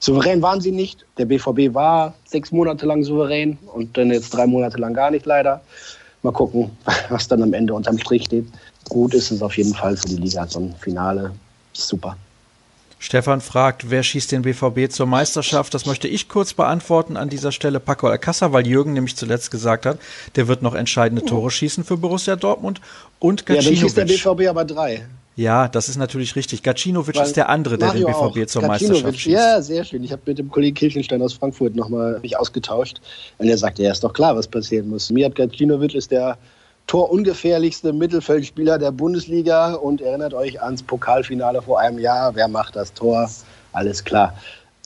Souverän 0.00 0.40
waren 0.40 0.62
sie 0.62 0.72
nicht. 0.72 1.04
Der 1.18 1.26
BVB 1.26 1.74
war 1.74 2.14
sechs 2.24 2.52
Monate 2.52 2.86
lang 2.86 3.04
souverän 3.04 3.58
und 3.74 3.96
dann 3.98 4.10
jetzt 4.10 4.30
drei 4.30 4.46
Monate 4.46 4.78
lang 4.78 4.94
gar 4.94 5.10
nicht 5.10 5.26
leider. 5.26 5.60
Mal 6.22 6.32
gucken, 6.32 6.70
was 7.10 7.28
dann 7.28 7.42
am 7.42 7.52
Ende 7.52 7.74
unterm 7.74 7.98
Strich 7.98 8.24
steht 8.24 8.46
gut 8.88 9.14
ist 9.14 9.30
es 9.30 9.42
auf 9.42 9.56
jeden 9.56 9.74
Fall 9.74 9.96
für 9.96 10.08
die 10.08 10.16
Liga. 10.16 10.46
So 10.46 10.60
ein 10.60 10.74
Finale 10.80 11.32
super. 11.72 12.16
Stefan 12.98 13.40
fragt, 13.40 13.90
wer 13.90 14.02
schießt 14.02 14.32
den 14.32 14.42
BVB 14.42 14.90
zur 14.90 15.06
Meisterschaft? 15.06 15.74
Das 15.74 15.84
möchte 15.86 16.08
ich 16.08 16.28
kurz 16.28 16.54
beantworten 16.54 17.16
an 17.16 17.28
dieser 17.28 17.52
Stelle. 17.52 17.78
Paco 17.78 18.08
Alcázar, 18.08 18.52
weil 18.52 18.66
Jürgen 18.66 18.94
nämlich 18.94 19.16
zuletzt 19.16 19.50
gesagt 19.50 19.84
hat, 19.84 19.98
der 20.34 20.48
wird 20.48 20.62
noch 20.62 20.74
entscheidende 20.74 21.22
oh. 21.22 21.28
Tore 21.28 21.50
schießen 21.50 21.84
für 21.84 21.98
Borussia 21.98 22.36
Dortmund 22.36 22.80
und 23.18 23.44
Gacinovic. 23.44 23.64
Ja, 23.64 23.94
dann 23.94 24.08
schießt 24.08 24.26
der 24.26 24.32
BVB 24.34 24.48
aber 24.48 24.64
drei. 24.64 25.06
Ja, 25.36 25.68
das 25.68 25.90
ist 25.90 25.98
natürlich 25.98 26.34
richtig. 26.34 26.62
Gacinovic 26.62 27.20
ist 27.20 27.36
der 27.36 27.50
andere, 27.50 27.76
der 27.76 27.88
Mario 27.88 28.06
den 28.06 28.14
BVB 28.14 28.18
auch. 28.18 28.46
zur 28.46 28.62
Gacinovic, 28.62 28.68
Meisterschaft 28.68 29.20
schießt. 29.20 29.34
Ja, 29.34 29.60
sehr 29.60 29.84
schön. 29.84 30.02
Ich 30.02 30.10
habe 30.10 30.22
mit 30.24 30.38
dem 30.38 30.50
Kollegen 30.50 30.74
Kirchenstein 30.74 31.20
aus 31.20 31.34
Frankfurt 31.34 31.76
nochmal 31.76 32.18
mich 32.20 32.38
ausgetauscht. 32.38 33.02
Und 33.36 33.46
er 33.46 33.58
sagte, 33.58 33.82
ja, 33.82 33.92
ist 33.92 34.02
doch 34.02 34.14
klar, 34.14 34.34
was 34.34 34.48
passieren 34.48 34.88
muss. 34.88 35.10
Mijat 35.10 35.34
Gacinovic 35.34 35.94
ist 35.94 36.10
der 36.10 36.38
torungefährlichste 36.86 37.92
Mittelfeldspieler 37.92 38.78
der 38.78 38.92
Bundesliga 38.92 39.74
und 39.74 40.00
erinnert 40.00 40.34
euch 40.34 40.62
ans 40.62 40.82
Pokalfinale 40.82 41.62
vor 41.62 41.80
einem 41.80 41.98
Jahr. 41.98 42.34
Wer 42.34 42.48
macht 42.48 42.76
das 42.76 42.92
Tor? 42.92 43.28
Alles 43.72 44.04
klar. 44.04 44.34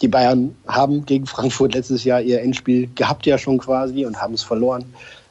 Die 0.03 0.09
Bayern 0.09 0.57
haben 0.67 1.05
gegen 1.05 1.27
Frankfurt 1.27 1.75
letztes 1.75 2.05
Jahr 2.05 2.23
ihr 2.23 2.41
Endspiel 2.41 2.89
gehabt 2.95 3.27
ja 3.27 3.37
schon 3.37 3.59
quasi 3.59 4.07
und 4.07 4.21
haben 4.21 4.35
es 4.35 4.43
verloren. 4.43 4.85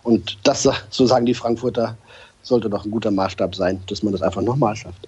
Und 0.03 0.38
das, 0.43 0.67
so 0.89 1.05
sagen 1.05 1.26
die 1.26 1.34
Frankfurter, 1.34 1.97
sollte 2.43 2.70
doch 2.70 2.86
ein 2.86 2.91
guter 2.91 3.11
Maßstab 3.11 3.55
sein, 3.55 3.82
dass 3.88 4.03
man 4.03 4.13
das 4.13 4.22
einfach 4.22 4.41
nochmal 4.41 4.76
schafft. 4.76 5.07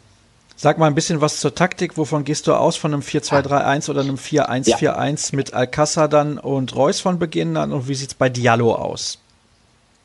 Sag 0.55 0.78
mal 0.78 0.88
ein 0.88 0.95
bisschen 0.95 1.22
was 1.22 1.39
zur 1.39 1.55
Taktik. 1.55 1.97
Wovon 1.97 2.24
gehst 2.24 2.45
du 2.45 2.53
aus? 2.53 2.76
Von 2.76 2.93
einem 2.93 3.01
4-2-3-1 3.01 3.89
oder 3.89 4.01
einem 4.01 4.16
4-1-4-1 4.16 5.32
ja. 5.32 5.36
mit 5.36 5.53
Alcázar 5.53 6.07
dann 6.07 6.38
und 6.38 6.76
Reus 6.76 6.99
von 6.99 7.18
Beginn 7.18 7.57
an? 7.57 7.72
Und 7.72 7.88
wie 7.88 7.95
sieht 7.95 8.09
es 8.09 8.14
bei 8.16 8.30
Diallo 8.30 8.76
aus? 8.76 9.18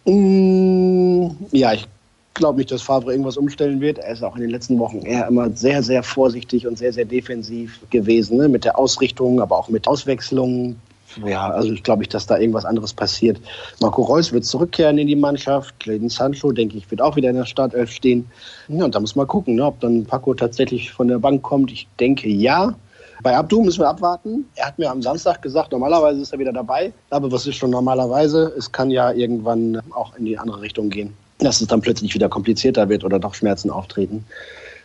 Mm, 0.06 1.30
ja, 1.50 1.72
ich 1.72 1.86
glaube 2.34 2.58
nicht, 2.58 2.70
dass 2.70 2.82
Favre 2.82 3.10
irgendwas 3.10 3.36
umstellen 3.36 3.80
wird. 3.80 3.98
Er 3.98 4.12
ist 4.12 4.22
auch 4.22 4.36
in 4.36 4.42
den 4.42 4.50
letzten 4.50 4.78
Wochen 4.78 4.98
eher 4.98 5.26
immer 5.26 5.50
sehr, 5.50 5.82
sehr 5.82 6.02
vorsichtig 6.02 6.66
und 6.66 6.78
sehr, 6.78 6.92
sehr 6.92 7.04
defensiv 7.04 7.80
gewesen, 7.90 8.36
ne? 8.36 8.48
mit 8.48 8.64
der 8.64 8.78
Ausrichtung, 8.78 9.40
aber 9.40 9.58
auch 9.58 9.68
mit 9.68 9.88
Auswechslungen. 9.88 10.76
Ja, 11.24 11.48
also 11.48 11.72
ich 11.72 11.82
glaube 11.82 12.00
nicht, 12.00 12.12
dass 12.12 12.26
da 12.26 12.38
irgendwas 12.38 12.64
anderes 12.64 12.92
passiert. 12.92 13.40
Marco 13.80 14.02
Reus 14.02 14.32
wird 14.32 14.44
zurückkehren 14.44 14.98
in 14.98 15.06
die 15.06 15.16
Mannschaft. 15.16 15.78
Clayton 15.80 16.10
Sancho, 16.10 16.52
denke 16.52 16.76
ich, 16.76 16.90
wird 16.90 17.00
auch 17.00 17.16
wieder 17.16 17.30
in 17.30 17.36
der 17.36 17.46
Startelf 17.46 17.90
stehen. 17.90 18.26
Ja, 18.68 18.84
und 18.84 18.94
da 18.94 19.00
muss 19.00 19.16
man 19.16 19.26
gucken, 19.26 19.54
ne, 19.54 19.64
ob 19.64 19.80
dann 19.80 20.04
Paco 20.04 20.34
tatsächlich 20.34 20.92
von 20.92 21.08
der 21.08 21.18
Bank 21.18 21.42
kommt. 21.42 21.72
Ich 21.72 21.88
denke 21.98 22.28
ja. 22.28 22.74
Bei 23.22 23.36
Abdu 23.36 23.62
müssen 23.62 23.80
wir 23.80 23.88
abwarten. 23.88 24.46
Er 24.56 24.66
hat 24.66 24.78
mir 24.78 24.90
am 24.90 25.02
Samstag 25.02 25.42
gesagt, 25.42 25.72
normalerweise 25.72 26.20
ist 26.20 26.32
er 26.32 26.38
wieder 26.38 26.52
dabei. 26.52 26.92
Aber 27.10 27.30
was 27.32 27.46
ist 27.46 27.56
schon 27.56 27.70
normalerweise? 27.70 28.52
Es 28.56 28.70
kann 28.70 28.90
ja 28.90 29.12
irgendwann 29.12 29.80
auch 29.90 30.16
in 30.16 30.24
die 30.24 30.38
andere 30.38 30.60
Richtung 30.60 30.90
gehen. 30.90 31.14
Dass 31.38 31.60
es 31.60 31.66
dann 31.66 31.80
plötzlich 31.80 32.14
wieder 32.14 32.28
komplizierter 32.28 32.88
wird 32.88 33.04
oder 33.04 33.18
doch 33.18 33.34
Schmerzen 33.34 33.70
auftreten. 33.70 34.24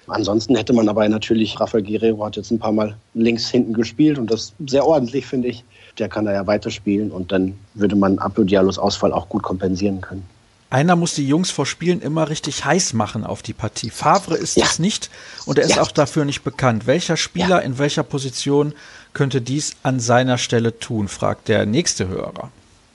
Ansonsten 0.07 0.55
hätte 0.55 0.73
man 0.73 0.89
aber 0.89 1.07
natürlich, 1.07 1.59
Rafael 1.59 1.83
Guerrero 1.83 2.25
hat 2.25 2.35
jetzt 2.35 2.51
ein 2.51 2.59
paar 2.59 2.71
Mal 2.71 2.95
links 3.13 3.49
hinten 3.49 3.73
gespielt 3.73 4.17
und 4.17 4.31
das 4.31 4.53
sehr 4.65 4.85
ordentlich, 4.85 5.25
finde 5.25 5.49
ich. 5.49 5.63
Der 5.99 6.09
kann 6.09 6.25
da 6.25 6.33
ja 6.33 6.47
weiterspielen 6.47 7.11
und 7.11 7.31
dann 7.31 7.53
würde 7.75 7.95
man 7.95 8.17
Abdo 8.19 8.43
Diallos 8.43 8.79
Ausfall 8.79 9.13
auch 9.13 9.29
gut 9.29 9.43
kompensieren 9.43 10.01
können. 10.01 10.25
Einer 10.71 10.95
muss 10.95 11.15
die 11.15 11.27
Jungs 11.27 11.51
vor 11.51 11.65
Spielen 11.65 12.01
immer 12.01 12.29
richtig 12.29 12.63
heiß 12.63 12.93
machen 12.93 13.25
auf 13.25 13.41
die 13.41 13.51
Partie. 13.51 13.89
Favre 13.89 14.37
ist 14.37 14.55
ja. 14.55 14.65
es 14.65 14.79
nicht 14.79 15.09
und 15.45 15.59
er 15.59 15.65
ist 15.65 15.75
ja. 15.75 15.81
auch 15.81 15.91
dafür 15.91 16.23
nicht 16.23 16.43
bekannt. 16.43 16.87
Welcher 16.87 17.17
Spieler 17.17 17.57
ja. 17.57 17.59
in 17.59 17.77
welcher 17.77 18.03
Position 18.03 18.73
könnte 19.11 19.41
dies 19.41 19.75
an 19.83 19.99
seiner 19.99 20.37
Stelle 20.37 20.79
tun, 20.79 21.09
fragt 21.09 21.49
der 21.49 21.65
nächste 21.65 22.07
Hörer. 22.07 22.51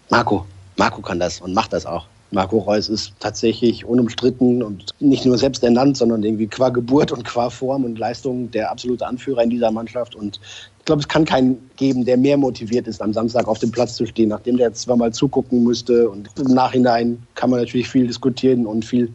Marco. 0.09 0.47
Marco 0.77 1.03
kann 1.03 1.21
das 1.21 1.43
und 1.43 1.53
macht 1.53 1.75
das 1.75 1.85
auch. 1.85 2.07
Marco 2.31 2.59
Reus 2.59 2.89
ist 2.89 3.13
tatsächlich 3.21 3.85
unumstritten 3.85 4.63
und 4.63 4.95
nicht 4.99 5.27
nur 5.27 5.37
selbst 5.37 5.63
ernannt, 5.63 5.99
sondern 5.99 6.23
irgendwie 6.23 6.47
qua 6.47 6.71
Geburt 6.71 7.13
und 7.13 7.25
qua 7.25 7.51
Form 7.51 7.85
und 7.85 7.99
Leistung 7.99 8.51
der 8.51 8.71
absolute 8.71 9.07
Anführer 9.07 9.43
in 9.43 9.51
dieser 9.51 9.71
Mannschaft. 9.71 10.15
Und 10.15 10.41
glaube, 10.87 11.01
es 11.01 11.09
kann 11.09 11.25
keinen 11.25 11.71
geben, 11.77 12.05
der 12.05 12.17
mehr 12.17 12.37
motiviert 12.37 12.87
ist, 12.87 13.03
am 13.03 13.13
Samstag 13.13 13.47
auf 13.47 13.59
dem 13.59 13.71
Platz 13.71 13.97
zu 13.97 14.07
stehen, 14.07 14.31
nachdem 14.31 14.57
der 14.57 14.73
zweimal 14.73 15.13
zugucken 15.13 15.63
musste. 15.63 16.09
Und 16.09 16.31
im 16.39 16.55
Nachhinein 16.55 17.23
kann 17.35 17.51
man 17.51 17.61
natürlich 17.61 17.89
viel 17.89 18.07
diskutieren 18.07 18.67
und 18.67 18.85
viel 18.85 19.13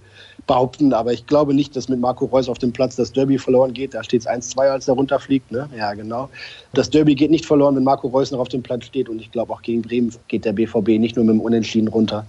behaupten, 0.48 0.92
aber 0.92 1.14
ich 1.14 1.28
glaube 1.28 1.54
nicht, 1.54 1.76
dass 1.76 1.88
mit 1.88 2.00
Marco 2.00 2.26
Reus 2.26 2.50
auf 2.50 2.58
dem 2.58 2.74
Platz 2.74 2.96
das 2.96 3.12
Derby 3.12 3.38
verloren 3.38 3.74
geht. 3.74 3.94
Da 3.94 4.04
steht 4.04 4.22
es 4.22 4.28
1-2, 4.28 4.70
als 4.70 4.88
er 4.88 4.96
runterfliegt. 4.96 5.52
Ne? 5.52 5.70
Ja, 5.78 5.94
genau. 5.94 6.30
Das 6.74 6.90
Derby 6.90 7.16
geht 7.16 7.32
nicht 7.32 7.46
verloren, 7.46 7.76
wenn 7.76 7.84
Marco 7.84 8.08
Reus 8.08 8.32
noch 8.32 8.40
auf 8.40 8.50
dem 8.50 8.64
Platz 8.64 8.86
steht. 8.86 9.08
Und 9.08 9.20
ich 9.20 9.32
glaube, 9.32 9.54
auch 9.54 9.62
gegen 9.62 9.82
Bremen 9.82 10.14
geht 10.28 10.46
der 10.46 10.54
BVB 10.54 11.00
nicht 11.00 11.16
nur 11.16 11.26
mit 11.26 11.36
dem 11.36 11.42
Unentschieden 11.42 11.88
runter 11.88 12.26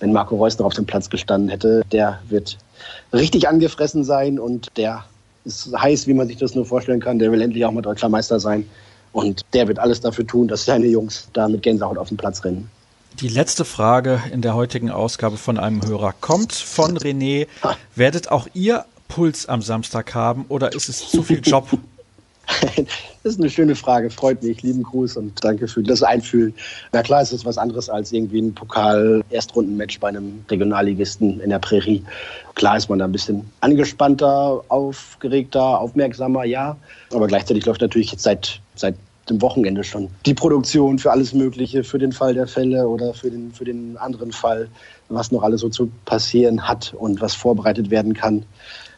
wenn 0.00 0.12
Marco 0.12 0.36
Reus 0.36 0.58
noch 0.58 0.66
auf 0.66 0.74
dem 0.74 0.84
Platz 0.84 1.08
gestanden 1.08 1.48
hätte, 1.48 1.82
der 1.92 2.20
wird 2.28 2.58
richtig 3.12 3.48
angefressen 3.48 4.04
sein 4.04 4.38
und 4.38 4.68
der 4.76 5.04
ist 5.44 5.72
heiß, 5.76 6.06
wie 6.06 6.14
man 6.14 6.26
sich 6.26 6.36
das 6.36 6.54
nur 6.54 6.66
vorstellen 6.66 7.00
kann. 7.00 7.18
Der 7.18 7.30
will 7.30 7.40
endlich 7.40 7.64
auch 7.64 7.70
mal 7.70 7.82
deutscher 7.82 8.08
Meister 8.08 8.40
sein. 8.40 8.66
Und 9.14 9.46
der 9.54 9.68
wird 9.68 9.78
alles 9.78 10.00
dafür 10.00 10.26
tun, 10.26 10.48
dass 10.48 10.64
seine 10.64 10.86
Jungs 10.86 11.28
da 11.32 11.48
mit 11.48 11.62
Gänsehaut 11.62 11.96
auf 11.98 12.08
den 12.08 12.16
Platz 12.16 12.44
rennen. 12.44 12.68
Die 13.20 13.28
letzte 13.28 13.64
Frage 13.64 14.20
in 14.32 14.42
der 14.42 14.54
heutigen 14.54 14.90
Ausgabe 14.90 15.36
von 15.36 15.56
einem 15.56 15.86
Hörer 15.86 16.12
kommt 16.20 16.52
von 16.52 16.98
René. 16.98 17.46
Werdet 17.94 18.32
auch 18.32 18.48
ihr 18.54 18.84
Puls 19.06 19.46
am 19.46 19.62
Samstag 19.62 20.14
haben 20.14 20.46
oder 20.48 20.72
ist 20.74 20.88
es 20.88 21.08
zu 21.08 21.22
viel 21.22 21.40
Job 21.40 21.68
Das 23.22 23.32
ist 23.32 23.40
eine 23.40 23.48
schöne 23.48 23.74
Frage, 23.74 24.10
freut 24.10 24.42
mich. 24.42 24.62
Lieben 24.62 24.82
Gruß 24.82 25.16
und 25.16 25.42
danke 25.42 25.66
für 25.66 25.82
das 25.82 26.02
Einfühlen. 26.02 26.52
Na 26.92 27.02
klar, 27.02 27.22
ist 27.22 27.32
es 27.32 27.44
was 27.46 27.56
anderes 27.56 27.88
als 27.88 28.12
irgendwie 28.12 28.40
ein 28.40 28.54
Pokal-Erstrundenmatch 28.54 29.98
bei 29.98 30.08
einem 30.08 30.44
Regionalligisten 30.50 31.40
in 31.40 31.48
der 31.48 31.58
Prärie. 31.58 32.04
Klar 32.54 32.76
ist 32.76 32.90
man 32.90 32.98
da 32.98 33.06
ein 33.06 33.12
bisschen 33.12 33.50
angespannter, 33.60 34.62
aufgeregter, 34.68 35.80
aufmerksamer, 35.80 36.44
ja. 36.44 36.76
Aber 37.14 37.26
gleichzeitig 37.26 37.64
läuft 37.64 37.80
natürlich 37.80 38.12
jetzt 38.12 38.24
seit, 38.24 38.60
seit 38.74 38.94
dem 39.30 39.40
Wochenende 39.40 39.84
schon. 39.84 40.08
Die 40.26 40.34
Produktion 40.34 40.98
für 40.98 41.10
alles 41.10 41.32
Mögliche, 41.32 41.84
für 41.84 41.98
den 41.98 42.12
Fall 42.12 42.34
der 42.34 42.46
Fälle 42.46 42.88
oder 42.88 43.14
für 43.14 43.30
den, 43.30 43.52
für 43.52 43.64
den 43.64 43.96
anderen 43.96 44.32
Fall, 44.32 44.68
was 45.08 45.32
noch 45.32 45.42
alles 45.42 45.60
so 45.60 45.68
zu 45.68 45.90
passieren 46.04 46.68
hat 46.68 46.94
und 46.94 47.20
was 47.20 47.34
vorbereitet 47.34 47.90
werden 47.90 48.14
kann 48.14 48.44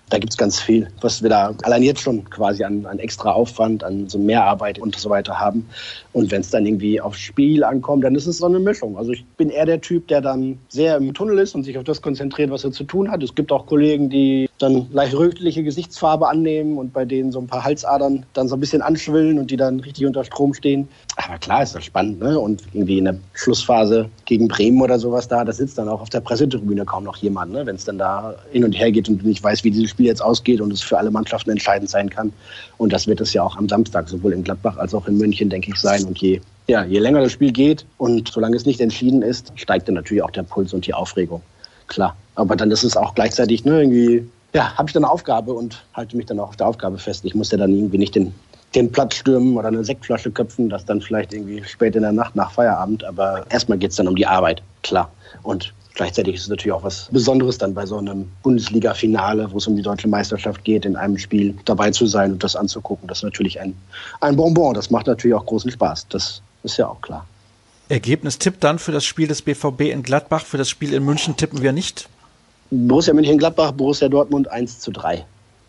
da 0.08 0.18
gibt 0.18 0.32
es 0.32 0.36
ganz 0.36 0.60
viel, 0.60 0.88
was 1.00 1.22
wir 1.22 1.30
da 1.30 1.52
allein 1.62 1.82
jetzt 1.82 2.00
schon 2.00 2.30
quasi 2.30 2.62
an, 2.62 2.86
an 2.86 3.00
extra 3.00 3.32
Aufwand, 3.32 3.82
an 3.82 4.08
so 4.08 4.18
Mehrarbeit 4.18 4.78
und 4.78 4.96
so 4.96 5.10
weiter 5.10 5.40
haben. 5.40 5.68
Und 6.12 6.30
wenn 6.30 6.42
es 6.42 6.50
dann 6.50 6.64
irgendwie 6.64 7.00
aufs 7.00 7.18
Spiel 7.18 7.64
ankommt, 7.64 8.04
dann 8.04 8.14
ist 8.14 8.26
es 8.26 8.38
so 8.38 8.46
eine 8.46 8.60
Mischung. 8.60 8.96
Also 8.96 9.10
ich 9.10 9.24
bin 9.36 9.50
eher 9.50 9.66
der 9.66 9.80
Typ, 9.80 10.06
der 10.06 10.20
dann 10.20 10.58
sehr 10.68 10.96
im 10.96 11.12
Tunnel 11.12 11.38
ist 11.40 11.56
und 11.56 11.64
sich 11.64 11.76
auf 11.76 11.82
das 11.82 12.02
konzentriert, 12.02 12.50
was 12.50 12.62
er 12.62 12.70
zu 12.70 12.84
tun 12.84 13.10
hat. 13.10 13.22
Es 13.24 13.34
gibt 13.34 13.50
auch 13.50 13.66
Kollegen, 13.66 14.08
die 14.08 14.48
dann 14.58 14.86
leicht 14.92 15.14
rötliche 15.14 15.64
Gesichtsfarbe 15.64 16.28
annehmen 16.28 16.78
und 16.78 16.92
bei 16.92 17.04
denen 17.04 17.32
so 17.32 17.40
ein 17.40 17.48
paar 17.48 17.64
Halsadern 17.64 18.26
dann 18.32 18.46
so 18.46 18.54
ein 18.54 18.60
bisschen 18.60 18.82
anschwillen 18.82 19.40
und 19.40 19.50
die 19.50 19.56
dann 19.56 19.80
richtig 19.80 20.06
unter 20.06 20.22
Strom 20.22 20.54
stehen. 20.54 20.88
Aber 21.18 21.38
klar 21.38 21.62
ist 21.62 21.74
das 21.74 21.84
spannend, 21.84 22.20
ne? 22.20 22.38
Und 22.38 22.62
irgendwie 22.74 22.98
in 22.98 23.04
der 23.06 23.16
Schlussphase 23.32 24.10
gegen 24.26 24.48
Bremen 24.48 24.82
oder 24.82 24.98
sowas 24.98 25.26
da, 25.26 25.44
da 25.44 25.52
sitzt 25.52 25.78
dann 25.78 25.88
auch 25.88 26.02
auf 26.02 26.10
der 26.10 26.20
Pressetribüne 26.20 26.84
kaum 26.84 27.04
noch 27.04 27.16
jemand, 27.16 27.52
ne? 27.52 27.64
Wenn 27.64 27.76
es 27.76 27.86
dann 27.86 27.96
da 27.96 28.34
hin 28.52 28.64
und 28.64 28.72
her 28.72 28.92
geht 28.92 29.08
und 29.08 29.24
nicht 29.24 29.42
weißt, 29.42 29.64
wie 29.64 29.70
dieses 29.70 29.88
Spiel 29.90 30.06
jetzt 30.06 30.20
ausgeht 30.20 30.60
und 30.60 30.72
es 30.72 30.82
für 30.82 30.98
alle 30.98 31.10
Mannschaften 31.10 31.50
entscheidend 31.50 31.88
sein 31.88 32.10
kann. 32.10 32.34
Und 32.76 32.92
das 32.92 33.06
wird 33.06 33.22
es 33.22 33.32
ja 33.32 33.42
auch 33.42 33.56
am 33.56 33.66
Samstag, 33.66 34.10
sowohl 34.10 34.34
in 34.34 34.44
Gladbach 34.44 34.76
als 34.76 34.94
auch 34.94 35.08
in 35.08 35.16
München, 35.16 35.48
denke 35.48 35.70
ich, 35.70 35.80
sein. 35.80 36.04
Und 36.04 36.18
je, 36.18 36.42
ja, 36.66 36.84
je 36.84 36.98
länger 36.98 37.22
das 37.22 37.32
Spiel 37.32 37.50
geht 37.50 37.86
und 37.96 38.28
solange 38.28 38.56
es 38.56 38.66
nicht 38.66 38.82
entschieden 38.82 39.22
ist, 39.22 39.52
steigt 39.54 39.88
dann 39.88 39.94
natürlich 39.94 40.22
auch 40.22 40.30
der 40.30 40.42
Puls 40.42 40.74
und 40.74 40.86
die 40.86 40.92
Aufregung. 40.92 41.40
Klar. 41.86 42.14
Aber 42.34 42.56
dann 42.56 42.70
ist 42.70 42.84
es 42.84 42.94
auch 42.94 43.14
gleichzeitig 43.14 43.64
ne, 43.64 43.80
irgendwie 43.80 44.28
ja, 44.56 44.74
habe 44.74 44.88
ich 44.88 44.94
dann 44.94 45.04
eine 45.04 45.12
Aufgabe 45.12 45.52
und 45.52 45.84
halte 45.92 46.16
mich 46.16 46.26
dann 46.26 46.40
auch 46.40 46.48
auf 46.48 46.56
der 46.56 46.66
Aufgabe 46.66 46.96
fest. 46.96 47.26
Ich 47.26 47.34
muss 47.34 47.50
ja 47.50 47.58
dann 47.58 47.74
irgendwie 47.74 47.98
nicht 47.98 48.14
den 48.14 48.34
den 48.74 48.92
Platz 48.92 49.16
stürmen 49.16 49.56
oder 49.56 49.68
eine 49.68 49.84
Sektflasche 49.84 50.30
köpfen, 50.30 50.68
das 50.68 50.84
dann 50.84 51.00
vielleicht 51.00 51.32
irgendwie 51.32 51.64
spät 51.64 51.96
in 51.96 52.02
der 52.02 52.12
Nacht 52.12 52.36
nach 52.36 52.50
Feierabend. 52.50 53.04
Aber 53.04 53.44
erstmal 53.50 53.78
geht 53.78 53.90
es 53.90 53.96
dann 53.96 54.08
um 54.08 54.16
die 54.16 54.26
Arbeit, 54.26 54.62
klar. 54.82 55.10
Und 55.42 55.72
gleichzeitig 55.94 56.34
ist 56.34 56.42
es 56.42 56.48
natürlich 56.48 56.72
auch 56.72 56.82
was 56.82 57.08
Besonderes 57.10 57.58
dann 57.58 57.74
bei 57.74 57.86
so 57.86 57.96
einem 57.98 58.30
Bundesliga-Finale, 58.42 59.50
wo 59.50 59.58
es 59.58 59.66
um 59.66 59.76
die 59.76 59.82
deutsche 59.82 60.08
Meisterschaft 60.08 60.64
geht, 60.64 60.84
in 60.84 60.96
einem 60.96 61.16
Spiel 61.16 61.56
dabei 61.64 61.90
zu 61.90 62.06
sein 62.06 62.32
und 62.32 62.44
das 62.44 62.56
anzugucken. 62.56 63.08
Das 63.08 63.18
ist 63.18 63.24
natürlich 63.24 63.60
ein, 63.60 63.74
ein 64.20 64.36
Bonbon. 64.36 64.74
Das 64.74 64.90
macht 64.90 65.06
natürlich 65.06 65.34
auch 65.34 65.46
großen 65.46 65.70
Spaß. 65.70 66.08
Das 66.08 66.42
ist 66.62 66.76
ja 66.76 66.88
auch 66.88 67.00
klar. 67.00 67.26
Ergebnistipp 67.88 68.60
dann 68.60 68.78
für 68.78 68.92
das 68.92 69.04
Spiel 69.04 69.28
des 69.28 69.42
BVB 69.42 69.82
in 69.82 70.02
Gladbach. 70.02 70.44
Für 70.44 70.58
das 70.58 70.68
Spiel 70.68 70.92
in 70.92 71.04
München 71.04 71.36
tippen 71.36 71.62
wir 71.62 71.72
nicht. 71.72 72.08
Borussia 72.70 73.14
München-Gladbach, 73.14 73.72
Borussia 73.72 74.08
Dortmund 74.08 74.48
1 74.48 74.80
zu 74.80 74.90
3. 74.90 75.24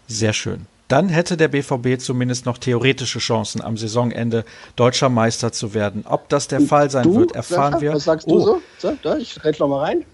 Sehr 0.07 0.33
schön. 0.33 0.65
Dann 0.87 1.09
hätte 1.09 1.35
der 1.35 1.49
BVB 1.49 1.99
zumindest 1.99 2.45
noch 2.45 2.57
theoretische 2.57 3.19
Chancen, 3.19 3.61
am 3.61 3.75
Saisonende 3.77 4.45
deutscher 4.75 5.09
Meister 5.09 5.51
zu 5.51 5.73
werden. 5.73 6.05
Ob 6.07 6.29
das 6.29 6.47
der 6.47 6.61
Fall 6.61 6.89
sein 6.89 7.03
du, 7.03 7.17
wird, 7.17 7.33
erfahren 7.33 7.73
Sascha, 7.73 7.81
wir. 7.81 7.93
Was 7.93 8.03
sagst 8.05 8.27
du 8.27 8.35
oh, 8.35 8.39
so? 8.39 8.61
so? 8.77 8.97
Da, 9.03 9.17
ich 9.17 9.43
rede 9.43 9.59
noch 9.59 9.67
mal 9.67 9.83
rein. 9.83 10.05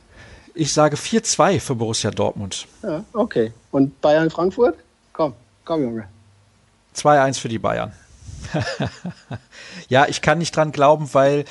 Ich 0.55 0.73
sage 0.73 0.95
4-2 0.95 1.59
für 1.59 1.75
Borussia 1.75 2.11
Dortmund. 2.11 2.67
Ja, 2.81 3.03
okay. 3.13 3.53
Und 3.71 4.01
Bayern 4.01 4.29
Frankfurt? 4.29 4.75
Komm, 5.11 5.33
komm, 5.65 5.83
Junge. 5.83 6.07
2-1 6.95 7.39
für 7.39 7.49
die 7.49 7.59
Bayern. 7.59 7.91
ja, 9.89 10.07
ich 10.07 10.21
kann 10.21 10.37
nicht 10.37 10.55
dran 10.55 10.71
glauben, 10.71 11.09
weil 11.13 11.45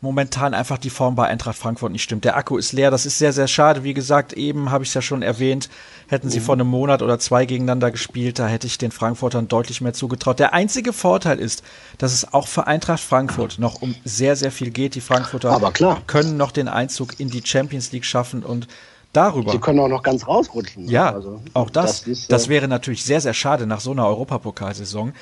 momentan 0.00 0.54
einfach 0.54 0.78
die 0.78 0.90
Form 0.90 1.14
bei 1.14 1.26
Eintracht 1.26 1.58
Frankfurt 1.58 1.92
nicht 1.92 2.02
stimmt. 2.02 2.24
Der 2.24 2.36
Akku 2.36 2.56
ist 2.56 2.72
leer, 2.72 2.90
das 2.90 3.06
ist 3.06 3.18
sehr, 3.18 3.32
sehr 3.32 3.48
schade. 3.48 3.84
Wie 3.84 3.94
gesagt, 3.94 4.32
eben 4.32 4.70
habe 4.70 4.84
ich 4.84 4.90
es 4.90 4.94
ja 4.94 5.02
schon 5.02 5.22
erwähnt, 5.22 5.68
hätten 6.06 6.30
sie 6.30 6.40
mhm. 6.40 6.44
vor 6.44 6.54
einem 6.54 6.68
Monat 6.68 7.02
oder 7.02 7.18
zwei 7.18 7.46
gegeneinander 7.46 7.90
gespielt, 7.90 8.38
da 8.38 8.46
hätte 8.46 8.66
ich 8.66 8.78
den 8.78 8.92
Frankfurtern 8.92 9.48
deutlich 9.48 9.80
mehr 9.80 9.92
zugetraut. 9.92 10.38
Der 10.38 10.52
einzige 10.52 10.92
Vorteil 10.92 11.38
ist, 11.38 11.62
dass 11.98 12.12
es 12.12 12.32
auch 12.32 12.46
für 12.46 12.66
Eintracht 12.66 13.00
Frankfurt 13.00 13.58
noch 13.58 13.82
um 13.82 13.94
sehr, 14.04 14.36
sehr 14.36 14.52
viel 14.52 14.70
geht. 14.70 14.94
Die 14.94 15.00
Frankfurter 15.00 15.72
können 16.06 16.36
noch 16.36 16.52
den 16.52 16.68
Einzug 16.68 17.18
in 17.18 17.30
die 17.30 17.42
Champions 17.44 17.92
League 17.92 18.04
schaffen 18.04 18.42
und 18.42 18.68
darüber. 19.12 19.52
Sie 19.52 19.58
können 19.58 19.80
auch 19.80 19.88
noch 19.88 20.02
ganz 20.02 20.26
rausrutschen. 20.26 20.88
Ja, 20.88 21.12
also, 21.12 21.40
auch 21.54 21.70
das. 21.70 22.00
Das, 22.00 22.06
ist, 22.06 22.32
das 22.32 22.46
äh, 22.46 22.50
wäre 22.50 22.68
natürlich 22.68 23.04
sehr, 23.04 23.20
sehr 23.20 23.34
schade 23.34 23.66
nach 23.66 23.80
so 23.80 23.90
einer 23.90 24.06
Europapokalsaison. 24.06 25.12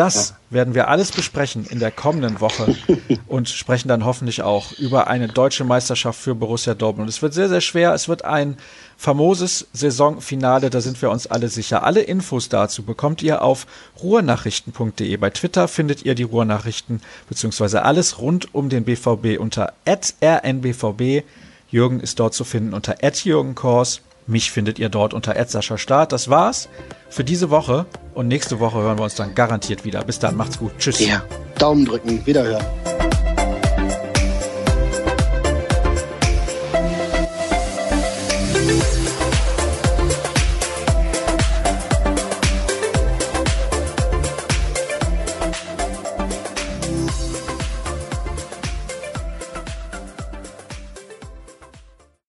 Das 0.00 0.32
werden 0.48 0.74
wir 0.74 0.88
alles 0.88 1.12
besprechen 1.12 1.66
in 1.66 1.78
der 1.78 1.90
kommenden 1.90 2.40
Woche 2.40 2.74
und 3.26 3.50
sprechen 3.50 3.88
dann 3.88 4.06
hoffentlich 4.06 4.40
auch 4.40 4.72
über 4.72 5.08
eine 5.08 5.28
deutsche 5.28 5.62
Meisterschaft 5.62 6.18
für 6.18 6.34
Borussia 6.34 6.72
Dortmund. 6.72 7.10
Es 7.10 7.20
wird 7.20 7.34
sehr, 7.34 7.50
sehr 7.50 7.60
schwer. 7.60 7.92
Es 7.92 8.08
wird 8.08 8.24
ein 8.24 8.56
famoses 8.96 9.68
Saisonfinale, 9.74 10.70
da 10.70 10.80
sind 10.80 11.02
wir 11.02 11.10
uns 11.10 11.26
alle 11.26 11.50
sicher. 11.50 11.82
Alle 11.82 12.00
Infos 12.00 12.48
dazu 12.48 12.82
bekommt 12.82 13.22
ihr 13.22 13.42
auf 13.42 13.66
ruhrnachrichten.de. 14.02 15.14
Bei 15.18 15.28
Twitter 15.28 15.68
findet 15.68 16.06
ihr 16.06 16.14
die 16.14 16.22
Ruhrnachrichten 16.22 17.02
beziehungsweise 17.28 17.82
alles 17.82 18.20
rund 18.20 18.54
um 18.54 18.70
den 18.70 18.84
BVB 18.84 19.38
unter 19.38 19.74
rnbvb. 19.86 21.24
Jürgen 21.70 22.00
ist 22.00 22.18
dort 22.18 22.32
zu 22.32 22.44
finden 22.44 22.72
unter 22.72 22.96
Jürgen 23.22 23.54
Kors. 23.54 24.00
Mich 24.30 24.52
findet 24.52 24.78
ihr 24.78 24.88
dort 24.88 25.12
unter 25.12 25.34
Sascha 25.44 25.76
Start. 25.76 26.12
Das 26.12 26.30
war's 26.30 26.68
für 27.08 27.24
diese 27.24 27.50
Woche 27.50 27.86
und 28.14 28.28
nächste 28.28 28.60
Woche 28.60 28.78
hören 28.78 28.96
wir 28.96 29.02
uns 29.02 29.16
dann 29.16 29.34
garantiert 29.34 29.84
wieder. 29.84 30.04
Bis 30.04 30.20
dann, 30.20 30.36
macht's 30.36 30.58
gut. 30.58 30.70
Tschüss. 30.78 31.00
Ja, 31.00 31.24
Daumen 31.58 31.84
drücken, 31.84 32.24
wiederhören. 32.24 32.64